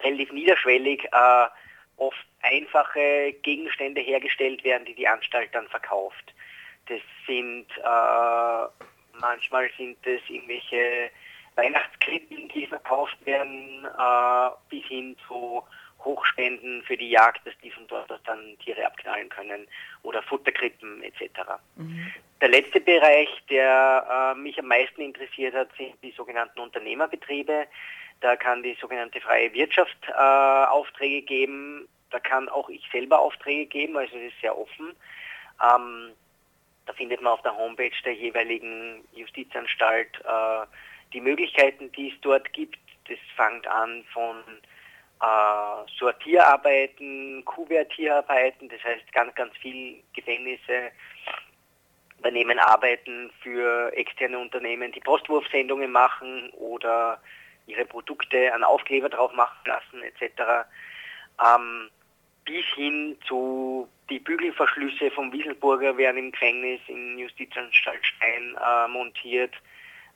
relativ 0.00 0.32
niederschwellig 0.32 1.04
äh, 1.04 1.46
oft 1.96 2.26
einfache 2.42 3.32
Gegenstände 3.42 4.02
hergestellt 4.02 4.62
werden, 4.64 4.84
die 4.84 4.94
die 4.94 5.08
Anstalt 5.08 5.54
dann 5.54 5.66
verkauft. 5.68 6.34
Das 6.88 7.00
sind 7.26 7.66
äh, 7.78 8.84
manchmal 9.20 9.70
sind 9.76 9.98
es 10.06 10.20
irgendwelche 10.28 11.10
Weihnachtskrippen, 11.56 12.48
die 12.48 12.66
verkauft 12.66 13.16
werden, 13.24 13.84
äh, 13.84 14.50
bis 14.68 14.84
hin 14.86 15.16
zu 15.26 15.62
Hochspenden 16.04 16.82
für 16.82 16.96
die 16.96 17.10
Jagd, 17.10 17.46
dass 17.46 17.54
die 17.62 17.70
von 17.70 17.86
dort 17.88 18.10
aus 18.12 18.20
dann 18.24 18.56
Tiere 18.62 18.86
abknallen 18.86 19.28
können 19.28 19.66
oder 20.02 20.22
Futterkrippen 20.22 21.02
etc. 21.02 21.40
Mhm. 21.76 22.12
Der 22.40 22.48
letzte 22.48 22.80
Bereich, 22.80 23.28
der 23.48 24.34
äh, 24.36 24.38
mich 24.38 24.58
am 24.58 24.66
meisten 24.66 25.00
interessiert 25.00 25.54
hat, 25.54 25.68
sind 25.76 25.94
die 26.02 26.12
sogenannten 26.12 26.60
Unternehmerbetriebe. 26.60 27.66
Da 28.20 28.36
kann 28.36 28.62
die 28.62 28.76
sogenannte 28.80 29.20
freie 29.20 29.52
Wirtschaft 29.52 29.96
äh, 30.08 30.12
Aufträge 30.12 31.22
geben. 31.22 31.88
Da 32.10 32.20
kann 32.20 32.48
auch 32.48 32.68
ich 32.68 32.86
selber 32.92 33.18
Aufträge 33.18 33.66
geben, 33.66 33.96
also 33.96 34.16
es 34.16 34.32
ist 34.32 34.40
sehr 34.40 34.56
offen. 34.56 34.94
Ähm, 35.62 36.12
da 36.86 36.92
findet 36.92 37.20
man 37.20 37.32
auf 37.32 37.42
der 37.42 37.56
Homepage 37.56 37.90
der 38.04 38.14
jeweiligen 38.14 39.06
Justizanstalt 39.12 40.08
äh, 40.24 40.66
die 41.12 41.20
Möglichkeiten, 41.20 41.90
die 41.92 42.10
es 42.10 42.20
dort 42.22 42.52
gibt. 42.52 42.78
Das 43.08 43.18
fängt 43.36 43.66
an 43.66 44.04
von 44.12 44.36
äh, 45.20 45.90
Sortierarbeiten, 45.98 47.44
Kuvertierarbeiten, 47.44 48.68
das 48.68 48.82
heißt 48.82 49.12
ganz, 49.12 49.34
ganz 49.34 49.56
viel 49.58 50.02
Gefängnisse 50.14 50.90
übernehmen 52.18 52.58
Arbeiten 52.58 53.30
für 53.42 53.92
externe 53.94 54.38
Unternehmen, 54.38 54.90
die 54.92 55.00
Postwurfsendungen 55.00 55.92
machen 55.92 56.50
oder 56.52 57.20
ihre 57.66 57.84
Produkte 57.84 58.52
an 58.54 58.64
Aufkleber 58.64 59.08
drauf 59.08 59.32
machen 59.34 59.58
lassen 59.66 60.02
etc. 60.02 60.66
Ähm, 61.44 61.90
bis 62.46 62.64
hin 62.74 63.16
zu 63.26 63.88
die 64.08 64.20
Bügelverschlüsse 64.20 65.10
vom 65.10 65.32
Wieselburger 65.32 65.96
werden 65.98 66.18
im 66.18 66.32
Gefängnis 66.32 66.80
in 66.86 67.18
Justizanstalt 67.18 68.06
Stein 68.06 68.56
äh, 68.56 68.88
montiert. 68.88 69.52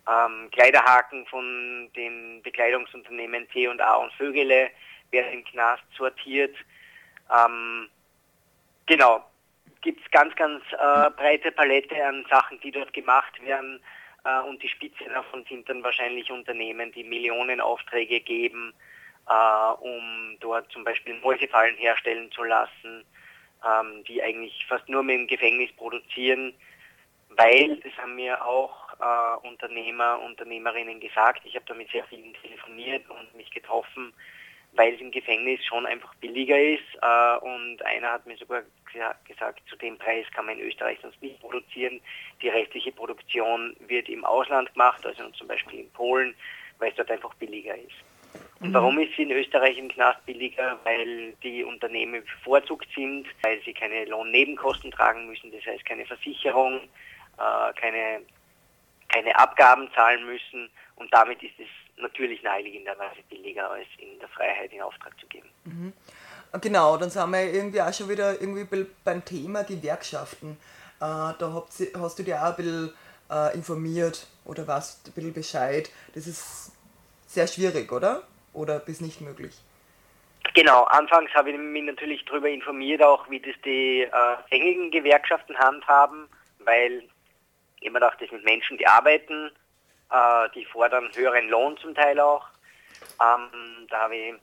Ähm, 0.09 0.49
Kleiderhaken 0.53 1.27
von 1.27 1.91
den 1.95 2.41
Bekleidungsunternehmen 2.43 3.49
T 3.51 3.69
und 3.69 3.81
A 3.81 3.97
und 3.97 4.13
Vögele 4.15 4.71
werden 5.11 5.33
im 5.33 5.45
Knast 5.45 5.83
sortiert. 5.97 6.57
Ähm, 7.31 7.89
genau, 8.87 9.25
gibt 9.83 10.01
es 10.05 10.11
ganz, 10.11 10.35
ganz 10.37 10.63
äh, 10.73 11.11
breite 11.11 11.53
Palette 11.53 12.05
an 12.05 12.25
Sachen, 12.31 12.61
die 12.61 12.71
dort 12.71 12.93
gemacht 12.93 13.45
werden. 13.45 13.81
Äh, 14.25 14.41
und 14.49 14.63
die 14.63 14.69
Spitze 14.69 15.05
davon 15.13 15.45
sind 15.49 15.69
dann 15.69 15.83
wahrscheinlich 15.83 16.31
Unternehmen, 16.31 16.93
die 16.93 17.05
Millionenaufträge 17.05 18.21
geben, 18.21 18.73
äh, 19.31 19.73
um 19.81 20.37
dort 20.41 20.71
zum 20.73 20.85
Beispiel 20.85 21.15
Mäusefallen 21.21 21.77
herstellen 21.77 22.31
zu 22.33 22.43
lassen, 22.43 23.05
ähm, 23.65 24.05
die 24.05 24.23
eigentlich 24.23 24.67
fast 24.67 24.89
nur 24.89 25.03
mit 25.03 25.17
dem 25.17 25.27
Gefängnis 25.29 25.71
produzieren, 25.77 26.53
weil, 27.31 27.77
das 27.77 27.93
haben 27.97 28.17
mir 28.17 28.45
auch 28.45 28.93
äh, 29.01 29.47
Unternehmer, 29.47 30.21
Unternehmerinnen 30.21 30.99
gesagt, 30.99 31.43
ich 31.45 31.55
habe 31.55 31.65
da 31.67 31.75
mit 31.75 31.91
sehr 31.91 32.05
vielen 32.05 32.35
telefoniert 32.43 33.09
und 33.09 33.35
mich 33.37 33.51
getroffen, 33.51 34.13
weil 34.73 34.95
es 34.95 35.01
im 35.01 35.13
Gefängnis 35.13 35.65
schon 35.65 35.87
einfach 35.87 36.13
billiger 36.17 36.61
ist. 36.61 36.83
Äh, 37.01 37.37
und 37.39 37.83
einer 37.85 38.11
hat 38.11 38.27
mir 38.27 38.37
sogar 38.37 38.63
gesagt, 39.27 39.61
zu 39.69 39.77
dem 39.77 39.97
Preis 39.97 40.27
kann 40.35 40.47
man 40.47 40.59
in 40.59 40.67
Österreich 40.67 40.99
sonst 41.03 41.23
nicht 41.23 41.41
produzieren. 41.41 42.01
Die 42.43 42.49
restliche 42.49 42.91
Produktion 42.91 43.77
wird 43.87 44.09
im 44.09 44.25
Ausland 44.25 44.73
gemacht, 44.73 45.07
also 45.07 45.29
zum 45.31 45.47
Beispiel 45.47 45.81
in 45.81 45.91
Polen, 45.93 46.35
weil 46.79 46.91
es 46.91 46.97
dort 46.97 47.11
einfach 47.11 47.35
billiger 47.35 47.77
ist. 47.77 48.10
Und 48.61 48.71
mhm. 48.71 48.75
warum 48.75 48.99
ist 48.99 49.17
sie 49.17 49.23
in 49.23 49.31
Österreich 49.31 49.77
im 49.79 49.89
Knast 49.89 50.25
billiger? 50.27 50.79
Weil 50.85 51.33
die 51.43 51.65
Unternehmen 51.65 52.23
bevorzugt 52.23 52.87
sind, 52.95 53.27
weil 53.43 53.61
sie 53.65 53.73
keine 53.73 54.05
Lohnnebenkosten 54.05 54.91
tragen 54.91 55.27
müssen, 55.27 55.51
das 55.51 55.65
heißt 55.65 55.85
keine 55.85 56.07
Versicherung, 56.07 56.81
äh, 57.39 57.73
keine, 57.81 58.21
keine 59.09 59.37
Abgaben 59.37 59.91
zahlen 59.95 60.27
müssen 60.27 60.71
und 60.97 61.13
damit 61.13 61.43
ist 61.43 61.59
es 61.59 61.69
natürlich 61.97 62.43
naheliegenderweise 62.43 63.23
billiger, 63.29 63.71
als 63.71 63.87
in 63.99 64.19
der 64.19 64.29
Freiheit 64.29 64.73
in 64.73 64.83
Auftrag 64.83 65.19
zu 65.19 65.27
geben. 65.27 65.49
Mhm. 65.65 65.93
Genau, 66.61 66.97
dann 66.97 67.11
sind 67.11 67.31
wir 67.31 67.53
irgendwie 67.53 67.81
auch 67.81 67.93
schon 67.93 68.09
wieder 68.09 68.41
irgendwie 68.41 68.87
beim 69.05 69.25
Thema 69.25 69.63
Gewerkschaften. 69.63 70.59
Äh, 71.01 71.33
da 71.39 71.65
hast 71.95 72.19
du 72.19 72.23
dir 72.23 72.43
auch 72.43 72.51
ein 72.51 72.57
bisschen 72.57 72.93
äh, 73.31 73.55
informiert 73.55 74.27
oder 74.45 74.67
weißt 74.67 75.09
ein 75.09 75.13
bisschen 75.13 75.33
Bescheid. 75.33 75.91
Das 76.15 76.27
ist 76.27 76.73
sehr 77.27 77.47
schwierig, 77.47 77.91
oder? 77.93 78.25
Oder 78.53 78.79
bis 78.81 79.01
nicht 79.01 79.21
möglich? 79.21 79.55
Genau, 80.55 80.85
anfangs 80.85 81.33
habe 81.35 81.51
ich 81.51 81.59
mich 81.59 81.85
natürlich 81.85 82.25
darüber 82.25 82.49
informiert, 82.49 83.03
auch 83.03 83.29
wie 83.31 83.41
das 83.41 83.55
die 83.65 84.03
äh, 84.03 84.37
gängigen 84.51 84.91
Gewerkschaften 84.91 85.57
handhaben, 85.57 86.29
weil 86.61 87.05
immer 87.81 88.01
dachte, 88.01 88.25
das 88.25 88.31
sind 88.31 88.45
Menschen, 88.45 88.77
die 88.77 88.87
arbeiten, 88.87 89.51
äh, 90.11 90.49
die 90.55 90.65
fordern 90.65 91.11
höheren 91.15 91.49
Lohn 91.49 91.77
zum 91.79 91.95
Teil 91.95 92.19
auch. 92.19 92.47
Ähm, 93.23 93.87
da 93.89 94.01
habe 94.01 94.17
ich 94.17 94.35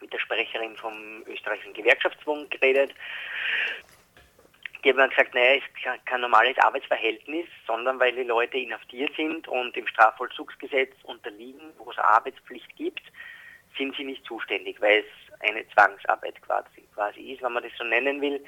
mit 0.00 0.12
der 0.12 0.18
Sprecherin 0.18 0.76
vom 0.76 1.24
österreichischen 1.26 1.72
Gewerkschaftsbund 1.72 2.50
geredet. 2.50 2.92
Die 4.84 4.90
haben 4.90 4.98
dann 4.98 5.10
gesagt, 5.10 5.34
naja, 5.34 5.54
ist 5.54 6.06
kein 6.06 6.20
normales 6.20 6.58
Arbeitsverhältnis, 6.58 7.46
sondern 7.66 8.00
weil 8.00 8.12
die 8.12 8.24
Leute 8.24 8.58
inhaftiert 8.58 9.14
sind 9.16 9.46
und 9.46 9.76
dem 9.76 9.86
Strafvollzugsgesetz 9.86 10.92
unterliegen, 11.04 11.72
wo 11.78 11.90
es 11.90 11.98
Arbeitspflicht 11.98 12.74
gibt, 12.76 13.02
sind 13.78 13.94
sie 13.96 14.04
nicht 14.04 14.24
zuständig, 14.24 14.80
weil 14.80 15.00
es 15.00 15.48
eine 15.48 15.66
Zwangsarbeit 15.68 16.40
quasi, 16.42 16.82
quasi 16.94 17.32
ist, 17.32 17.42
wenn 17.42 17.52
man 17.52 17.62
das 17.62 17.72
so 17.78 17.84
nennen 17.84 18.20
will. 18.20 18.44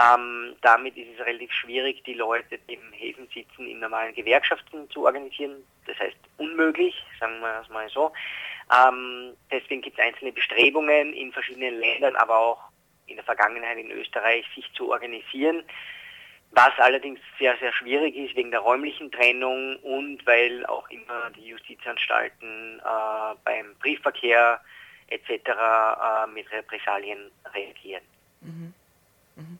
Ähm, 0.00 0.54
damit 0.62 0.96
ist 0.96 1.08
es 1.18 1.26
relativ 1.26 1.52
schwierig, 1.52 2.02
die 2.04 2.14
Leute, 2.14 2.58
die 2.68 2.74
im 2.74 2.92
Häfen 2.92 3.28
sitzen, 3.34 3.66
in 3.66 3.80
normalen 3.80 4.14
Gewerkschaften 4.14 4.88
zu 4.90 5.04
organisieren. 5.04 5.56
Das 5.86 5.98
heißt 5.98 6.16
unmöglich, 6.38 6.94
sagen 7.18 7.40
wir 7.40 7.60
es 7.62 7.68
mal 7.68 7.88
so. 7.88 8.12
Ähm, 8.72 9.36
deswegen 9.50 9.82
gibt 9.82 9.98
es 9.98 10.04
einzelne 10.04 10.32
Bestrebungen 10.32 11.12
in 11.12 11.32
verschiedenen 11.32 11.80
Ländern, 11.80 12.16
aber 12.16 12.38
auch 12.38 12.69
in 13.10 13.16
der 13.16 13.24
Vergangenheit 13.24 13.78
in 13.78 13.90
Österreich, 13.90 14.44
sich 14.54 14.70
zu 14.74 14.90
organisieren. 14.90 15.62
Was 16.52 16.72
allerdings 16.78 17.20
sehr, 17.38 17.56
sehr 17.58 17.72
schwierig 17.72 18.16
ist 18.16 18.34
wegen 18.34 18.50
der 18.50 18.60
räumlichen 18.60 19.10
Trennung 19.12 19.76
und 19.76 20.26
weil 20.26 20.66
auch 20.66 20.88
immer 20.90 21.30
die 21.36 21.46
Justizanstalten 21.46 22.80
äh, 22.80 23.34
beim 23.44 23.74
Briefverkehr 23.80 24.60
etc. 25.08 25.30
Äh, 25.30 26.26
mit 26.32 26.50
Repressalien 26.50 27.30
reagieren. 27.54 28.02
Mhm. 28.40 28.74
Mhm. 29.36 29.58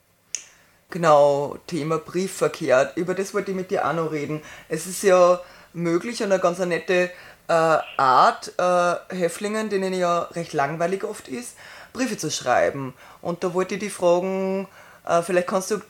Genau, 0.90 1.58
Thema 1.68 1.98
Briefverkehr. 1.98 2.92
Über 2.96 3.14
das 3.14 3.32
wollte 3.34 3.52
ich 3.52 3.56
mit 3.56 3.70
dir 3.70 3.86
auch 3.86 3.92
noch 3.92 4.10
reden. 4.10 4.42
Es 4.68 4.86
ist 4.86 5.04
ja 5.04 5.40
möglich 5.72 6.20
und 6.22 6.32
eine 6.32 6.40
ganz 6.40 6.58
nette 6.58 7.10
äh, 7.48 7.52
Art, 7.96 8.52
äh, 8.58 9.14
Häftlingen, 9.14 9.70
denen 9.70 9.94
ja 9.94 10.22
recht 10.22 10.52
langweilig 10.52 11.04
oft 11.04 11.28
ist, 11.28 11.56
Briefe 11.92 12.16
zu 12.16 12.30
schreiben. 12.30 12.94
Und 13.20 13.44
da 13.44 13.54
wollte 13.54 13.74
ich 13.74 13.80
die 13.80 13.90
fragen, 13.90 14.68
äh, 15.06 15.22
vielleicht 15.22 15.48
kannst 15.48 15.70
du 15.70 15.80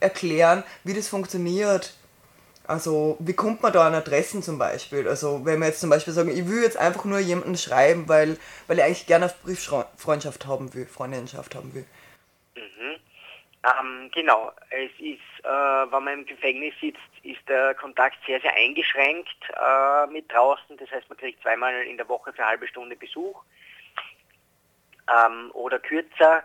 erklären, 0.00 0.64
wie 0.84 0.94
das 0.94 1.08
funktioniert. 1.08 1.94
Also 2.66 3.16
wie 3.20 3.34
kommt 3.34 3.62
man 3.62 3.72
da 3.72 3.86
an 3.86 3.94
Adressen 3.94 4.42
zum 4.42 4.58
Beispiel? 4.58 5.06
Also 5.06 5.44
wenn 5.44 5.60
wir 5.60 5.68
jetzt 5.68 5.80
zum 5.80 5.90
Beispiel 5.90 6.12
sagen, 6.12 6.30
ich 6.30 6.48
will 6.48 6.62
jetzt 6.62 6.76
einfach 6.76 7.04
nur 7.04 7.20
jemanden 7.20 7.56
schreiben, 7.56 8.08
weil, 8.08 8.38
weil 8.66 8.78
ich 8.78 8.84
eigentlich 8.84 9.06
gerne 9.06 9.26
eine 9.26 9.34
Brieffreundschaft 9.44 10.46
haben 10.46 10.74
will, 10.74 10.86
Freundschaft 10.86 11.54
haben 11.54 11.72
will. 11.74 11.86
Mhm. 12.56 12.96
Ähm, 13.62 14.10
genau, 14.12 14.52
es 14.70 14.90
ist, 14.98 15.44
äh, 15.44 15.48
wenn 15.48 16.04
man 16.04 16.14
im 16.14 16.26
Gefängnis 16.26 16.74
sitzt, 16.80 16.98
ist 17.22 17.48
der 17.48 17.74
Kontakt 17.74 18.16
sehr, 18.26 18.40
sehr 18.40 18.54
eingeschränkt 18.54 19.36
äh, 19.50 20.06
mit 20.12 20.30
draußen. 20.32 20.76
Das 20.76 20.90
heißt, 20.90 21.08
man 21.08 21.18
kriegt 21.18 21.42
zweimal 21.42 21.72
in 21.82 21.96
der 21.96 22.08
Woche 22.08 22.32
für 22.32 22.40
eine 22.40 22.50
halbe 22.50 22.66
Stunde 22.66 22.96
Besuch 22.96 23.42
ähm, 25.10 25.50
oder 25.52 25.78
kürzer. 25.78 26.42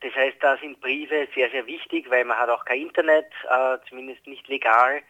Das 0.00 0.14
heißt, 0.14 0.36
da 0.40 0.56
sind 0.56 0.80
Briefe 0.80 1.28
sehr, 1.34 1.50
sehr 1.50 1.66
wichtig, 1.66 2.10
weil 2.10 2.24
man 2.24 2.38
hat 2.38 2.50
auch 2.50 2.64
kein 2.64 2.82
Internet, 2.82 3.30
äh, 3.48 3.78
zumindest 3.88 4.26
nicht 4.26 4.48
legal. 4.48 5.00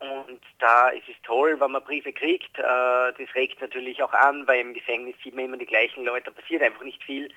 Und 0.00 0.40
da 0.60 0.90
ist 0.90 1.08
es 1.08 1.16
toll, 1.24 1.58
wenn 1.58 1.72
man 1.72 1.82
Briefe 1.82 2.12
kriegt. 2.12 2.56
Äh, 2.58 2.62
das 2.62 3.34
regt 3.34 3.60
natürlich 3.60 4.02
auch 4.02 4.12
an, 4.12 4.46
weil 4.46 4.60
im 4.60 4.74
Gefängnis 4.74 5.16
sieht 5.24 5.34
man 5.34 5.46
immer 5.46 5.56
die 5.56 5.66
gleichen 5.66 6.04
Leute, 6.04 6.30
da 6.30 6.40
passiert 6.40 6.62
einfach 6.62 6.84
nicht 6.84 7.02
viel. 7.02 7.28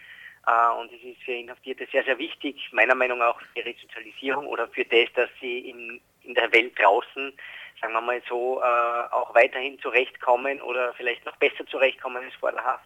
Äh, 0.47 0.79
und 0.79 0.91
es 0.91 1.01
ist 1.03 1.21
für 1.23 1.33
Inhaftierte 1.33 1.87
sehr, 1.91 2.03
sehr 2.03 2.17
wichtig, 2.17 2.69
meiner 2.71 2.95
Meinung 2.95 3.19
nach 3.19 3.35
auch 3.35 3.41
für 3.41 3.59
ihre 3.59 3.73
Sozialisierung 3.79 4.47
oder 4.47 4.67
für 4.67 4.85
das, 4.85 5.11
dass 5.15 5.29
sie 5.39 5.69
in, 5.69 6.01
in 6.23 6.33
der 6.35 6.51
Welt 6.51 6.77
draußen, 6.77 7.33
sagen 7.79 7.93
wir 7.93 8.01
mal 8.01 8.21
so, 8.27 8.61
äh, 8.61 9.13
auch 9.13 9.33
weiterhin 9.33 9.79
zurechtkommen 9.79 10.61
oder 10.61 10.93
vielleicht 10.93 11.25
noch 11.25 11.35
besser 11.37 11.65
zurechtkommen 11.67 12.23
als 12.23 12.35
vor 12.35 12.51
der 12.51 12.63
Haft, 12.63 12.85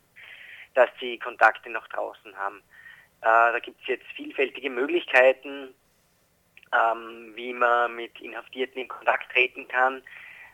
dass 0.75 0.89
sie 0.99 1.17
Kontakte 1.17 1.69
nach 1.69 1.87
draußen 1.87 2.37
haben. 2.37 2.61
da 3.21 3.57
gibt 3.59 3.81
es 3.81 3.87
jetzt 3.87 4.05
vielfältige 4.15 4.69
Möglichkeiten, 4.69 5.73
ähm, 6.73 7.33
wie 7.35 7.53
man 7.53 7.95
mit 7.95 8.19
Inhaftierten 8.21 8.81
in 8.81 8.87
Kontakt 8.87 9.31
treten 9.31 9.67
kann. 9.67 10.01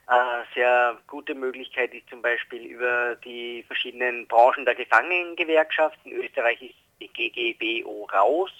Äh, 0.07 0.43
sehr 0.53 0.97
gute 1.07 1.33
Möglichkeit 1.35 1.93
ist 1.93 2.09
zum 2.09 2.21
Beispiel 2.21 2.63
über 2.63 3.15
die 3.15 3.63
verschiedenen 3.63 4.27
Branchen 4.27 4.65
der 4.65 4.75
Gefangenengewerkschaft. 4.75 5.97
In 6.03 6.11
Österreich 6.13 6.61
ist 6.61 6.75
die 6.99 7.07
GGBO 7.07 8.09
raus. 8.11 8.51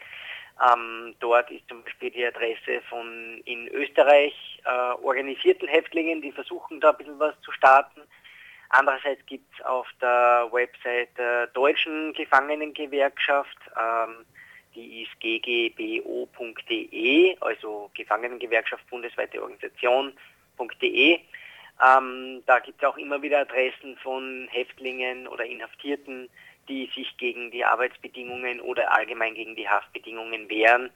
Ähm, 0.61 1.15
dort 1.19 1.49
ist 1.51 1.67
zum 1.69 1.83
Beispiel 1.83 2.11
die 2.11 2.25
Adresse 2.25 2.81
von 2.89 3.41
in 3.45 3.67
Österreich 3.69 4.61
äh, 4.65 4.69
organisierten 5.01 5.67
Häftlingen, 5.67 6.21
die 6.21 6.31
versuchen 6.31 6.81
da 6.81 6.89
ein 6.91 6.97
bisschen 6.97 7.19
was 7.19 7.39
zu 7.41 7.51
starten. 7.51 8.01
Andererseits 8.69 9.25
gibt 9.25 9.51
es 9.55 9.65
auf 9.65 9.87
der 10.01 10.47
Website 10.51 11.17
der 11.17 11.47
Deutschen 11.47 12.13
Gefangenengewerkschaft, 12.13 13.57
ähm, 13.75 14.25
die 14.75 15.03
ist 15.03 15.19
ggbo.de, 15.19 15.67
also 17.39 17.89
Gefangenengewerkschaft 17.95 18.87
bundesweite 18.89 19.41
Organisation.de. 19.41 21.19
Ähm, 21.81 22.43
da 22.45 22.59
gibt 22.59 22.83
es 22.83 22.87
auch 22.87 22.97
immer 22.97 23.21
wieder 23.21 23.39
Adressen 23.39 23.97
von 24.03 24.47
Häftlingen 24.51 25.27
oder 25.27 25.45
Inhaftierten, 25.45 26.29
die 26.69 26.89
sich 26.95 27.17
gegen 27.17 27.51
die 27.51 27.65
Arbeitsbedingungen 27.65 28.61
oder 28.61 28.93
allgemein 28.93 29.33
gegen 29.33 29.55
die 29.55 29.67
Haftbedingungen 29.67 30.49
wehren. 30.49 30.91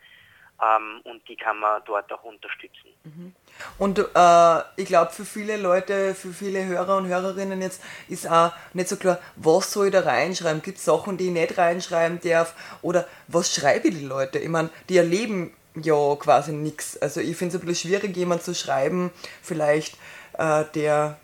Ähm, 0.61 1.01
und 1.03 1.27
die 1.27 1.35
kann 1.35 1.59
man 1.59 1.81
dort 1.85 2.11
auch 2.13 2.23
unterstützen. 2.23 2.89
Mhm. 3.03 3.33
Und 3.79 3.99
äh, 3.99 4.61
ich 4.77 4.85
glaube, 4.85 5.11
für 5.11 5.25
viele 5.25 5.57
Leute, 5.57 6.13
für 6.13 6.31
viele 6.31 6.65
Hörer 6.65 6.97
und 6.97 7.07
Hörerinnen 7.07 7.61
jetzt 7.61 7.83
ist 8.07 8.29
auch 8.29 8.53
nicht 8.73 8.87
so 8.87 8.95
klar, 8.97 9.19
was 9.35 9.73
soll 9.73 9.87
ich 9.87 9.91
da 9.91 10.01
reinschreiben? 10.01 10.61
Gibt 10.61 10.77
es 10.77 10.85
Sachen, 10.85 11.17
die 11.17 11.27
ich 11.27 11.33
nicht 11.33 11.57
reinschreiben 11.57 12.21
darf? 12.21 12.53
Oder 12.81 13.07
was 13.27 13.53
schreibe 13.53 13.87
ich 13.87 13.97
die 13.97 14.05
Leute? 14.05 14.39
Ich 14.39 14.49
meine, 14.49 14.69
die 14.89 14.97
erleben 14.97 15.53
ja 15.75 16.15
quasi 16.15 16.53
nichts. 16.53 17.01
Also 17.01 17.19
ich 17.19 17.35
finde 17.35 17.57
es 17.57 17.61
ein 17.61 17.65
bisschen 17.65 17.89
schwierig, 17.89 18.15
jemand 18.15 18.43
zu 18.43 18.53
schreiben, 18.53 19.11
vielleicht, 19.41 19.97
äh, 20.37 20.65
der, 20.75 21.19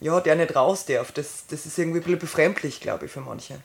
ja, 0.00 0.20
der 0.20 0.36
nicht 0.36 0.54
raus 0.54 0.86
darf. 0.86 1.12
Das, 1.12 1.46
das 1.48 1.66
ist 1.66 1.78
irgendwie 1.78 1.98
ein 1.98 2.04
bisschen 2.04 2.20
befremdlich, 2.20 2.80
glaube 2.80 3.06
ich, 3.06 3.12
für 3.12 3.20
manche. 3.20 3.60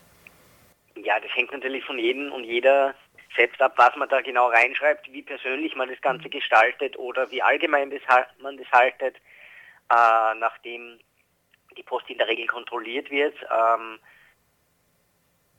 Ja, 1.04 1.20
das 1.20 1.34
hängt 1.34 1.52
natürlich 1.52 1.84
von 1.84 1.98
jedem 1.98 2.32
und 2.32 2.44
jeder 2.44 2.94
selbst 3.36 3.60
ab, 3.60 3.74
was 3.76 3.94
man 3.96 4.08
da 4.08 4.20
genau 4.20 4.48
reinschreibt, 4.48 5.12
wie 5.12 5.22
persönlich 5.22 5.74
man 5.76 5.88
das 5.88 6.00
Ganze 6.00 6.26
mhm. 6.26 6.30
gestaltet 6.30 6.98
oder 6.98 7.30
wie 7.30 7.42
allgemein 7.42 7.90
das, 7.90 8.02
man 8.40 8.56
das 8.56 8.70
haltet, 8.72 9.16
äh, 9.90 10.34
nachdem 10.36 10.98
die 11.76 11.82
Post 11.82 12.08
in 12.10 12.18
der 12.18 12.28
Regel 12.28 12.46
kontrolliert 12.46 13.10
wird, 13.10 13.36
ähm, 13.50 13.98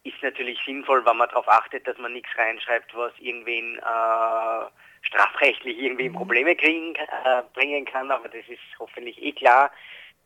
ist 0.04 0.22
natürlich 0.22 0.60
sinnvoll, 0.66 1.06
wenn 1.06 1.18
man 1.18 1.30
darauf 1.30 1.48
achtet, 1.48 1.88
dass 1.88 1.98
man 1.98 2.14
nichts 2.14 2.30
reinschreibt, 2.38 2.96
was 2.96 3.14
irgendwen 3.20 3.78
äh, 3.78 4.66
strafrechtlich 5.02 5.78
irgendwie 5.78 6.10
mhm. 6.10 6.14
Probleme 6.14 6.56
kriegen, 6.56 6.96
äh, 6.96 7.44
bringen 7.54 7.86
kann, 7.86 8.12
aber 8.12 8.30
das 8.30 8.48
ist 8.48 8.60
hoffentlich 8.80 9.22
eh 9.22 9.32
klar. 9.32 9.72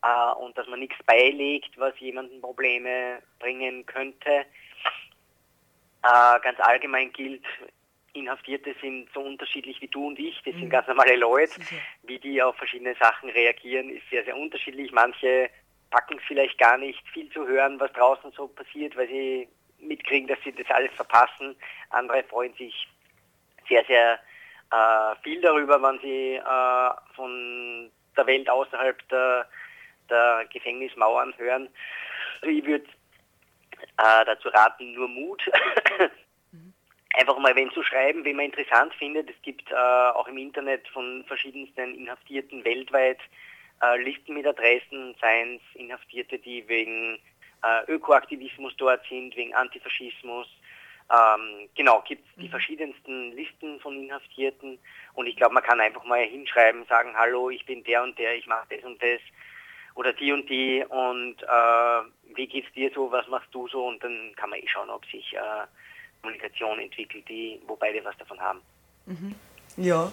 Äh, 0.04 0.34
und 0.36 0.58
dass 0.58 0.67
man 0.67 0.80
nichts 0.80 0.97
beilegt, 1.06 1.78
was 1.78 1.97
jemanden 1.99 2.41
Probleme 2.41 3.21
bringen 3.39 3.86
könnte. 3.86 4.45
Äh, 6.03 6.39
ganz 6.41 6.59
allgemein 6.59 7.11
gilt, 7.13 7.45
Inhaftierte 8.13 8.75
sind 8.79 9.09
so 9.13 9.21
unterschiedlich 9.21 9.81
wie 9.81 9.87
du 9.87 10.07
und 10.07 10.19
ich. 10.19 10.39
Das 10.45 10.53
mhm. 10.53 10.59
sind 10.59 10.69
ganz 10.69 10.87
normale 10.87 11.15
Leute. 11.15 11.59
Wie 12.03 12.19
die 12.19 12.41
auf 12.41 12.55
verschiedene 12.57 12.95
Sachen 12.95 13.29
reagieren, 13.29 13.89
ist 13.89 14.07
sehr, 14.09 14.23
sehr 14.23 14.37
unterschiedlich. 14.37 14.91
Manche 14.91 15.49
packen 15.89 16.17
es 16.17 16.23
vielleicht 16.27 16.57
gar 16.57 16.77
nicht, 16.77 17.01
viel 17.09 17.29
zu 17.31 17.47
hören, 17.47 17.79
was 17.79 17.91
draußen 17.93 18.31
so 18.31 18.47
passiert, 18.47 18.95
weil 18.95 19.07
sie 19.07 19.47
mitkriegen, 19.79 20.27
dass 20.27 20.39
sie 20.43 20.51
das 20.51 20.69
alles 20.69 20.91
verpassen. 20.93 21.55
Andere 21.89 22.23
freuen 22.23 22.53
sich 22.53 22.87
sehr, 23.67 23.83
sehr 23.85 24.19
äh, 24.71 25.15
viel 25.23 25.41
darüber, 25.41 25.81
wenn 25.81 25.99
sie 25.99 26.35
äh, 26.35 27.15
von 27.15 27.91
der 28.15 28.27
Welt 28.27 28.49
außerhalb 28.49 29.07
der, 29.09 29.47
der 30.09 30.45
Gefängnismauern 30.51 31.33
hören. 31.37 31.69
Also 32.41 32.55
ich 32.55 32.65
würde 32.65 32.85
äh, 33.97 34.25
dazu 34.25 34.49
raten, 34.49 34.93
nur 34.93 35.07
Mut. 35.07 35.41
Mhm. 36.51 36.71
Einfach 37.15 37.39
mal 37.39 37.55
wenn 37.55 37.71
zu 37.71 37.81
schreiben, 37.81 38.23
wenn 38.23 38.35
man 38.35 38.45
interessant 38.45 38.93
findet. 38.93 39.27
Es 39.27 39.41
gibt 39.41 39.71
äh, 39.71 39.73
auch 39.73 40.27
im 40.27 40.37
Internet 40.37 40.87
von 40.89 41.23
verschiedensten 41.25 41.95
Inhaftierten 41.95 42.63
weltweit 42.63 43.17
äh, 43.81 43.97
Listen 44.03 44.35
mit 44.35 44.45
Adressen, 44.45 45.15
seien 45.19 45.55
es 45.55 45.75
Inhaftierte, 45.75 46.37
die 46.37 46.67
wegen 46.67 47.17
äh, 47.63 47.91
Ökoaktivismus 47.91 48.73
dort 48.77 49.01
sind, 49.07 49.35
wegen 49.35 49.55
Antifaschismus. 49.55 50.47
Ähm, 51.11 51.69
genau, 51.75 52.01
gibt 52.07 52.25
es 52.27 52.35
die 52.35 52.47
mhm. 52.47 52.51
verschiedensten 52.51 53.31
Listen 53.33 53.79
von 53.81 54.01
Inhaftierten 54.01 54.79
und 55.13 55.27
ich 55.27 55.35
glaube, 55.35 55.53
man 55.53 55.63
kann 55.63 55.81
einfach 55.81 56.03
mal 56.05 56.23
hinschreiben, 56.23 56.85
sagen, 56.85 57.13
hallo, 57.15 57.49
ich 57.49 57.65
bin 57.65 57.83
der 57.83 58.03
und 58.03 58.17
der, 58.17 58.35
ich 58.35 58.47
mache 58.47 58.67
das 58.69 58.83
und 58.83 59.01
das 59.01 59.19
oder 59.95 60.13
die 60.13 60.32
und 60.32 60.49
die 60.49 60.84
und 60.88 61.41
äh, 61.43 62.36
wie 62.36 62.47
geht's 62.47 62.71
dir 62.73 62.91
so, 62.93 63.12
was 63.12 63.27
machst 63.27 63.49
du 63.51 63.67
so 63.67 63.88
und 63.88 64.03
dann 64.03 64.34
kann 64.36 64.49
man 64.49 64.60
eh 64.60 64.67
schauen, 64.67 64.89
ob 64.89 65.06
sich 65.06 65.34
äh, 65.34 65.65
Kommunikation 66.21 66.79
entwickelt, 66.79 67.27
die, 67.27 67.62
wo 67.67 67.75
beide 67.75 68.03
was 68.03 68.17
davon 68.17 68.39
haben. 68.39 68.62
Mhm. 69.06 69.36
Ja. 69.77 70.12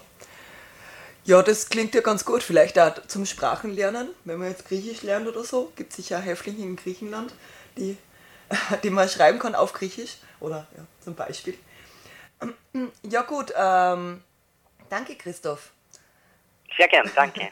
Ja, 1.24 1.42
das 1.42 1.68
klingt 1.68 1.94
ja 1.94 2.00
ganz 2.00 2.24
gut. 2.24 2.42
Vielleicht 2.42 2.78
auch 2.78 2.94
zum 3.06 3.26
Sprachenlernen, 3.26 4.08
wenn 4.24 4.38
man 4.38 4.48
jetzt 4.48 4.66
Griechisch 4.66 5.02
lernt 5.02 5.28
oder 5.28 5.44
so. 5.44 5.72
Gibt 5.76 5.90
es 5.90 5.96
sicher 5.96 6.18
Häftlinge 6.18 6.62
in 6.62 6.76
Griechenland, 6.76 7.32
die, 7.76 7.96
die 8.82 8.90
man 8.90 9.08
schreiben 9.08 9.38
kann 9.38 9.54
auf 9.54 9.72
Griechisch. 9.72 10.16
Oder 10.40 10.66
ja, 10.76 10.84
zum 11.00 11.14
Beispiel. 11.14 11.58
Ja 13.02 13.22
gut, 13.22 13.52
ähm, 13.56 14.22
danke 14.88 15.14
Christoph. 15.16 15.72
Sehr 16.76 16.88
gern, 16.88 17.10
danke. 17.14 17.50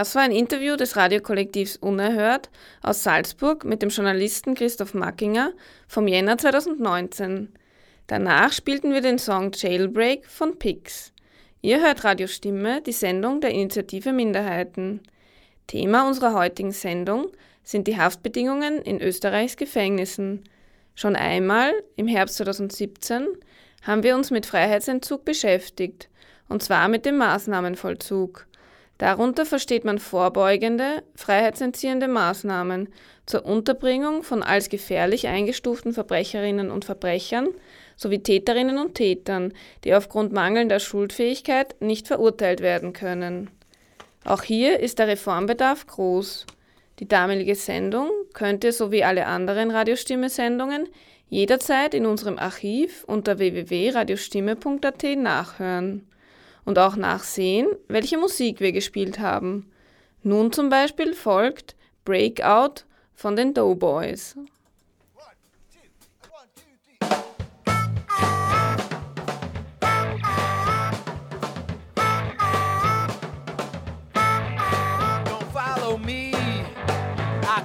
Das 0.00 0.14
war 0.14 0.22
ein 0.22 0.32
Interview 0.32 0.76
des 0.76 0.96
Radiokollektivs 0.96 1.76
Unerhört 1.76 2.48
aus 2.80 3.02
Salzburg 3.02 3.66
mit 3.66 3.82
dem 3.82 3.90
Journalisten 3.90 4.54
Christoph 4.54 4.94
Mackinger 4.94 5.52
vom 5.88 6.08
Jänner 6.08 6.38
2019. 6.38 7.52
Danach 8.06 8.50
spielten 8.54 8.94
wir 8.94 9.02
den 9.02 9.18
Song 9.18 9.50
Jailbreak 9.52 10.24
von 10.24 10.58
Pix. 10.58 11.12
Ihr 11.60 11.82
hört 11.82 12.02
Radiostimme, 12.02 12.80
die 12.80 12.92
Sendung 12.92 13.42
der 13.42 13.50
Initiative 13.50 14.14
Minderheiten. 14.14 15.02
Thema 15.66 16.08
unserer 16.08 16.32
heutigen 16.32 16.72
Sendung 16.72 17.26
sind 17.62 17.86
die 17.86 17.98
Haftbedingungen 17.98 18.80
in 18.80 19.02
Österreichs 19.02 19.58
Gefängnissen. 19.58 20.44
Schon 20.94 21.14
einmal, 21.14 21.74
im 21.96 22.08
Herbst 22.08 22.36
2017, 22.36 23.26
haben 23.82 24.02
wir 24.02 24.16
uns 24.16 24.30
mit 24.30 24.46
Freiheitsentzug 24.46 25.26
beschäftigt, 25.26 26.08
und 26.48 26.62
zwar 26.62 26.88
mit 26.88 27.04
dem 27.04 27.18
Maßnahmenvollzug. 27.18 28.46
Darunter 29.00 29.46
versteht 29.46 29.86
man 29.86 29.98
vorbeugende, 29.98 31.02
freiheitsentziehende 31.14 32.06
Maßnahmen 32.06 32.90
zur 33.24 33.46
Unterbringung 33.46 34.22
von 34.22 34.42
als 34.42 34.68
gefährlich 34.68 35.26
eingestuften 35.26 35.94
Verbrecherinnen 35.94 36.70
und 36.70 36.84
Verbrechern 36.84 37.48
sowie 37.96 38.22
Täterinnen 38.22 38.76
und 38.76 38.96
Tätern, 38.96 39.54
die 39.84 39.94
aufgrund 39.94 40.34
mangelnder 40.34 40.80
Schuldfähigkeit 40.80 41.80
nicht 41.80 42.08
verurteilt 42.08 42.60
werden 42.60 42.92
können. 42.92 43.48
Auch 44.26 44.42
hier 44.42 44.80
ist 44.80 44.98
der 44.98 45.08
Reformbedarf 45.08 45.86
groß. 45.86 46.44
Die 46.98 47.08
damalige 47.08 47.54
Sendung 47.54 48.10
könnt 48.34 48.64
ihr 48.64 48.74
sowie 48.74 49.02
alle 49.02 49.24
anderen 49.24 49.70
Radiostimme-Sendungen 49.70 50.86
jederzeit 51.30 51.94
in 51.94 52.04
unserem 52.04 52.38
Archiv 52.38 53.04
unter 53.04 53.38
www.radiostimme.at 53.38 55.04
nachhören 55.16 56.06
und 56.70 56.78
auch 56.78 56.94
nachsehen, 56.94 57.66
welche 57.88 58.16
Musik 58.16 58.60
wir 58.60 58.70
gespielt 58.70 59.18
haben. 59.18 59.68
Nun 60.22 60.52
zum 60.52 60.68
Beispiel 60.68 61.14
folgt 61.14 61.74
Breakout 62.04 62.84
von 63.12 63.34
den 63.34 63.54
Doughboys. 63.54 64.36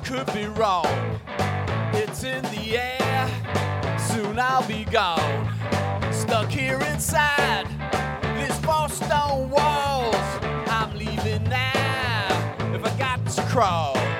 could 0.03 0.31
be 0.33 0.47
wrong. 0.49 1.19
It's 1.93 2.23
in 2.23 2.43
the 2.43 2.77
air, 2.77 3.27
soon 3.97 4.37
I'll 4.37 4.67
be 4.67 4.85
gone. 4.85 5.49
Stuck 6.11 6.51
here 6.51 6.79
inside 6.93 7.65
four 8.65 8.89
stone 8.89 9.49
walls. 9.49 10.15
I'm 10.67 10.91
leaving 10.97 11.43
now 11.43 12.55
if 12.73 12.83
I 12.83 12.97
got 12.97 13.25
to 13.27 13.41
crawl. 13.43 14.14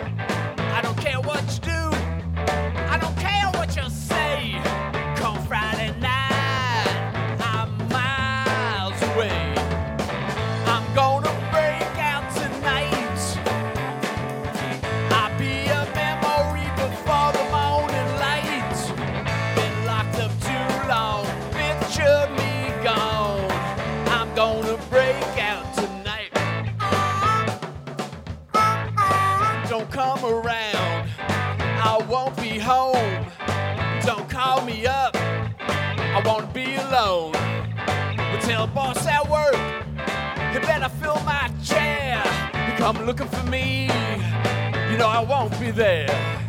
Alone. 36.96 37.32
But 37.32 38.42
tell 38.42 38.68
boss 38.68 39.06
at 39.06 39.30
work, 39.30 39.56
he 40.54 40.60
better 40.60 40.90
fill 40.90 41.20
my 41.26 41.52
chair. 41.64 42.24
You 42.54 42.78
come 42.78 43.06
looking 43.06 43.28
for 43.28 43.44
me, 43.48 43.84
you 44.90 44.98
know 44.98 45.08
I 45.08 45.26
won't 45.28 45.58
be 45.60 45.72
there. 45.72 46.45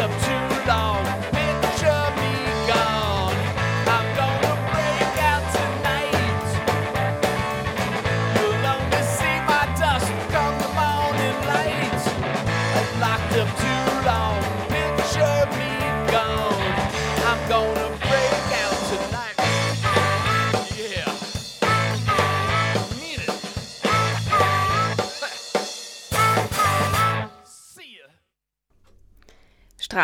Up 0.00 0.10
too 0.22 0.68
long, 0.68 1.33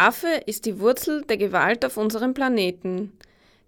Strafe 0.01 0.41
ist 0.47 0.65
die 0.65 0.81
Wurzel 0.81 1.27
der 1.27 1.37
Gewalt 1.37 1.85
auf 1.85 1.99
unserem 1.99 2.33
Planeten. 2.33 3.13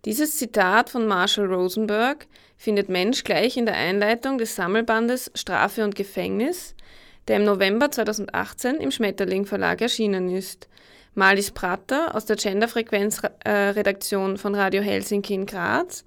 Dieses 0.06 0.38
Zitat 0.38 0.88
von 0.88 1.06
Marshall 1.06 1.44
Rosenberg 1.44 2.26
findet 2.56 2.88
Mensch 2.88 3.22
gleich 3.22 3.58
in 3.58 3.66
der 3.66 3.76
Einleitung 3.76 4.38
des 4.38 4.56
Sammelbandes 4.56 5.30
Strafe 5.34 5.84
und 5.84 5.94
Gefängnis, 5.94 6.74
der 7.28 7.36
im 7.36 7.44
November 7.44 7.90
2018 7.90 8.76
im 8.76 8.90
Schmetterling 8.90 9.44
Verlag 9.44 9.82
erschienen 9.82 10.34
ist. 10.34 10.68
Malis 11.14 11.50
Prater 11.50 12.14
aus 12.14 12.24
der 12.24 12.36
Genderfrequenz-Redaktion 12.36 14.38
von 14.38 14.54
Radio 14.54 14.80
Helsinki 14.80 15.34
in 15.34 15.44
Graz 15.44 16.02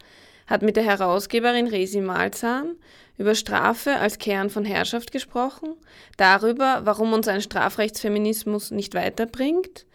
hat 0.48 0.64
mit 0.64 0.76
der 0.76 0.86
Herausgeberin 0.86 1.68
Resi 1.68 2.02
Malzahn 2.02 2.78
über 3.20 3.36
Strafe 3.36 3.98
als 3.98 4.18
Kern 4.18 4.50
von 4.50 4.66
Herrschaft 4.66 5.12
gesprochen, 5.12 5.76
darüber, 6.18 6.82
warum 6.84 7.14
uns 7.14 7.28
ein 7.28 7.42
Strafrechtsfeminismus 7.42 8.72
nicht 8.72 8.96
weiterbringt, 8.96 9.86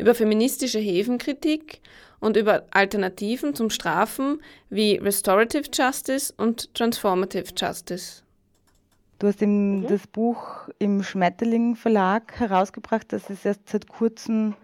über 0.00 0.14
feministische 0.14 0.78
Häfenkritik 0.78 1.80
und 2.18 2.36
über 2.36 2.64
Alternativen 2.70 3.54
zum 3.54 3.70
Strafen 3.70 4.40
wie 4.68 4.96
Restorative 4.96 5.68
Justice 5.72 6.32
und 6.36 6.74
Transformative 6.74 7.52
Justice. 7.56 8.22
Du 9.18 9.26
hast 9.26 9.42
im, 9.42 9.80
mhm. 9.80 9.86
das 9.86 10.06
Buch 10.06 10.68
im 10.78 11.02
Schmetterling 11.02 11.76
Verlag 11.76 12.40
herausgebracht, 12.40 13.12
das 13.12 13.28
ist 13.28 13.44
erst 13.44 13.68
seit 13.68 13.88
kurzem 13.88 14.54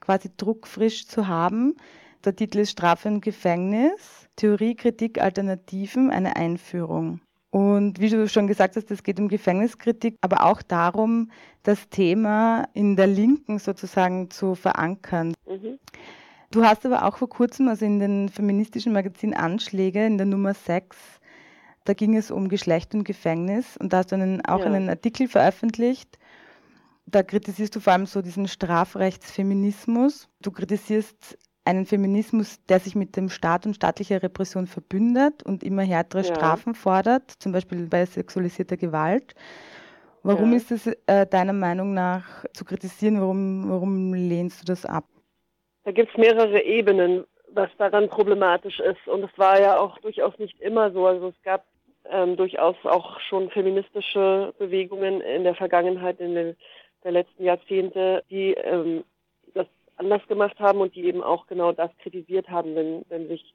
quasi 0.00 0.30
druckfrisch 0.36 1.06
zu 1.06 1.28
haben. 1.28 1.76
Der 2.24 2.34
Titel 2.34 2.60
ist 2.60 2.70
Strafe 2.70 3.08
und 3.08 3.20
Gefängnis, 3.20 4.26
Theorie, 4.36 4.74
Kritik, 4.74 5.20
Alternativen, 5.20 6.10
eine 6.10 6.36
Einführung. 6.36 7.20
Und 7.50 7.98
wie 7.98 8.10
du 8.10 8.28
schon 8.28 8.46
gesagt 8.46 8.76
hast, 8.76 8.90
es 8.90 9.02
geht 9.02 9.18
um 9.18 9.28
Gefängniskritik, 9.28 10.16
aber 10.20 10.44
auch 10.44 10.60
darum, 10.60 11.30
das 11.62 11.88
Thema 11.88 12.68
in 12.74 12.96
der 12.96 13.06
Linken 13.06 13.58
sozusagen 13.58 14.30
zu 14.30 14.54
verankern. 14.54 15.34
Mhm. 15.48 15.78
Du 16.50 16.64
hast 16.64 16.84
aber 16.84 17.04
auch 17.04 17.16
vor 17.16 17.28
kurzem, 17.28 17.68
also 17.68 17.84
in 17.84 18.00
den 18.00 18.28
feministischen 18.28 18.92
Magazin 18.92 19.34
Anschläge, 19.34 20.04
in 20.04 20.18
der 20.18 20.26
Nummer 20.26 20.54
6, 20.54 20.96
da 21.84 21.94
ging 21.94 22.16
es 22.16 22.30
um 22.30 22.48
Geschlecht 22.48 22.94
und 22.94 23.04
Gefängnis 23.04 23.78
und 23.78 23.92
da 23.92 23.98
hast 23.98 24.12
du 24.12 24.16
einen, 24.16 24.44
auch 24.44 24.60
ja. 24.60 24.66
einen 24.66 24.90
Artikel 24.90 25.26
veröffentlicht. 25.26 26.18
Da 27.06 27.22
kritisierst 27.22 27.74
du 27.74 27.80
vor 27.80 27.94
allem 27.94 28.04
so 28.04 28.20
diesen 28.20 28.46
Strafrechtsfeminismus. 28.46 30.28
Du 30.42 30.50
kritisierst 30.50 31.38
einen 31.68 31.84
Feminismus, 31.84 32.64
der 32.66 32.80
sich 32.80 32.94
mit 32.94 33.14
dem 33.16 33.28
Staat 33.28 33.66
und 33.66 33.74
staatlicher 33.74 34.22
Repression 34.22 34.66
verbündet 34.66 35.42
und 35.42 35.62
immer 35.62 35.82
härtere 35.82 36.22
ja. 36.22 36.34
Strafen 36.34 36.74
fordert, 36.74 37.30
zum 37.30 37.52
Beispiel 37.52 37.86
bei 37.86 38.06
sexualisierter 38.06 38.78
Gewalt. 38.78 39.34
Warum 40.22 40.52
ja. 40.52 40.56
ist 40.56 40.70
es 40.70 40.86
äh, 41.06 41.26
deiner 41.26 41.52
Meinung 41.52 41.92
nach 41.92 42.46
zu 42.54 42.64
kritisieren? 42.64 43.20
Warum, 43.20 43.68
warum 43.68 44.14
lehnst 44.14 44.62
du 44.62 44.64
das 44.64 44.86
ab? 44.86 45.04
Da 45.84 45.92
gibt 45.92 46.10
es 46.10 46.16
mehrere 46.16 46.62
Ebenen, 46.62 47.24
was 47.52 47.68
daran 47.76 48.08
problematisch 48.08 48.80
ist. 48.80 49.06
Und 49.06 49.24
es 49.24 49.38
war 49.38 49.60
ja 49.60 49.78
auch 49.78 49.98
durchaus 49.98 50.38
nicht 50.38 50.58
immer 50.60 50.90
so. 50.92 51.06
Also 51.06 51.28
es 51.28 51.42
gab 51.42 51.66
ähm, 52.10 52.36
durchaus 52.36 52.76
auch 52.84 53.20
schon 53.20 53.50
feministische 53.50 54.54
Bewegungen 54.58 55.20
in 55.20 55.44
der 55.44 55.54
Vergangenheit, 55.54 56.18
in 56.18 56.34
den 56.34 56.56
der 57.04 57.12
letzten 57.12 57.44
Jahrzehnte, 57.44 58.24
die 58.30 58.54
ähm, 58.54 59.04
anders 59.98 60.26
gemacht 60.28 60.58
haben 60.58 60.80
und 60.80 60.94
die 60.94 61.04
eben 61.04 61.22
auch 61.22 61.46
genau 61.46 61.72
das 61.72 61.90
kritisiert 61.98 62.48
haben, 62.48 62.74
wenn, 62.74 63.04
wenn 63.08 63.28
sich 63.28 63.54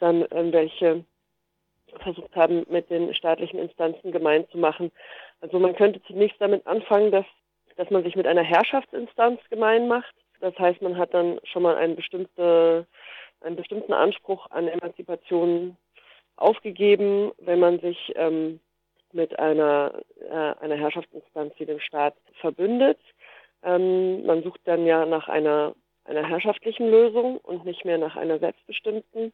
dann 0.00 0.22
irgendwelche 0.22 1.04
versucht 2.00 2.34
haben, 2.34 2.66
mit 2.68 2.90
den 2.90 3.14
staatlichen 3.14 3.58
Instanzen 3.58 4.12
gemein 4.12 4.48
zu 4.50 4.58
machen. 4.58 4.90
Also 5.40 5.58
man 5.58 5.76
könnte 5.76 6.02
zunächst 6.02 6.40
damit 6.40 6.66
anfangen, 6.66 7.10
dass, 7.10 7.26
dass 7.76 7.90
man 7.90 8.02
sich 8.02 8.16
mit 8.16 8.26
einer 8.26 8.42
Herrschaftsinstanz 8.42 9.40
gemein 9.50 9.88
macht. 9.88 10.14
Das 10.40 10.58
heißt, 10.58 10.82
man 10.82 10.96
hat 10.96 11.14
dann 11.14 11.40
schon 11.44 11.62
mal 11.62 11.76
einen, 11.76 11.96
bestimmte, 11.96 12.86
einen 13.40 13.56
bestimmten 13.56 13.92
Anspruch 13.92 14.50
an 14.50 14.68
Emanzipation 14.68 15.76
aufgegeben, 16.36 17.32
wenn 17.38 17.60
man 17.60 17.78
sich 17.78 18.12
ähm, 18.16 18.60
mit 19.12 19.38
einer, 19.38 20.02
äh, 20.28 20.54
einer 20.60 20.76
Herrschaftsinstanz 20.76 21.54
wie 21.58 21.66
dem 21.66 21.80
Staat 21.80 22.14
verbündet. 22.40 22.98
Ähm, 23.64 24.24
man 24.26 24.42
sucht 24.42 24.60
dann 24.64 24.86
ja 24.86 25.06
nach 25.06 25.28
einer, 25.28 25.74
einer 26.04 26.28
herrschaftlichen 26.28 26.90
Lösung 26.90 27.38
und 27.38 27.64
nicht 27.64 27.84
mehr 27.84 27.98
nach 27.98 28.16
einer 28.16 28.38
selbstbestimmten. 28.38 29.32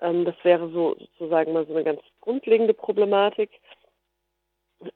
Ähm, 0.00 0.24
das 0.24 0.34
wäre 0.42 0.68
so 0.70 0.96
sozusagen 0.98 1.52
mal 1.52 1.66
so 1.66 1.74
eine 1.74 1.84
ganz 1.84 2.00
grundlegende 2.20 2.74
Problematik. 2.74 3.50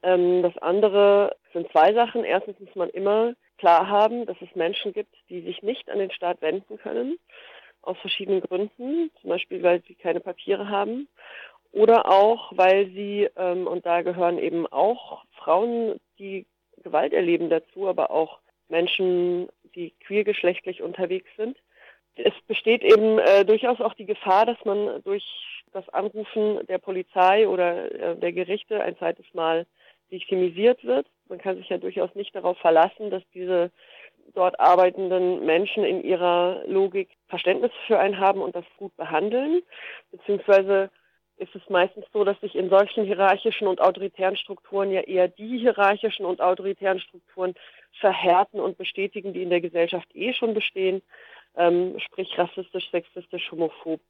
Ähm, 0.03 0.43
das 0.43 0.57
andere 0.59 1.37
sind 1.53 1.71
zwei 1.73 1.93
Sachen. 1.95 2.25
Erstens 2.25 2.59
muss 2.61 2.75
man 2.75 2.91
immer 2.91 3.35
klar 3.59 3.89
haben, 3.89 4.27
dass 4.27 4.37
es 4.41 4.55
Menschen 4.55 4.93
gibt, 4.93 5.15
die 5.31 5.41
sich 5.41 5.63
nicht 5.63 5.89
an 5.91 5.99
den 5.99 6.11
Staat 6.11 6.43
wenden 6.43 6.77
können, 6.79 7.19
aus 7.83 7.97
verschiedenen 7.99 8.41
Gründen, 8.41 9.11
zum 9.21 9.31
Beispiel 9.31 9.63
weil 9.63 9.83
sie 9.87 9.95
keine 9.95 10.21
Papiere 10.21 10.69
haben 10.69 11.09
oder 11.73 12.11
auch 12.11 12.53
weil 12.55 12.87
sie, 12.87 13.29
ähm, 13.37 13.67
und 13.67 13.87
da 13.87 14.03
gehören 14.03 14.39
eben 14.39 14.67
auch 14.67 15.25
Frauen, 15.33 16.01
die 16.19 16.47
Gewalt 16.83 17.13
erleben 17.13 17.51
dazu, 17.51 17.89
aber 17.89 18.11
auch 18.11 18.39
Menschen, 18.69 19.49
die 19.75 19.93
queergeschlechtlich 20.01 20.83
unterwegs 20.83 21.29
sind. 21.37 21.57
Es 22.17 22.35
besteht 22.47 22.83
eben 22.83 23.19
äh, 23.19 23.45
durchaus 23.45 23.81
auch 23.81 23.95
die 23.95 24.07
Gefahr, 24.07 24.47
dass 24.47 24.63
man 24.65 25.03
durch 25.05 25.25
das 25.73 25.89
Anrufen 25.91 26.67
der 26.67 26.79
Polizei 26.79 27.47
oder 27.47 27.93
äh, 27.93 28.17
der 28.17 28.33
Gerichte 28.33 28.81
ein 28.83 28.97
zweites 28.97 29.27
Mal 29.35 29.67
victimisiert 30.09 30.85
wird. 30.85 31.07
Man 31.29 31.39
kann 31.39 31.57
sich 31.57 31.69
ja 31.69 31.79
durchaus 31.79 32.15
nicht 32.15 32.35
darauf 32.35 32.57
verlassen, 32.59 33.11
dass 33.11 33.23
diese 33.35 33.71
dort 34.35 34.59
arbeitenden 34.59 35.45
Menschen 35.45 35.85
in 35.85 36.03
ihrer 36.03 36.63
Logik 36.67 37.11
Verständnis 37.29 37.73
für 37.87 37.99
einen 37.99 38.19
haben 38.19 38.41
und 38.41 38.55
das 38.57 38.65
gut 38.77 38.97
behandeln, 38.97 39.63
beziehungsweise 40.11 40.91
ist 41.39 41.55
es 41.55 41.69
meistens 41.69 42.07
so, 42.13 42.25
dass 42.25 42.41
sich 42.41 42.55
in 42.55 42.71
solchen 42.71 43.05
hierarchischen 43.05 43.67
und 43.67 43.81
autoritären 43.81 44.37
Strukturen 44.37 44.91
ja 44.91 45.03
eher 45.03 45.29
die 45.29 45.59
hierarchischen 45.59 46.25
und 46.25 46.41
autoritären 46.41 47.01
Strukturen 47.01 47.55
verhärten 48.01 48.61
und 48.61 48.79
bestätigen, 48.79 49.33
die 49.33 49.43
in 49.43 49.51
der 49.51 49.61
Gesellschaft 49.61 50.09
eh 50.15 50.33
schon 50.33 50.55
bestehen, 50.55 51.03
ähm, 51.57 51.99
sprich 51.99 52.39
rassistisch, 52.39 52.91
sexistisch, 52.91 53.51
homophob. 53.51 54.01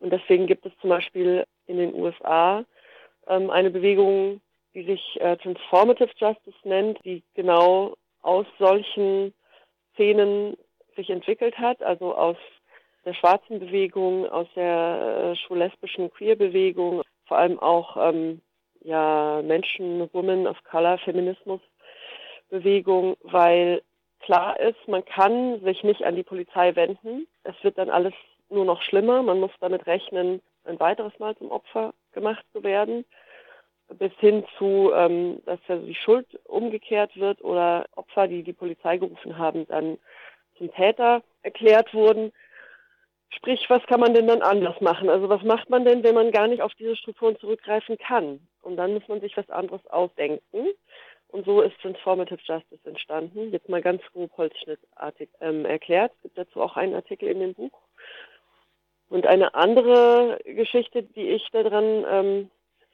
Und 0.00 0.12
deswegen 0.12 0.46
gibt 0.46 0.66
es 0.66 0.72
zum 0.80 0.90
Beispiel 0.90 1.46
in 1.66 1.78
den 1.78 1.94
USA 1.94 2.64
ähm, 3.26 3.50
eine 3.50 3.70
Bewegung, 3.70 4.40
die 4.74 4.84
sich 4.84 5.20
äh, 5.20 5.36
Transformative 5.38 6.10
Justice 6.16 6.58
nennt, 6.64 7.02
die 7.04 7.22
genau 7.34 7.96
aus 8.22 8.46
solchen 8.58 9.32
Szenen 9.94 10.56
sich 10.96 11.08
entwickelt 11.10 11.58
hat, 11.58 11.82
also 11.82 12.14
aus 12.14 12.36
der 13.06 13.14
schwarzen 13.14 13.60
Bewegung, 13.60 14.28
aus 14.28 14.48
der 14.56 15.32
äh, 15.32 15.36
schwul-lesbischen 15.36 16.10
Queer-Bewegung, 16.10 17.02
vor 17.26 17.38
allem 17.38 17.58
auch 17.58 17.96
ähm, 17.96 18.42
ja, 18.80 19.40
Menschen, 19.42 20.12
Women 20.12 20.46
of 20.46 20.62
Color, 20.64 20.98
Feminismus 20.98 21.60
Bewegung, 22.48 23.16
weil 23.22 23.82
klar 24.20 24.58
ist, 24.60 24.88
man 24.88 25.04
kann 25.04 25.60
sich 25.62 25.82
nicht 25.82 26.04
an 26.04 26.16
die 26.16 26.22
Polizei 26.22 26.74
wenden. 26.76 27.26
Es 27.42 27.54
wird 27.62 27.78
dann 27.78 27.90
alles 27.90 28.14
nur 28.48 28.64
noch 28.64 28.82
schlimmer. 28.82 29.22
Man 29.22 29.40
muss 29.40 29.50
damit 29.60 29.86
rechnen, 29.86 30.40
ein 30.64 30.78
weiteres 30.80 31.16
Mal 31.18 31.36
zum 31.36 31.50
Opfer 31.50 31.94
gemacht 32.12 32.44
zu 32.52 32.62
werden, 32.62 33.04
bis 33.88 34.12
hin 34.18 34.44
zu, 34.58 34.92
ähm, 34.94 35.42
dass 35.44 35.60
also 35.68 35.86
die 35.86 35.94
Schuld 35.94 36.26
umgekehrt 36.44 37.16
wird 37.16 37.42
oder 37.42 37.86
Opfer, 37.94 38.26
die 38.26 38.42
die 38.42 38.52
Polizei 38.52 38.96
gerufen 38.96 39.38
haben, 39.38 39.66
dann 39.68 39.98
zum 40.58 40.72
Täter 40.72 41.22
erklärt 41.42 41.94
wurden. 41.94 42.32
Sprich, 43.30 43.68
was 43.68 43.84
kann 43.86 44.00
man 44.00 44.14
denn 44.14 44.26
dann 44.26 44.42
anders 44.42 44.80
machen? 44.80 45.08
Also 45.08 45.28
was 45.28 45.42
macht 45.42 45.68
man 45.68 45.84
denn, 45.84 46.02
wenn 46.02 46.14
man 46.14 46.30
gar 46.30 46.46
nicht 46.46 46.62
auf 46.62 46.74
diese 46.74 46.96
Strukturen 46.96 47.38
zurückgreifen 47.38 47.98
kann? 47.98 48.40
Und 48.62 48.76
dann 48.76 48.94
muss 48.94 49.06
man 49.08 49.20
sich 49.20 49.36
was 49.36 49.48
anderes 49.50 49.86
ausdenken. 49.88 50.68
Und 51.28 51.44
so 51.44 51.60
ist 51.60 51.78
Transformative 51.80 52.38
Justice 52.42 52.88
entstanden. 52.88 53.50
Jetzt 53.50 53.68
mal 53.68 53.82
ganz 53.82 54.02
grob 54.12 54.30
holzschnittartig 54.36 55.28
ähm, 55.40 55.64
erklärt. 55.64 56.12
Es 56.16 56.22
gibt 56.22 56.38
dazu 56.38 56.62
auch 56.62 56.76
einen 56.76 56.94
Artikel 56.94 57.28
in 57.28 57.40
dem 57.40 57.54
Buch. 57.54 57.78
Und 59.08 59.26
eine 59.26 59.54
andere 59.54 60.38
Geschichte, 60.44 61.02
die 61.02 61.28
ich 61.28 61.46
daran 61.52 62.04
ähm, 62.08 62.50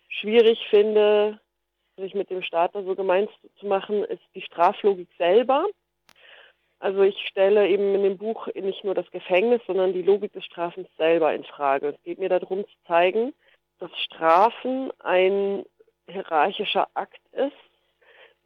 schwierig 0.08 0.58
finde, 0.68 1.40
sich 1.96 2.14
mit 2.14 2.30
dem 2.30 2.42
Staat 2.42 2.74
da 2.74 2.82
so 2.82 2.94
gemein 2.94 3.28
zu 3.58 3.66
machen, 3.66 4.04
ist 4.04 4.22
die 4.34 4.42
Straflogik 4.42 5.08
selber. 5.18 5.66
Also 6.82 7.02
ich 7.02 7.28
stelle 7.28 7.68
eben 7.68 7.94
in 7.94 8.02
dem 8.02 8.18
Buch 8.18 8.48
nicht 8.54 8.82
nur 8.82 8.96
das 8.96 9.08
Gefängnis, 9.12 9.62
sondern 9.68 9.92
die 9.92 10.02
Logik 10.02 10.32
des 10.32 10.44
Strafens 10.44 10.88
selber 10.98 11.32
in 11.32 11.44
Frage. 11.44 11.90
Es 11.90 12.02
geht 12.02 12.18
mir 12.18 12.28
darum 12.28 12.64
zu 12.66 12.74
zeigen, 12.88 13.32
dass 13.78 13.90
Strafen 13.98 14.90
ein 14.98 15.64
hierarchischer 16.08 16.88
Akt 16.94 17.20
ist, 17.30 17.52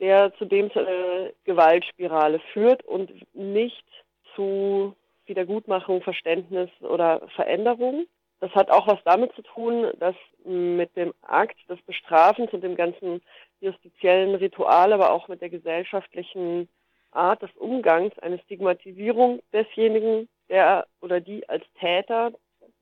der 0.00 0.34
zudem 0.34 0.70
zu 0.70 0.80
einer 0.80 1.30
Gewaltspirale 1.44 2.40
führt 2.52 2.84
und 2.84 3.10
nicht 3.34 3.86
zu 4.34 4.94
Wiedergutmachung, 5.24 6.02
Verständnis 6.02 6.68
oder 6.82 7.26
Veränderung. 7.36 8.04
Das 8.40 8.54
hat 8.54 8.70
auch 8.70 8.86
was 8.86 9.02
damit 9.06 9.32
zu 9.32 9.40
tun, 9.40 9.90
dass 9.98 10.14
mit 10.44 10.94
dem 10.94 11.14
Akt 11.22 11.56
des 11.70 11.80
Bestrafens 11.86 12.52
und 12.52 12.62
dem 12.62 12.76
ganzen 12.76 13.22
justiziellen 13.60 14.34
Ritual, 14.34 14.92
aber 14.92 15.12
auch 15.12 15.26
mit 15.28 15.40
der 15.40 15.48
gesellschaftlichen 15.48 16.68
Art 17.16 17.42
des 17.42 17.50
Umgangs, 17.56 18.18
eine 18.20 18.38
Stigmatisierung 18.40 19.40
desjenigen, 19.52 20.28
der 20.48 20.86
oder 21.00 21.20
die 21.20 21.48
als 21.48 21.64
Täter 21.80 22.32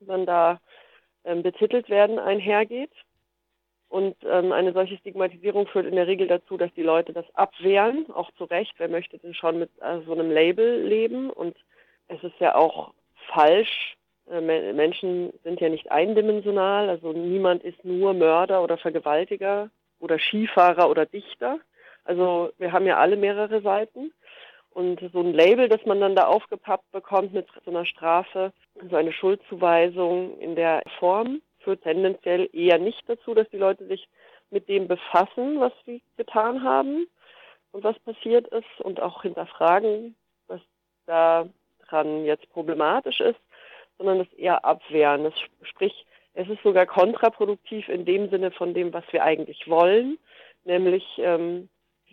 dann 0.01 0.27
da 0.27 0.61
ähm, 1.25 1.43
betitelt 1.43 1.89
werden, 1.89 2.19
einhergeht. 2.19 2.93
Und 3.89 4.17
ähm, 4.25 4.53
eine 4.53 4.73
solche 4.73 4.97
Stigmatisierung 4.97 5.67
führt 5.69 5.87
in 5.87 5.95
der 5.95 6.07
Regel 6.07 6.27
dazu, 6.27 6.57
dass 6.57 6.73
die 6.75 6.83
Leute 6.83 7.13
das 7.13 7.27
abwehren, 7.35 8.07
auch 8.13 8.31
zu 8.33 8.45
Recht. 8.45 8.75
Wer 8.79 8.89
möchte 8.89 9.19
denn 9.19 9.35
schon 9.35 9.59
mit 9.59 9.71
äh, 9.81 10.01
so 10.05 10.13
einem 10.13 10.31
Label 10.31 10.83
leben? 10.83 11.31
Und 11.31 11.57
es 12.09 12.23
ist 12.25 12.39
ja 12.41 12.57
auch 12.57 12.93
falsch. 13.33 13.97
Äh, 14.31 14.41
Menschen 14.73 15.33
sind 15.45 15.61
ja 15.61 15.69
nicht 15.69 15.91
eindimensional, 15.91 16.89
also 16.89 17.13
niemand 17.13 17.63
ist 17.63 17.85
nur 17.85 18.15
Mörder 18.15 18.63
oder 18.63 18.79
Vergewaltiger 18.79 19.71
oder 20.01 20.19
Skifahrer 20.19 20.91
oder 20.91 21.07
Dichter. 21.07 21.61
Also 22.05 22.53
wir 22.59 22.73
haben 22.73 22.87
ja 22.87 22.99
alle 22.99 23.17
mehrere 23.17 23.63
Seiten. 23.63 24.13
Und 24.75 25.01
so 25.13 25.21
ein 25.21 25.33
Label, 25.33 25.69
das 25.69 25.87
man 25.87 26.01
dann 26.01 26.17
da 26.17 26.27
aufgepappt 26.27 26.91
bekommt 26.91 27.33
mit 27.33 27.47
so 27.65 27.71
einer 27.71 27.87
Strafe, 27.87 28.53
so 28.91 28.97
eine 28.97 29.13
Schuldzuweisung 29.13 30.39
in 30.41 30.57
der 30.57 30.83
Form, 30.99 31.41
führt 31.61 31.83
tendenziell 31.83 32.51
eher 32.53 32.79
nicht 32.79 33.09
dazu, 33.09 33.35
dass 33.35 33.49
die 33.51 33.57
Leute 33.57 33.87
sich 33.87 34.09
mit 34.51 34.69
dem 34.69 34.89
befassen, 34.89 35.61
was 35.61 35.73
sie 35.87 36.03
getan 36.17 36.65
haben 36.65 37.07
und 37.71 37.85
was 37.85 37.99
passiert 38.01 38.49
ist 38.49 38.81
und 38.81 39.01
auch 39.01 39.23
hinterfragen, 39.23 40.17
was 40.49 40.61
daran 41.07 42.25
jetzt 42.25 42.51
problematisch 42.51 43.21
ist, 43.21 43.41
sondern 43.97 44.19
das 44.19 44.33
eher 44.33 44.65
abwehren. 44.65 45.23
Das 45.23 45.35
sprich, 45.63 46.05
es 46.35 46.49
ist 46.49 46.63
sogar 46.65 46.87
kontraproduktiv 46.87 47.89
in 47.89 48.05
dem 48.05 48.29
Sinne 48.29 48.51
von 48.51 48.75
dem, 48.75 48.93
was 48.93 49.05
wir 49.13 49.23
eigentlich 49.23 49.69
wollen, 49.69 50.19
nämlich 50.65 51.05
ähm, 51.19 51.69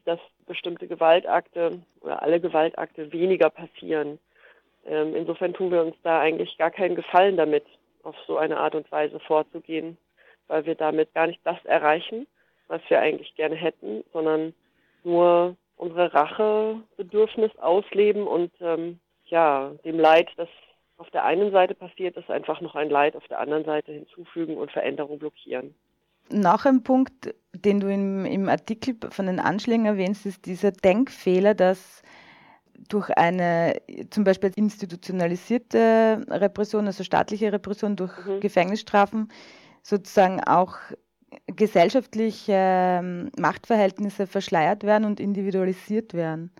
dass 0.05 0.19
bestimmte 0.47 0.87
Gewaltakte 0.87 1.81
oder 2.01 2.21
alle 2.21 2.39
Gewaltakte 2.39 3.11
weniger 3.11 3.49
passieren. 3.49 4.19
Ähm, 4.85 5.15
insofern 5.15 5.53
tun 5.53 5.71
wir 5.71 5.83
uns 5.83 5.95
da 6.03 6.19
eigentlich 6.19 6.57
gar 6.57 6.71
keinen 6.71 6.95
Gefallen 6.95 7.37
damit, 7.37 7.65
auf 8.03 8.15
so 8.25 8.37
eine 8.37 8.57
Art 8.57 8.75
und 8.75 8.91
Weise 8.91 9.19
vorzugehen, 9.19 9.97
weil 10.47 10.65
wir 10.65 10.75
damit 10.75 11.13
gar 11.13 11.27
nicht 11.27 11.39
das 11.43 11.63
erreichen, 11.65 12.25
was 12.67 12.81
wir 12.89 12.99
eigentlich 12.99 13.35
gerne 13.35 13.55
hätten, 13.55 14.03
sondern 14.11 14.53
nur 15.03 15.55
unsere 15.77 16.13
Rachebedürfnis 16.13 17.55
ausleben 17.57 18.27
und 18.27 18.51
ähm, 18.61 18.99
ja, 19.25 19.71
dem 19.85 19.99
Leid, 19.99 20.29
das 20.37 20.49
auf 20.97 21.09
der 21.09 21.25
einen 21.25 21.51
Seite 21.51 21.73
passiert 21.73 22.15
ist, 22.17 22.29
einfach 22.29 22.61
noch 22.61 22.75
ein 22.75 22.89
Leid 22.89 23.15
auf 23.15 23.27
der 23.27 23.39
anderen 23.39 23.65
Seite 23.65 23.91
hinzufügen 23.91 24.57
und 24.57 24.71
Veränderung 24.71 25.17
blockieren. 25.17 25.73
Noch 26.31 26.65
ein 26.65 26.83
Punkt, 26.83 27.33
den 27.53 27.79
du 27.79 27.91
im, 27.91 28.25
im 28.25 28.49
Artikel 28.49 28.95
von 29.09 29.25
den 29.25 29.39
Anschlägen 29.39 29.85
erwähnst, 29.85 30.25
ist 30.25 30.45
dieser 30.45 30.71
Denkfehler, 30.71 31.53
dass 31.53 32.01
durch 32.89 33.09
eine 33.11 33.81
zum 34.09 34.23
Beispiel 34.23 34.51
institutionalisierte 34.55 36.25
Repression, 36.29 36.87
also 36.87 37.03
staatliche 37.03 37.51
Repression 37.51 37.95
durch 37.95 38.13
mhm. 38.25 38.39
Gefängnisstrafen, 38.39 39.31
sozusagen 39.83 40.43
auch 40.43 40.77
gesellschaftliche 41.47 42.53
ähm, 42.53 43.31
Machtverhältnisse 43.37 44.27
verschleiert 44.27 44.83
werden 44.83 45.05
und 45.05 45.19
individualisiert 45.19 46.13
werden. 46.13 46.51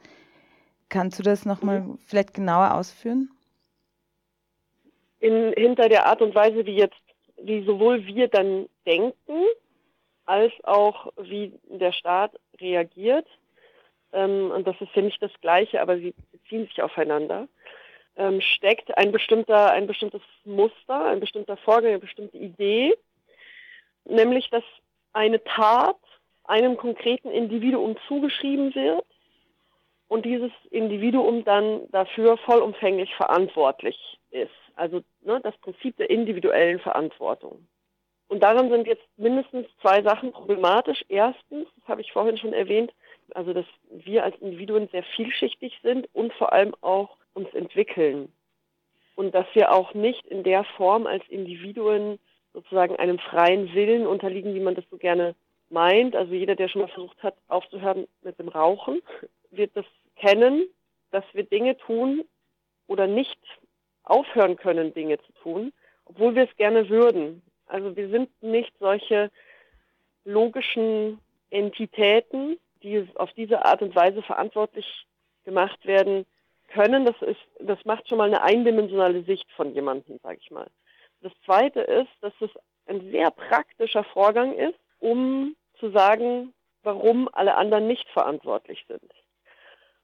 Kannst 0.89 1.19
du 1.19 1.23
das 1.23 1.45
nochmal 1.45 1.81
mhm. 1.81 1.97
vielleicht 2.05 2.33
genauer 2.33 2.73
ausführen? 2.75 3.29
In, 5.19 5.53
hinter 5.55 5.87
der 5.87 6.05
Art 6.05 6.21
und 6.21 6.33
Weise, 6.33 6.65
wie 6.65 6.75
jetzt, 6.75 7.01
wie 7.43 7.63
sowohl 7.63 8.05
wir 8.05 8.27
dann 8.27 8.67
denken, 8.85 9.45
als 10.25 10.53
auch 10.63 11.11
wie 11.17 11.53
der 11.69 11.91
Staat 11.91 12.33
reagiert. 12.59 13.27
Ähm, 14.13 14.51
und 14.51 14.67
das 14.67 14.79
ist 14.79 14.95
ja 14.95 15.01
nicht 15.01 15.21
das 15.21 15.31
Gleiche, 15.41 15.81
aber 15.81 15.97
sie 15.97 16.13
beziehen 16.31 16.65
sich 16.67 16.81
aufeinander. 16.81 17.47
Ähm, 18.17 18.41
steckt 18.41 18.97
ein 18.97 19.11
bestimmter, 19.11 19.71
ein 19.71 19.87
bestimmtes 19.87 20.21
Muster, 20.43 21.05
ein 21.05 21.19
bestimmter 21.19 21.57
Vorgang, 21.57 21.91
eine 21.91 21.99
bestimmte 21.99 22.37
Idee, 22.37 22.93
nämlich 24.05 24.49
dass 24.49 24.63
eine 25.13 25.43
Tat 25.43 25.97
einem 26.43 26.75
konkreten 26.75 27.29
Individuum 27.29 27.95
zugeschrieben 28.07 28.75
wird 28.75 29.05
und 30.11 30.25
dieses 30.25 30.51
Individuum 30.71 31.45
dann 31.45 31.89
dafür 31.93 32.35
vollumfänglich 32.35 33.15
verantwortlich 33.15 34.19
ist. 34.31 34.51
Also 34.75 35.03
ne, 35.21 35.39
das 35.41 35.57
Prinzip 35.59 35.95
der 35.95 36.09
individuellen 36.09 36.79
Verantwortung. 36.79 37.65
Und 38.27 38.43
daran 38.43 38.69
sind 38.69 38.87
jetzt 38.87 39.07
mindestens 39.15 39.67
zwei 39.79 40.01
Sachen 40.01 40.33
problematisch. 40.33 41.05
Erstens, 41.07 41.69
das 41.77 41.87
habe 41.87 42.01
ich 42.01 42.11
vorhin 42.11 42.37
schon 42.37 42.51
erwähnt, 42.51 42.91
also 43.35 43.53
dass 43.53 43.65
wir 43.89 44.25
als 44.25 44.37
Individuen 44.41 44.89
sehr 44.89 45.03
vielschichtig 45.15 45.79
sind 45.81 46.09
und 46.11 46.33
vor 46.33 46.51
allem 46.51 46.75
auch 46.81 47.15
uns 47.33 47.47
entwickeln. 47.53 48.33
Und 49.15 49.33
dass 49.33 49.45
wir 49.53 49.71
auch 49.71 49.93
nicht 49.93 50.25
in 50.25 50.43
der 50.43 50.65
Form 50.75 51.07
als 51.07 51.23
Individuen 51.29 52.19
sozusagen 52.51 52.97
einem 52.97 53.17
freien 53.17 53.73
Willen 53.73 54.05
unterliegen, 54.05 54.55
wie 54.55 54.59
man 54.59 54.75
das 54.75 54.83
so 54.91 54.97
gerne 54.97 55.35
meint. 55.69 56.17
Also 56.17 56.33
jeder, 56.33 56.55
der 56.55 56.67
schon 56.67 56.81
mal 56.81 56.89
versucht 56.89 57.23
hat, 57.23 57.35
aufzuhören 57.47 58.09
mit 58.23 58.37
dem 58.39 58.49
Rauchen, 58.49 59.01
wird 59.51 59.71
das 59.75 59.85
kennen, 60.21 60.67
dass 61.11 61.23
wir 61.33 61.43
Dinge 61.43 61.77
tun 61.77 62.23
oder 62.87 63.07
nicht 63.07 63.39
aufhören 64.03 64.55
können, 64.57 64.93
Dinge 64.93 65.17
zu 65.19 65.31
tun, 65.43 65.73
obwohl 66.05 66.35
wir 66.35 66.43
es 66.43 66.55
gerne 66.57 66.89
würden. 66.89 67.41
Also 67.65 67.95
wir 67.95 68.09
sind 68.09 68.29
nicht 68.41 68.73
solche 68.79 69.31
logischen 70.25 71.19
Entitäten, 71.49 72.57
die 72.83 73.07
auf 73.15 73.31
diese 73.33 73.65
Art 73.65 73.81
und 73.81 73.95
Weise 73.95 74.21
verantwortlich 74.21 75.05
gemacht 75.43 75.85
werden 75.85 76.25
können. 76.69 77.05
Das 77.05 77.21
ist, 77.21 77.39
das 77.59 77.83
macht 77.85 78.07
schon 78.07 78.17
mal 78.17 78.27
eine 78.27 78.41
eindimensionale 78.41 79.23
Sicht 79.23 79.49
von 79.51 79.73
jemandem, 79.73 80.19
sage 80.23 80.39
ich 80.41 80.51
mal. 80.51 80.67
Das 81.21 81.31
zweite 81.45 81.81
ist, 81.81 82.09
dass 82.21 82.33
es 82.39 82.49
ein 82.87 83.11
sehr 83.11 83.31
praktischer 83.31 84.03
Vorgang 84.03 84.53
ist, 84.53 84.79
um 84.99 85.55
zu 85.79 85.91
sagen, 85.91 86.53
warum 86.83 87.29
alle 87.33 87.55
anderen 87.55 87.87
nicht 87.87 88.07
verantwortlich 88.09 88.83
sind. 88.87 89.11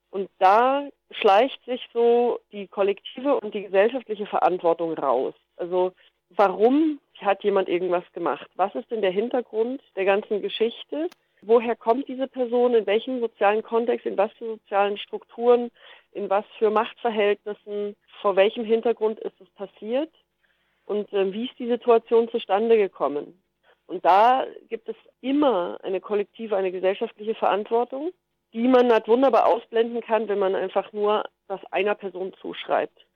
Und 0.10 0.30
da 0.40 0.88
schleicht 1.12 1.64
sich 1.66 1.82
so 1.94 2.40
die 2.52 2.68
kollektive 2.68 3.40
und 3.40 3.54
die 3.54 3.64
gesellschaftliche 3.64 4.26
Verantwortung 4.26 4.94
raus. 4.94 5.34
Also 5.58 5.94
warum 6.30 7.00
hat 7.20 7.44
jemand 7.44 7.70
irgendwas 7.70 8.04
gemacht? 8.14 8.50
Was 8.56 8.74
ist 8.76 8.90
denn 8.92 9.02
der 9.02 9.12
Hintergrund 9.12 9.82
der 9.96 10.06
ganzen 10.06 10.42
Geschichte? 10.42 11.10
Woher 11.42 11.76
kommt 11.76 12.08
diese 12.08 12.28
Person? 12.28 12.74
In 12.74 12.86
welchem 12.86 13.20
sozialen 13.20 13.64
Kontext? 13.64 14.06
In 14.06 14.18
was 14.18 14.32
für 14.34 14.46
sozialen 14.46 14.98
Strukturen? 14.98 15.72
In 16.12 16.30
was 16.30 16.46
für 16.58 16.70
Machtverhältnissen? 16.70 17.96
Vor 18.22 18.36
welchem 18.36 18.66
Hintergrund 18.66 19.20
ist 19.20 19.40
es 19.40 19.50
passiert? 19.52 20.12
Und 20.86 21.12
äh, 21.14 21.32
wie 21.34 21.46
ist 21.46 21.60
die 21.60 21.68
Situation 21.68 22.30
zustande 22.30 22.78
gekommen? 22.78 23.42
Und 23.88 24.04
da 24.04 24.46
gibt 24.70 24.90
es 24.90 24.96
immer 25.22 25.78
eine 25.84 26.02
kollektive, 26.02 26.56
eine 26.58 26.72
gesellschaftliche 26.72 27.36
Verantwortung, 27.36 28.12
die 28.54 28.68
man 28.68 28.92
halt 28.92 29.08
wunderbar 29.08 29.48
ausblenden 29.48 30.02
kann, 30.02 30.28
wenn 30.28 30.40
man 30.40 30.56
einfach 30.56 30.94
nur 30.94 31.24
das 31.48 31.60
einer 31.72 31.96
Person 31.96 32.34
zuschreibt 32.42 33.08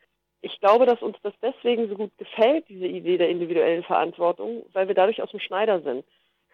ich 0.41 0.59
glaube, 0.59 0.85
dass 0.85 1.01
uns 1.01 1.17
das 1.21 1.33
deswegen 1.41 1.87
so 1.87 1.95
gut 1.95 2.17
gefällt, 2.17 2.67
diese 2.67 2.87
Idee 2.87 3.17
der 3.17 3.29
individuellen 3.29 3.83
Verantwortung, 3.83 4.65
weil 4.73 4.87
wir 4.87 4.95
dadurch 4.95 5.21
aus 5.21 5.31
dem 5.31 5.39
Schneider 5.39 5.81
sind. 5.81 6.03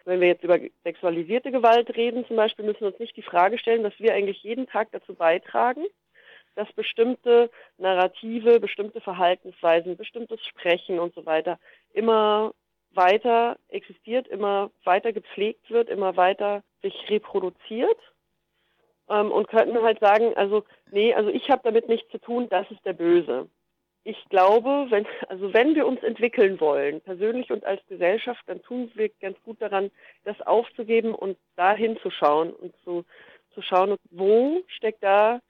Wenn 0.04 0.20
wir 0.20 0.28
jetzt 0.28 0.44
über 0.44 0.58
sexualisierte 0.84 1.50
Gewalt 1.50 1.94
reden 1.96 2.26
zum 2.26 2.36
Beispiel, 2.36 2.64
müssen 2.64 2.80
wir 2.80 2.88
uns 2.88 2.98
nicht 2.98 3.16
die 3.16 3.22
Frage 3.22 3.58
stellen, 3.58 3.82
dass 3.82 3.98
wir 3.98 4.14
eigentlich 4.14 4.42
jeden 4.42 4.66
Tag 4.66 4.88
dazu 4.92 5.14
beitragen, 5.14 5.84
dass 6.54 6.70
bestimmte 6.72 7.50
Narrative, 7.76 8.60
bestimmte 8.60 9.00
Verhaltensweisen, 9.00 9.96
bestimmtes 9.96 10.44
Sprechen 10.46 10.98
und 10.98 11.14
so 11.14 11.26
weiter 11.26 11.58
immer 11.92 12.52
weiter 12.92 13.58
existiert, 13.68 14.28
immer 14.28 14.70
weiter 14.84 15.12
gepflegt 15.12 15.70
wird, 15.70 15.88
immer 15.88 16.16
weiter 16.16 16.62
sich 16.82 16.94
reproduziert 17.10 17.98
ähm, 19.08 19.30
und 19.30 19.48
könnten 19.48 19.82
halt 19.82 20.00
sagen, 20.00 20.36
also 20.36 20.64
nee, 20.90 21.14
also 21.14 21.30
ich 21.30 21.50
habe 21.50 21.62
damit 21.64 21.88
nichts 21.88 22.10
zu 22.10 22.18
tun, 22.18 22.48
das 22.48 22.70
ist 22.70 22.84
der 22.84 22.94
Böse 22.94 23.48
ich 24.08 24.24
glaube, 24.30 24.86
wenn, 24.88 25.06
also 25.28 25.52
wenn 25.52 25.74
wir 25.74 25.86
uns 25.86 26.02
entwickeln 26.02 26.60
wollen, 26.60 27.02
persönlich 27.02 27.52
und 27.52 27.66
als 27.66 27.86
Gesellschaft, 27.88 28.42
dann 28.46 28.62
tun 28.62 28.90
wir 28.94 29.10
ganz 29.20 29.36
gut 29.42 29.60
daran, 29.60 29.90
das 30.24 30.40
aufzugeben 30.40 31.14
und 31.14 31.36
da 31.56 31.74
hinzuschauen 31.74 32.54
und 32.54 32.74
zu, 32.84 33.04
zu 33.52 33.60
schauen, 33.60 33.96
wo 34.10 34.62
steckt 34.68 35.02
da 35.02 35.40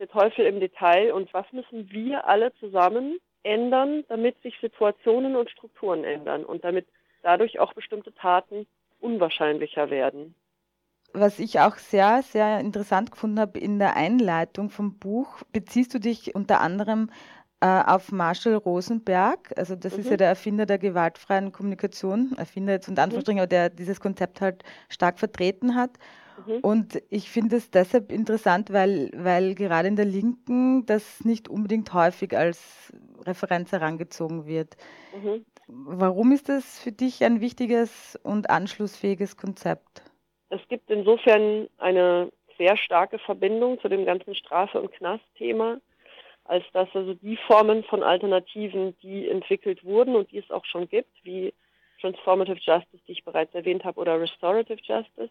der 0.00 0.08
Teufel 0.08 0.46
im 0.46 0.58
Detail 0.58 1.12
und 1.12 1.32
was 1.32 1.46
müssen 1.52 1.92
wir 1.92 2.26
alle 2.26 2.52
zusammen 2.54 3.20
ändern, 3.44 4.04
damit 4.08 4.42
sich 4.42 4.58
Situationen 4.60 5.36
und 5.36 5.48
Strukturen 5.48 6.02
ändern 6.02 6.44
und 6.44 6.64
damit 6.64 6.88
dadurch 7.22 7.60
auch 7.60 7.72
bestimmte 7.72 8.12
Taten 8.14 8.66
unwahrscheinlicher 8.98 9.90
werden. 9.90 10.34
Was 11.12 11.38
ich 11.38 11.60
auch 11.60 11.76
sehr, 11.76 12.22
sehr 12.22 12.60
interessant 12.60 13.10
gefunden 13.10 13.40
habe 13.40 13.58
in 13.58 13.78
der 13.78 13.96
Einleitung 13.96 14.70
vom 14.70 14.98
Buch, 14.98 15.42
beziehst 15.52 15.94
du 15.94 15.98
dich 15.98 16.34
unter 16.34 16.60
anderem 16.60 17.10
äh, 17.60 17.66
auf 17.66 18.12
Marshall 18.12 18.54
Rosenberg. 18.54 19.52
Also 19.56 19.74
das 19.74 19.94
mhm. 19.94 20.00
ist 20.00 20.10
ja 20.10 20.16
der 20.16 20.28
Erfinder 20.28 20.66
der 20.66 20.78
gewaltfreien 20.78 21.50
Kommunikation, 21.50 22.34
Erfinder 22.36 22.74
jetzt 22.74 22.88
unter 22.88 23.02
mhm. 23.02 23.04
Anführungsstrichen, 23.04 23.38
mhm. 23.38 23.42
aber 23.42 23.48
der 23.48 23.70
dieses 23.70 24.00
Konzept 24.00 24.40
halt 24.40 24.62
stark 24.88 25.18
vertreten 25.18 25.74
hat. 25.74 25.90
Mhm. 26.46 26.58
Und 26.60 27.02
ich 27.10 27.30
finde 27.30 27.56
es 27.56 27.70
deshalb 27.70 28.12
interessant, 28.12 28.72
weil, 28.72 29.10
weil 29.14 29.54
gerade 29.54 29.88
in 29.88 29.96
der 29.96 30.04
Linken 30.04 30.86
das 30.86 31.24
nicht 31.24 31.48
unbedingt 31.48 31.92
häufig 31.92 32.36
als 32.36 32.60
Referenz 33.24 33.72
herangezogen 33.72 34.46
wird. 34.46 34.76
Mhm. 35.20 35.44
Warum 35.66 36.32
ist 36.32 36.48
das 36.48 36.78
für 36.78 36.92
dich 36.92 37.24
ein 37.24 37.40
wichtiges 37.40 38.18
und 38.22 38.50
anschlussfähiges 38.50 39.36
Konzept? 39.36 40.02
Es 40.50 40.60
gibt 40.68 40.90
insofern 40.90 41.68
eine 41.78 42.30
sehr 42.56 42.76
starke 42.76 43.18
Verbindung 43.18 43.80
zu 43.80 43.88
dem 43.88 44.04
ganzen 44.04 44.34
Strafe- 44.34 44.80
und 44.80 44.92
Knast-Thema, 44.92 45.80
als 46.44 46.64
dass 46.72 46.88
also 46.94 47.14
die 47.14 47.36
Formen 47.36 47.84
von 47.84 48.02
Alternativen, 48.02 48.96
die 49.00 49.28
entwickelt 49.28 49.84
wurden 49.84 50.16
und 50.16 50.30
die 50.32 50.38
es 50.38 50.50
auch 50.50 50.64
schon 50.64 50.88
gibt, 50.88 51.12
wie 51.22 51.52
Transformative 52.00 52.58
Justice, 52.60 53.02
die 53.06 53.12
ich 53.12 53.24
bereits 53.24 53.54
erwähnt 53.54 53.84
habe, 53.84 54.00
oder 54.00 54.20
Restorative 54.20 54.80
Justice, 54.82 55.30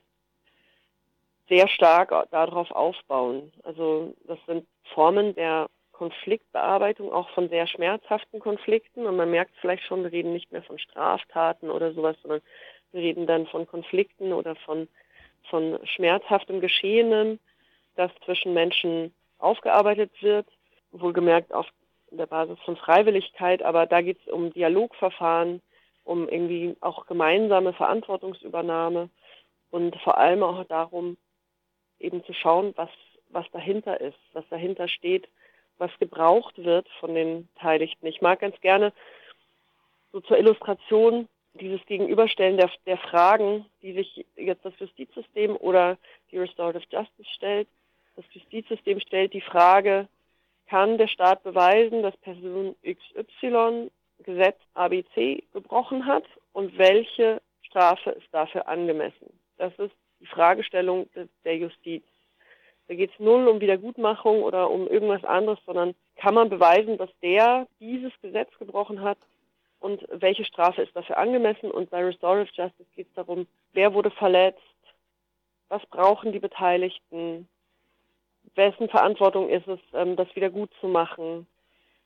sehr 1.49 1.67
stark 1.67 2.09
darauf 2.31 2.71
aufbauen. 2.71 3.51
Also 3.63 4.13
das 4.27 4.37
sind 4.45 4.67
Formen 4.93 5.33
der 5.35 5.67
Konfliktbearbeitung, 5.93 7.11
auch 7.11 7.29
von 7.29 7.49
sehr 7.49 7.67
schmerzhaften 7.67 8.39
Konflikten. 8.39 9.05
Und 9.05 9.15
man 9.15 9.31
merkt 9.31 9.55
vielleicht 9.59 9.83
schon, 9.83 10.03
wir 10.03 10.11
reden 10.11 10.33
nicht 10.33 10.51
mehr 10.51 10.63
von 10.63 10.77
Straftaten 10.77 11.71
oder 11.71 11.93
sowas, 11.93 12.17
sondern 12.21 12.41
wir 12.91 13.01
reden 13.01 13.25
dann 13.25 13.47
von 13.47 13.65
Konflikten 13.65 14.33
oder 14.33 14.55
von, 14.57 14.87
von 15.49 15.79
schmerzhaftem 15.85 16.61
Geschehenem, 16.61 17.39
das 17.95 18.11
zwischen 18.25 18.53
Menschen 18.53 19.13
aufgearbeitet 19.39 20.11
wird, 20.21 20.47
wohlgemerkt 20.91 21.53
auf 21.53 21.67
der 22.11 22.25
Basis 22.25 22.57
von 22.63 22.77
Freiwilligkeit, 22.77 23.61
aber 23.63 23.85
da 23.85 24.01
geht 24.01 24.19
es 24.25 24.31
um 24.31 24.53
Dialogverfahren, 24.53 25.61
um 26.03 26.29
irgendwie 26.29 26.75
auch 26.79 27.05
gemeinsame 27.05 27.73
Verantwortungsübernahme 27.73 29.09
und 29.71 29.95
vor 30.01 30.17
allem 30.17 30.43
auch 30.43 30.63
darum, 30.65 31.17
eben 31.99 32.23
zu 32.23 32.33
schauen, 32.33 32.73
was, 32.77 32.89
was 33.29 33.45
dahinter 33.51 33.99
ist, 33.99 34.17
was 34.33 34.47
dahinter 34.49 34.87
steht, 34.87 35.27
was 35.77 35.91
gebraucht 35.99 36.57
wird 36.57 36.87
von 36.99 37.13
den 37.13 37.47
Beteiligten. 37.53 38.07
Ich 38.07 38.21
mag 38.21 38.39
ganz 38.39 38.59
gerne 38.61 38.93
so 40.11 40.21
zur 40.21 40.37
Illustration 40.37 41.27
dieses 41.57 41.85
Gegenüberstellen 41.85 42.57
der, 42.57 42.69
der 42.85 42.97
Fragen, 42.97 43.65
die 43.81 43.93
sich 43.93 44.25
jetzt 44.35 44.63
das 44.63 44.73
Justizsystem 44.79 45.55
oder 45.55 45.97
die 46.31 46.37
Restorative 46.37 46.85
Justice 46.89 47.29
stellt. 47.35 47.67
Das 48.15 48.25
Justizsystem 48.31 48.99
stellt 48.99 49.33
die 49.33 49.41
Frage, 49.41 50.07
kann 50.67 50.97
der 50.97 51.07
Staat 51.07 51.43
beweisen, 51.43 52.03
dass 52.03 52.15
Person 52.17 52.75
XY 52.83 53.89
Gesetz 54.23 54.57
ABC 54.73 55.43
gebrochen 55.53 56.05
hat 56.05 56.23
und 56.53 56.77
welche 56.77 57.41
Strafe 57.61 58.11
ist 58.11 58.27
dafür 58.31 58.67
angemessen? 58.67 59.39
Das 59.57 59.71
ist 59.77 59.93
die 60.19 60.25
Fragestellung 60.25 61.07
der 61.45 61.57
Justiz. 61.57 62.03
Da 62.87 62.95
geht 62.95 63.11
es 63.11 63.19
null 63.19 63.47
um 63.47 63.59
Wiedergutmachung 63.59 64.43
oder 64.43 64.69
um 64.69 64.87
irgendwas 64.87 65.23
anderes, 65.23 65.59
sondern 65.65 65.93
kann 66.15 66.33
man 66.33 66.49
beweisen, 66.49 66.97
dass 66.97 67.09
der 67.21 67.67
dieses 67.79 68.13
Gesetz 68.21 68.49
gebrochen 68.57 69.01
hat 69.01 69.17
und 69.79 70.05
welche 70.09 70.45
Strafe 70.45 70.81
ist 70.81 70.95
dafür 70.95 71.17
angemessen? 71.17 71.71
Und 71.71 71.89
bei 71.89 72.03
Restorative 72.03 72.53
Justice 72.53 72.89
geht 72.95 73.07
es 73.07 73.13
darum, 73.13 73.47
wer 73.73 73.93
wurde 73.93 74.11
verletzt, 74.11 74.61
was 75.69 75.85
brauchen 75.87 76.31
die 76.31 76.39
Beteiligten, 76.39 77.47
wessen 78.55 78.89
Verantwortung 78.89 79.49
ist 79.49 79.67
es, 79.67 79.79
ähm, 79.93 80.15
das 80.15 80.33
wieder 80.35 80.49
gut 80.49 80.71
zu 80.79 80.87
machen. 80.87 81.45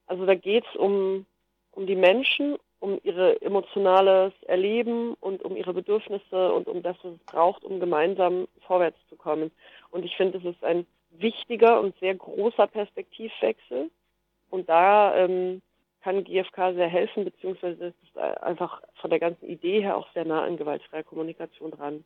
Also 0.07 0.25
da 0.25 0.35
geht 0.35 0.65
es 0.67 0.75
um, 0.75 1.25
um 1.71 1.87
die 1.87 1.95
Menschen 1.95 2.57
um 2.81 2.99
ihr 3.03 3.41
emotionales 3.43 4.33
Erleben 4.47 5.13
und 5.21 5.43
um 5.43 5.55
ihre 5.55 5.73
Bedürfnisse 5.73 6.51
und 6.51 6.67
um 6.67 6.81
das, 6.81 6.97
was 7.03 7.13
es 7.13 7.23
braucht, 7.25 7.63
um 7.63 7.79
gemeinsam 7.79 8.47
vorwärts 8.65 8.97
zu 9.07 9.15
kommen. 9.15 9.51
Und 9.91 10.03
ich 10.03 10.17
finde, 10.17 10.39
es 10.39 10.45
ist 10.45 10.63
ein 10.63 10.87
wichtiger 11.11 11.79
und 11.79 11.97
sehr 11.99 12.15
großer 12.15 12.65
Perspektivwechsel. 12.65 13.91
Und 14.49 14.67
da 14.67 15.15
ähm, 15.15 15.61
kann 16.01 16.23
GFK 16.23 16.73
sehr 16.73 16.87
helfen, 16.87 17.25
beziehungsweise 17.25 17.85
ist 17.85 17.95
es 18.03 18.17
einfach 18.41 18.81
von 18.99 19.09
der 19.09 19.19
ganzen 19.19 19.45
Idee 19.45 19.81
her 19.81 19.97
auch 19.97 20.11
sehr 20.13 20.25
nah 20.25 20.43
an 20.43 20.57
gewaltfreier 20.57 21.03
Kommunikation 21.03 21.71
dran. 21.71 22.03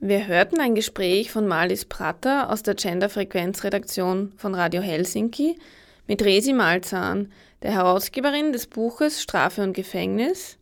Wir 0.00 0.28
hörten 0.28 0.60
ein 0.60 0.76
Gespräch 0.76 1.32
von 1.32 1.48
Malis 1.48 1.84
Prater 1.84 2.52
aus 2.52 2.62
der 2.62 2.76
Gender-Frequenz-Redaktion 2.76 4.32
von 4.36 4.54
Radio 4.54 4.80
Helsinki 4.80 5.58
mit 6.06 6.24
Resi 6.24 6.52
Malzahn, 6.52 7.32
der 7.62 7.72
Herausgeberin 7.72 8.52
des 8.52 8.68
Buches 8.68 9.20
Strafe 9.20 9.62
und 9.62 9.72
Gefängnis, 9.72 10.58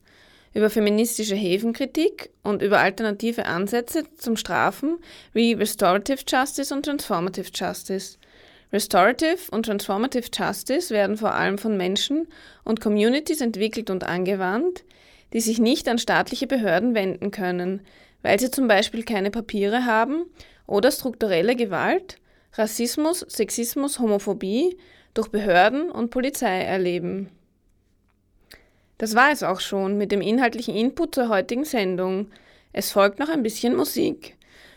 über 0.55 0.71
feministische 0.71 1.35
Häfenkritik 1.35 2.31
und 2.43 2.63
über 2.63 2.81
alternative 2.81 3.45
Ansätze 3.45 4.05
zum 4.15 4.39
Strafen 4.39 4.99
wie 5.35 5.53
Restorative 5.53 6.23
Justice 6.27 6.75
und 6.75 6.87
Transformative 6.87 7.51
Justice. 7.53 8.17
Restorative 8.73 9.51
und 9.51 9.67
Transformative 9.67 10.29
Justice 10.33 10.93
werden 10.93 11.17
vor 11.17 11.35
allem 11.35 11.59
von 11.59 11.77
Menschen 11.77 12.27
und 12.64 12.81
Communities 12.81 13.41
entwickelt 13.41 13.91
und 13.91 14.05
angewandt, 14.05 14.85
die 15.33 15.41
sich 15.41 15.59
nicht 15.59 15.89
an 15.89 15.99
staatliche 15.99 16.47
Behörden 16.47 16.95
wenden 16.95 17.31
können, 17.31 17.81
weil 18.23 18.41
sie 18.41 18.51
zum 18.51 18.69
Beispiel 18.69 19.05
keine 19.05 19.31
Papiere 19.31 19.85
haben 19.85 20.25
oder 20.67 20.91
strukturelle 20.91 21.55
Gewalt, 21.55 22.19
Rassismus, 22.55 23.21
Sexismus, 23.29 23.99
Homophobie 23.99 24.77
durch 25.14 25.29
Behörden 25.29 25.91
und 25.91 26.11
Polizei 26.11 26.62
erleben. 26.62 27.31
Das 28.99 29.14
war 29.14 29.31
es 29.31 29.43
auch 29.43 29.61
schon 29.61 29.99
mit 29.99 30.11
dem 30.11 30.23
inhaltlichen 30.23 30.75
Input 30.75 31.14
zur 31.14 31.29
heutigen 31.29 31.64
Sendung. 31.64 32.31
Es 32.73 32.93
folgt 32.93 33.19
noch 33.19 33.29
ein 33.29 33.43
bisschen 33.43 33.77
Musik. 33.77 34.37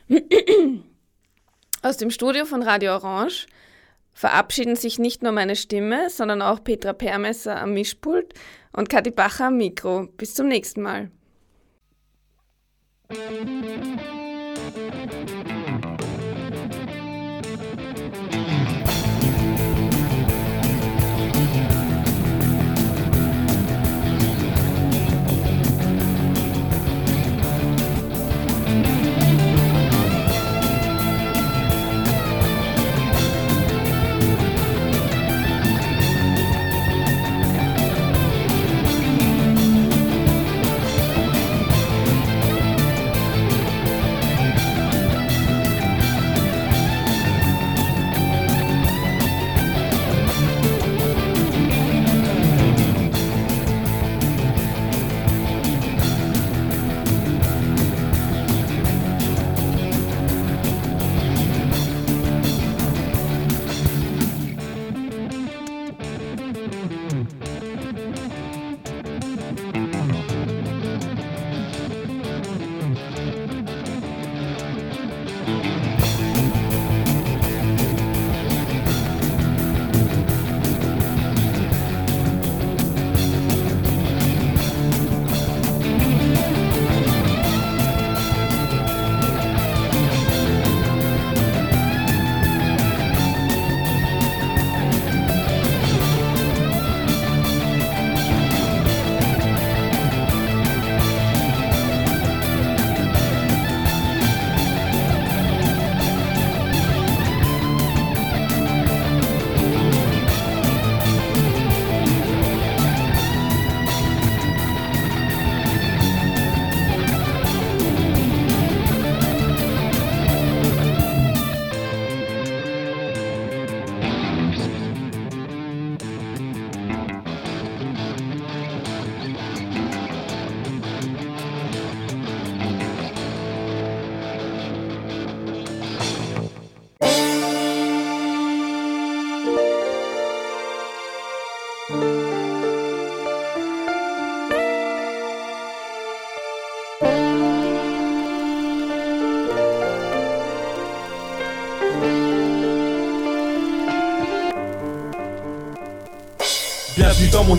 Aus 1.82 1.98
dem 1.98 2.12
Studio 2.12 2.46
von 2.46 2.62
Radio 2.62 2.94
Orange 2.96 3.48
verabschieden 4.20 4.76
sich 4.76 5.00
nicht 5.00 5.24
nur 5.24 5.32
meine 5.32 5.56
Stimme, 5.56 6.10
sondern 6.10 6.42
auch 6.42 6.62
Petra 6.62 6.92
Permesser 6.92 7.62
am 7.62 7.74
Mischpult 7.74 8.34
und 8.74 8.90
Kathi 8.90 9.12
Bacher 9.12 9.46
am 9.46 9.56
Mikro. 9.56 10.10
Bis 10.18 10.36
zum 10.36 10.50
nächsten 10.50 10.82
Mal. 10.82 11.10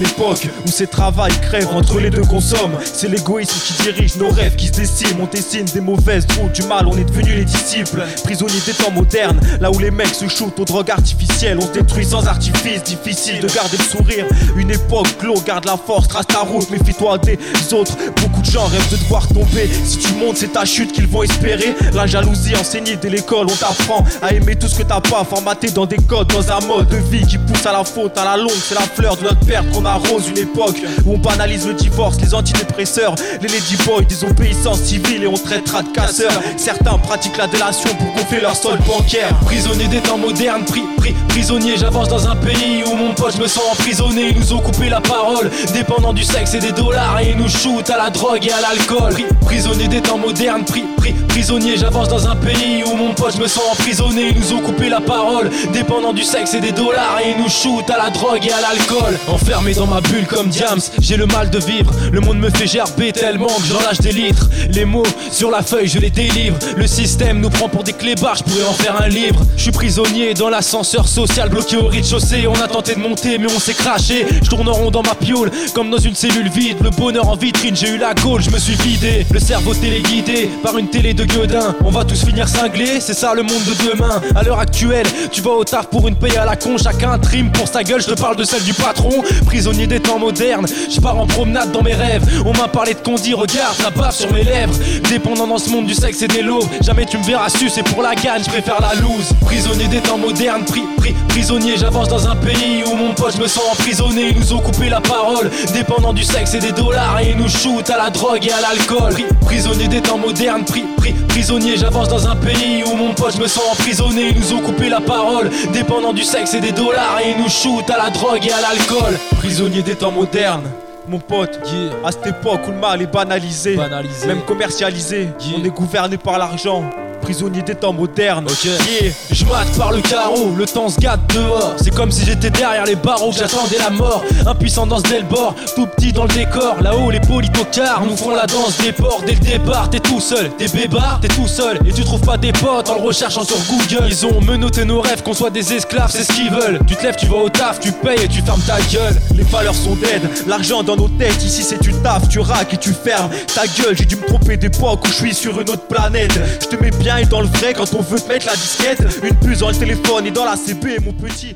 Mon 0.00 0.06
époque 0.06 0.48
où 0.66 0.70
c'est 0.70 0.86
travail 0.86 1.30
crève 1.42 1.68
entre 1.74 1.98
les 2.00 2.08
deux 2.08 2.24
consomment. 2.24 2.78
C'est 2.82 3.08
l'égoïsme 3.08 3.52
qui 3.66 3.82
dirige 3.82 4.16
nos 4.16 4.30
rêves 4.30 4.56
qui 4.56 4.68
se 4.68 4.72
déciment. 4.72 5.20
On 5.20 5.26
dessine 5.26 5.66
des 5.66 5.80
mauvaises 5.80 6.26
routes 6.38 6.52
du 6.52 6.62
mal, 6.62 6.86
on 6.86 6.96
est 6.96 7.04
devenus 7.04 7.34
les 7.34 7.44
disciples. 7.44 8.02
Prisonniers 8.24 8.60
des 8.64 8.72
temps 8.72 8.90
modernes, 8.90 9.38
là 9.60 9.70
où 9.70 9.78
les 9.78 9.90
mecs 9.90 10.14
se 10.14 10.26
shootent 10.26 10.58
aux 10.58 10.64
drogues 10.64 10.90
artificielles. 10.90 11.58
On 11.60 11.66
détruit 11.66 12.06
sans 12.06 12.26
artifice, 12.26 12.82
difficile 12.82 13.40
de 13.40 13.48
garder 13.48 13.76
le 13.76 13.84
sourire. 13.84 14.26
Une 14.56 14.70
époque 14.70 15.18
clos, 15.18 15.40
garde 15.46 15.66
la 15.66 15.76
force, 15.76 16.08
trace 16.08 16.26
ta 16.26 16.40
route, 16.40 16.70
méfie-toi 16.70 17.18
des 17.18 17.38
autres. 17.74 17.96
De 18.40 18.50
gens 18.50 18.64
rêvent 18.64 18.90
de 18.90 18.96
devoir 18.96 19.26
tomber. 19.28 19.68
Si 19.84 19.98
tu 19.98 20.14
montes, 20.14 20.38
c'est 20.38 20.52
ta 20.52 20.64
chute 20.64 20.92
qu'ils 20.92 21.06
vont 21.06 21.22
espérer. 21.22 21.74
La 21.92 22.06
jalousie 22.06 22.56
enseignée 22.56 22.96
dès 22.96 23.10
l'école, 23.10 23.46
on 23.50 23.54
t'apprend 23.54 24.04
à 24.22 24.32
aimer 24.32 24.56
tout 24.56 24.66
ce 24.66 24.76
que 24.76 24.82
t'as 24.82 25.00
pas, 25.00 25.24
formaté 25.24 25.70
dans 25.70 25.84
des 25.84 25.98
codes, 25.98 26.28
dans 26.28 26.50
un 26.50 26.60
mode 26.66 26.88
de 26.88 26.96
vie 26.96 27.26
qui 27.26 27.36
pousse 27.36 27.66
à 27.66 27.72
la 27.72 27.84
faute, 27.84 28.16
à 28.16 28.24
la 28.24 28.36
longue. 28.38 28.50
C'est 28.50 28.74
la 28.74 28.80
fleur 28.80 29.16
de 29.18 29.24
notre 29.24 29.40
perte 29.40 29.70
qu'on 29.72 29.84
arrose 29.84 30.28
une 30.28 30.38
époque 30.38 30.76
où 31.04 31.14
on 31.14 31.18
banalise 31.18 31.66
le 31.66 31.74
divorce, 31.74 32.16
les 32.20 32.34
antidépresseurs, 32.34 33.14
les 33.42 33.48
ladyboys, 33.48 34.06
désobéissance 34.06 34.80
civile 34.80 35.24
et 35.24 35.26
on 35.26 35.34
traitera 35.34 35.82
de 35.82 35.88
casseurs. 35.88 36.40
Certains 36.56 36.96
pratiquent 36.98 37.36
la 37.36 37.46
délation 37.46 37.90
pour 37.96 38.12
gonfler 38.14 38.40
leur 38.40 38.56
sol 38.56 38.78
bancaire. 38.86 39.36
Prisonnier 39.44 39.88
des 39.88 40.00
temps 40.00 40.18
modernes, 40.18 40.64
pri, 40.64 40.82
pri, 40.96 41.14
prisonnier, 41.28 41.76
j'avance 41.76 42.08
dans 42.08 42.26
un 42.26 42.36
pays 42.36 42.84
où 42.90 42.96
mon 42.96 43.12
pote 43.12 43.36
je 43.36 43.42
me 43.42 43.48
sens 43.48 43.64
emprisonné. 43.72 44.30
Ils 44.30 44.38
nous 44.38 44.54
ont 44.54 44.60
coupé 44.60 44.88
la 44.88 45.02
parole, 45.02 45.50
dépendant 45.74 46.14
du 46.14 46.24
sexe 46.24 46.54
et 46.54 46.60
des 46.60 46.72
dollars, 46.72 47.20
et 47.20 47.30
ils 47.30 47.36
nous 47.36 47.48
shootent 47.48 47.90
à 47.90 47.98
la 47.98 48.08
drogue 48.08 48.29
et 48.36 48.52
à 48.52 48.60
l'alcool. 48.60 49.12
Pri, 49.12 49.24
prisonnier 49.40 49.88
des 49.88 50.00
temps 50.00 50.18
modernes, 50.18 50.64
pri, 50.64 50.84
pri, 50.96 51.12
prisonnier, 51.28 51.76
j'avance 51.76 52.08
dans 52.08 52.28
un 52.28 52.36
pays 52.36 52.84
où 52.84 52.94
mon 52.94 53.12
pote 53.12 53.38
me 53.38 53.48
sens 53.48 53.64
emprisonné. 53.72 54.28
Ils 54.30 54.40
nous 54.40 54.52
ont 54.52 54.60
coupé 54.60 54.88
la 54.88 55.00
parole, 55.00 55.50
dépendant 55.72 56.12
du 56.12 56.22
sexe 56.22 56.54
et 56.54 56.60
des 56.60 56.72
dollars, 56.72 57.18
et 57.24 57.30
ils 57.30 57.42
nous 57.42 57.48
shootent 57.48 57.90
à 57.90 57.98
la 57.98 58.10
drogue 58.10 58.46
et 58.46 58.52
à 58.52 58.60
l'alcool. 58.60 59.18
Enfermé 59.28 59.74
dans 59.74 59.86
ma 59.86 60.00
bulle 60.00 60.26
comme 60.26 60.48
Diams, 60.48 60.80
j'ai 61.00 61.16
le 61.16 61.26
mal 61.26 61.50
de 61.50 61.58
vivre. 61.58 61.92
Le 62.12 62.20
monde 62.20 62.38
me 62.38 62.50
fait 62.50 62.66
gerber 62.66 63.12
tellement 63.12 63.46
que 63.46 63.66
j'en 63.68 63.80
lâche 63.80 63.98
des 63.98 64.12
litres. 64.12 64.48
Les 64.72 64.84
mots 64.84 65.06
sur 65.32 65.50
la 65.50 65.62
feuille, 65.62 65.88
je 65.88 65.98
les 65.98 66.10
délivre. 66.10 66.56
Le 66.76 66.86
système 66.86 67.40
nous 67.40 67.50
prend 67.50 67.68
pour 67.68 67.82
des 67.82 67.92
clébards, 67.92 68.36
je 68.36 68.44
pourrais 68.44 68.68
en 68.68 68.72
faire 68.74 69.00
un 69.02 69.08
livre. 69.08 69.40
Je 69.56 69.62
suis 69.62 69.72
prisonnier 69.72 70.34
dans 70.34 70.48
l'ascenseur 70.48 71.08
social, 71.08 71.48
bloqué 71.48 71.76
au 71.76 71.86
rez-de-chaussée. 71.86 72.46
On 72.46 72.60
a 72.60 72.68
tenté 72.68 72.94
de 72.94 73.00
monter, 73.00 73.38
mais 73.38 73.48
on 73.54 73.58
s'est 73.58 73.74
craché. 73.74 74.26
Je 74.42 74.48
tourne 74.48 74.68
en 74.68 74.72
rond 74.72 74.90
dans 74.90 75.02
ma 75.02 75.14
piole, 75.14 75.50
comme 75.74 75.90
dans 75.90 75.98
une 75.98 76.14
cellule 76.14 76.48
vide. 76.48 76.76
Le 76.82 76.90
bonheur 76.90 77.28
en 77.28 77.36
vitrine, 77.36 77.74
j'ai 77.74 77.90
eu 77.90 77.98
la 77.98 78.14
je 78.38 78.50
me 78.50 78.58
suis 78.58 78.74
vidé. 78.74 79.26
Le 79.32 79.40
cerveau 79.40 79.74
téléguidé 79.74 80.50
par 80.62 80.76
une 80.78 80.88
télé 80.88 81.14
de 81.14 81.24
gueudin. 81.24 81.74
On 81.84 81.90
va 81.90 82.04
tous 82.04 82.24
finir 82.24 82.48
cinglés, 82.48 83.00
c'est 83.00 83.14
ça 83.14 83.34
le 83.34 83.42
monde 83.42 83.62
de 83.64 83.90
demain. 83.90 84.20
À 84.34 84.42
l'heure 84.42 84.58
actuelle, 84.58 85.06
tu 85.32 85.40
vas 85.40 85.52
au 85.52 85.64
taf 85.64 85.86
pour 85.88 86.06
une 86.06 86.14
paye 86.14 86.36
à 86.36 86.44
la 86.44 86.56
con. 86.56 86.76
Chacun 86.76 87.18
trim 87.18 87.50
pour 87.50 87.66
sa 87.66 87.82
gueule, 87.82 88.00
je 88.00 88.08
te 88.08 88.20
parle 88.20 88.36
de 88.36 88.44
celle 88.44 88.62
du 88.62 88.74
patron. 88.74 89.10
Prisonnier 89.46 89.86
des 89.86 90.00
temps 90.00 90.18
modernes, 90.18 90.66
je 90.90 91.00
pars 91.00 91.18
en 91.18 91.26
promenade 91.26 91.72
dans 91.72 91.82
mes 91.82 91.94
rêves. 91.94 92.22
On 92.44 92.52
m'a 92.52 92.68
parlé 92.68 92.94
de 92.94 93.00
condi, 93.00 93.34
regarde, 93.34 93.76
la 93.82 93.90
baffe 93.90 94.16
sur 94.16 94.32
mes 94.32 94.44
lèvres. 94.44 94.74
Dépendant 95.08 95.46
dans 95.46 95.58
ce 95.58 95.70
monde 95.70 95.86
du 95.86 95.94
sexe 95.94 96.22
et 96.22 96.28
des 96.28 96.42
lots. 96.42 96.64
Jamais 96.82 97.06
tu 97.06 97.18
me 97.18 97.24
verras 97.24 97.48
su, 97.48 97.68
c'est 97.68 97.82
pour 97.82 98.02
la 98.02 98.14
gagne, 98.14 98.42
je 98.44 98.50
préfère 98.50 98.80
la 98.80 98.94
loose. 99.00 99.32
Prisonnier 99.40 99.88
des 99.88 100.00
temps 100.00 100.18
modernes, 100.18 100.64
pri, 100.64 100.82
pri, 100.98 101.14
prisonnier, 101.28 101.74
j'avance 101.78 102.08
dans 102.08 102.28
un 102.28 102.36
pays 102.36 102.84
où 102.86 102.94
mon 102.94 103.14
pote 103.14 103.34
je 103.36 103.42
me 103.42 103.48
sens 103.48 103.64
emprisonné. 103.72 104.28
Ils 104.30 104.38
nous 104.38 104.52
ont 104.52 104.60
coupé 104.60 104.88
la 104.88 105.00
parole, 105.00 105.50
dépendant 105.72 106.12
du 106.12 106.22
sexe 106.22 106.54
et 106.54 106.60
des 106.60 106.72
dollars. 106.72 107.18
Et 107.20 107.30
ils 107.30 107.36
nous 107.36 107.48
shootent 107.48 107.90
à 107.90 107.96
la 107.96 108.09
drogue 108.10 108.46
et 108.46 108.52
à 108.52 108.60
l'alcool. 108.60 109.12
Pri, 109.12 109.24
prisonnier 109.40 109.88
des 109.88 110.00
temps 110.02 110.18
modernes, 110.18 110.64
pri, 110.64 110.84
pri, 110.96 111.12
prisonnier, 111.28 111.76
j'avance 111.76 112.08
dans 112.08 112.26
un 112.28 112.36
pays 112.36 112.82
où 112.84 112.94
mon 112.96 113.14
pote 113.14 113.34
je 113.36 113.40
me 113.42 113.46
sens 113.48 113.64
emprisonné. 113.72 114.28
Ils 114.30 114.40
nous 114.40 114.52
ont 114.54 114.60
coupé 114.60 114.88
la 114.88 115.00
parole, 115.00 115.50
dépendant 115.72 116.12
du 116.12 116.22
sexe 116.24 116.54
et 116.54 116.60
des 116.60 116.72
dollars. 116.72 117.18
Et 117.24 117.30
ils 117.30 117.42
nous 117.42 117.48
shootent 117.48 117.90
à 117.90 117.96
la 117.98 118.10
drogue 118.10 118.44
et 118.46 118.52
à 118.52 118.60
l'alcool. 118.60 119.18
Prisonnier 119.38 119.82
des 119.82 119.94
temps 119.94 120.12
modernes. 120.12 120.68
Mon 121.08 121.18
pote, 121.18 121.58
à 122.04 122.12
cette 122.12 122.26
époque 122.26 122.60
où 122.68 122.70
le 122.70 122.76
mal 122.76 123.02
est 123.02 123.06
banalisé, 123.06 123.74
Banalisé. 123.74 124.26
même 124.28 124.42
commercialisé, 124.42 125.30
on 125.58 125.64
est 125.64 125.70
gouverné 125.70 126.16
par 126.18 126.38
l'argent. 126.38 126.84
Prisonnier 127.20 127.62
des 127.62 127.74
temps 127.74 127.92
modernes. 127.92 128.46
Yeah. 128.64 129.12
Je 129.30 129.44
mate 129.44 129.70
par 129.76 129.92
le 129.92 130.00
carreau, 130.00 130.52
le 130.56 130.66
temps 130.66 130.88
se 130.88 130.98
gâte 130.98 131.20
dehors. 131.34 131.74
C'est 131.76 131.94
comme 131.94 132.10
si 132.10 132.24
j'étais 132.24 132.50
derrière 132.50 132.84
les 132.84 132.96
barreaux, 132.96 133.30
que 133.30 133.38
j'attendais 133.38 133.78
la 133.78 133.90
mort. 133.90 134.22
Impuissant 134.46 134.86
dans 134.86 134.98
ce 134.98 135.22
bord, 135.22 135.54
tout 135.74 135.86
petit 135.86 136.12
dans 136.12 136.24
le 136.24 136.34
décor. 136.34 136.76
Là-haut, 136.80 137.10
les 137.10 137.20
politocards 137.20 138.04
nous 138.06 138.16
font 138.16 138.34
la 138.34 138.46
danse 138.46 138.78
des 138.78 138.92
ports. 138.92 139.22
Dès 139.26 139.34
le 139.34 139.40
départ, 139.40 139.90
t'es 139.90 140.00
tout 140.00 140.20
seul, 140.20 140.50
t'es 140.56 140.68
bébard, 140.68 141.18
t'es 141.20 141.28
tout 141.28 141.46
seul. 141.46 141.78
Et 141.86 141.92
tu 141.92 142.04
trouves 142.04 142.20
pas 142.20 142.36
des 142.36 142.52
potes 142.52 142.88
en 142.88 142.96
le 142.96 143.02
recherchant 143.02 143.44
sur 143.44 143.58
Google. 143.68 144.06
Ils 144.08 144.26
ont 144.26 144.40
menotté 144.40 144.84
nos 144.84 145.00
rêves, 145.00 145.22
qu'on 145.22 145.34
soit 145.34 145.50
des 145.50 145.72
esclaves, 145.72 146.10
c'est 146.10 146.24
ce 146.24 146.32
qu'ils 146.32 146.50
veulent. 146.50 146.80
Tu 146.86 146.96
te 146.96 147.02
lèves, 147.02 147.16
tu 147.16 147.26
vas 147.26 147.36
au 147.36 147.48
taf, 147.48 147.80
tu 147.80 147.92
payes 147.92 148.24
et 148.24 148.28
tu 148.28 148.42
fermes 148.42 148.62
ta 148.62 148.80
gueule. 148.92 149.14
Les 149.34 149.44
valeurs 149.44 149.74
sont 149.74 149.94
dead, 149.94 150.22
l'argent 150.46 150.82
dans 150.82 150.96
nos 150.96 151.08
têtes. 151.08 151.42
Ici 151.44 151.62
c'est 151.62 151.78
tu 151.78 151.92
taf, 151.94 152.28
tu 152.28 152.40
raques 152.40 152.74
et 152.74 152.78
tu 152.78 152.92
fermes 152.92 153.30
ta 153.54 153.66
gueule. 153.66 153.96
J'ai 153.96 154.04
dû 154.06 154.16
me 154.16 154.26
tromper 154.26 154.56
d'époque 154.56 155.04
où 155.04 155.08
je 155.08 155.14
suis 155.14 155.34
sur 155.34 155.60
une 155.60 155.68
autre 155.70 155.86
planète. 155.86 156.38
Je 156.60 156.66
te 156.66 156.82
mets 156.82 156.90
bien 156.90 157.09
et 157.18 157.26
dans 157.26 157.40
le 157.40 157.46
vrai 157.46 157.74
quand 157.74 157.94
on 157.94 158.02
veut 158.02 158.18
mettre 158.28 158.46
la 158.46 158.54
disquette. 158.54 159.00
Une 159.22 159.34
puce 159.36 159.58
dans 159.58 159.70
le 159.70 159.76
téléphone 159.76 160.26
et 160.26 160.30
dans 160.30 160.44
la 160.44 160.56
CB, 160.56 160.98
mon 161.04 161.12
petit. 161.12 161.54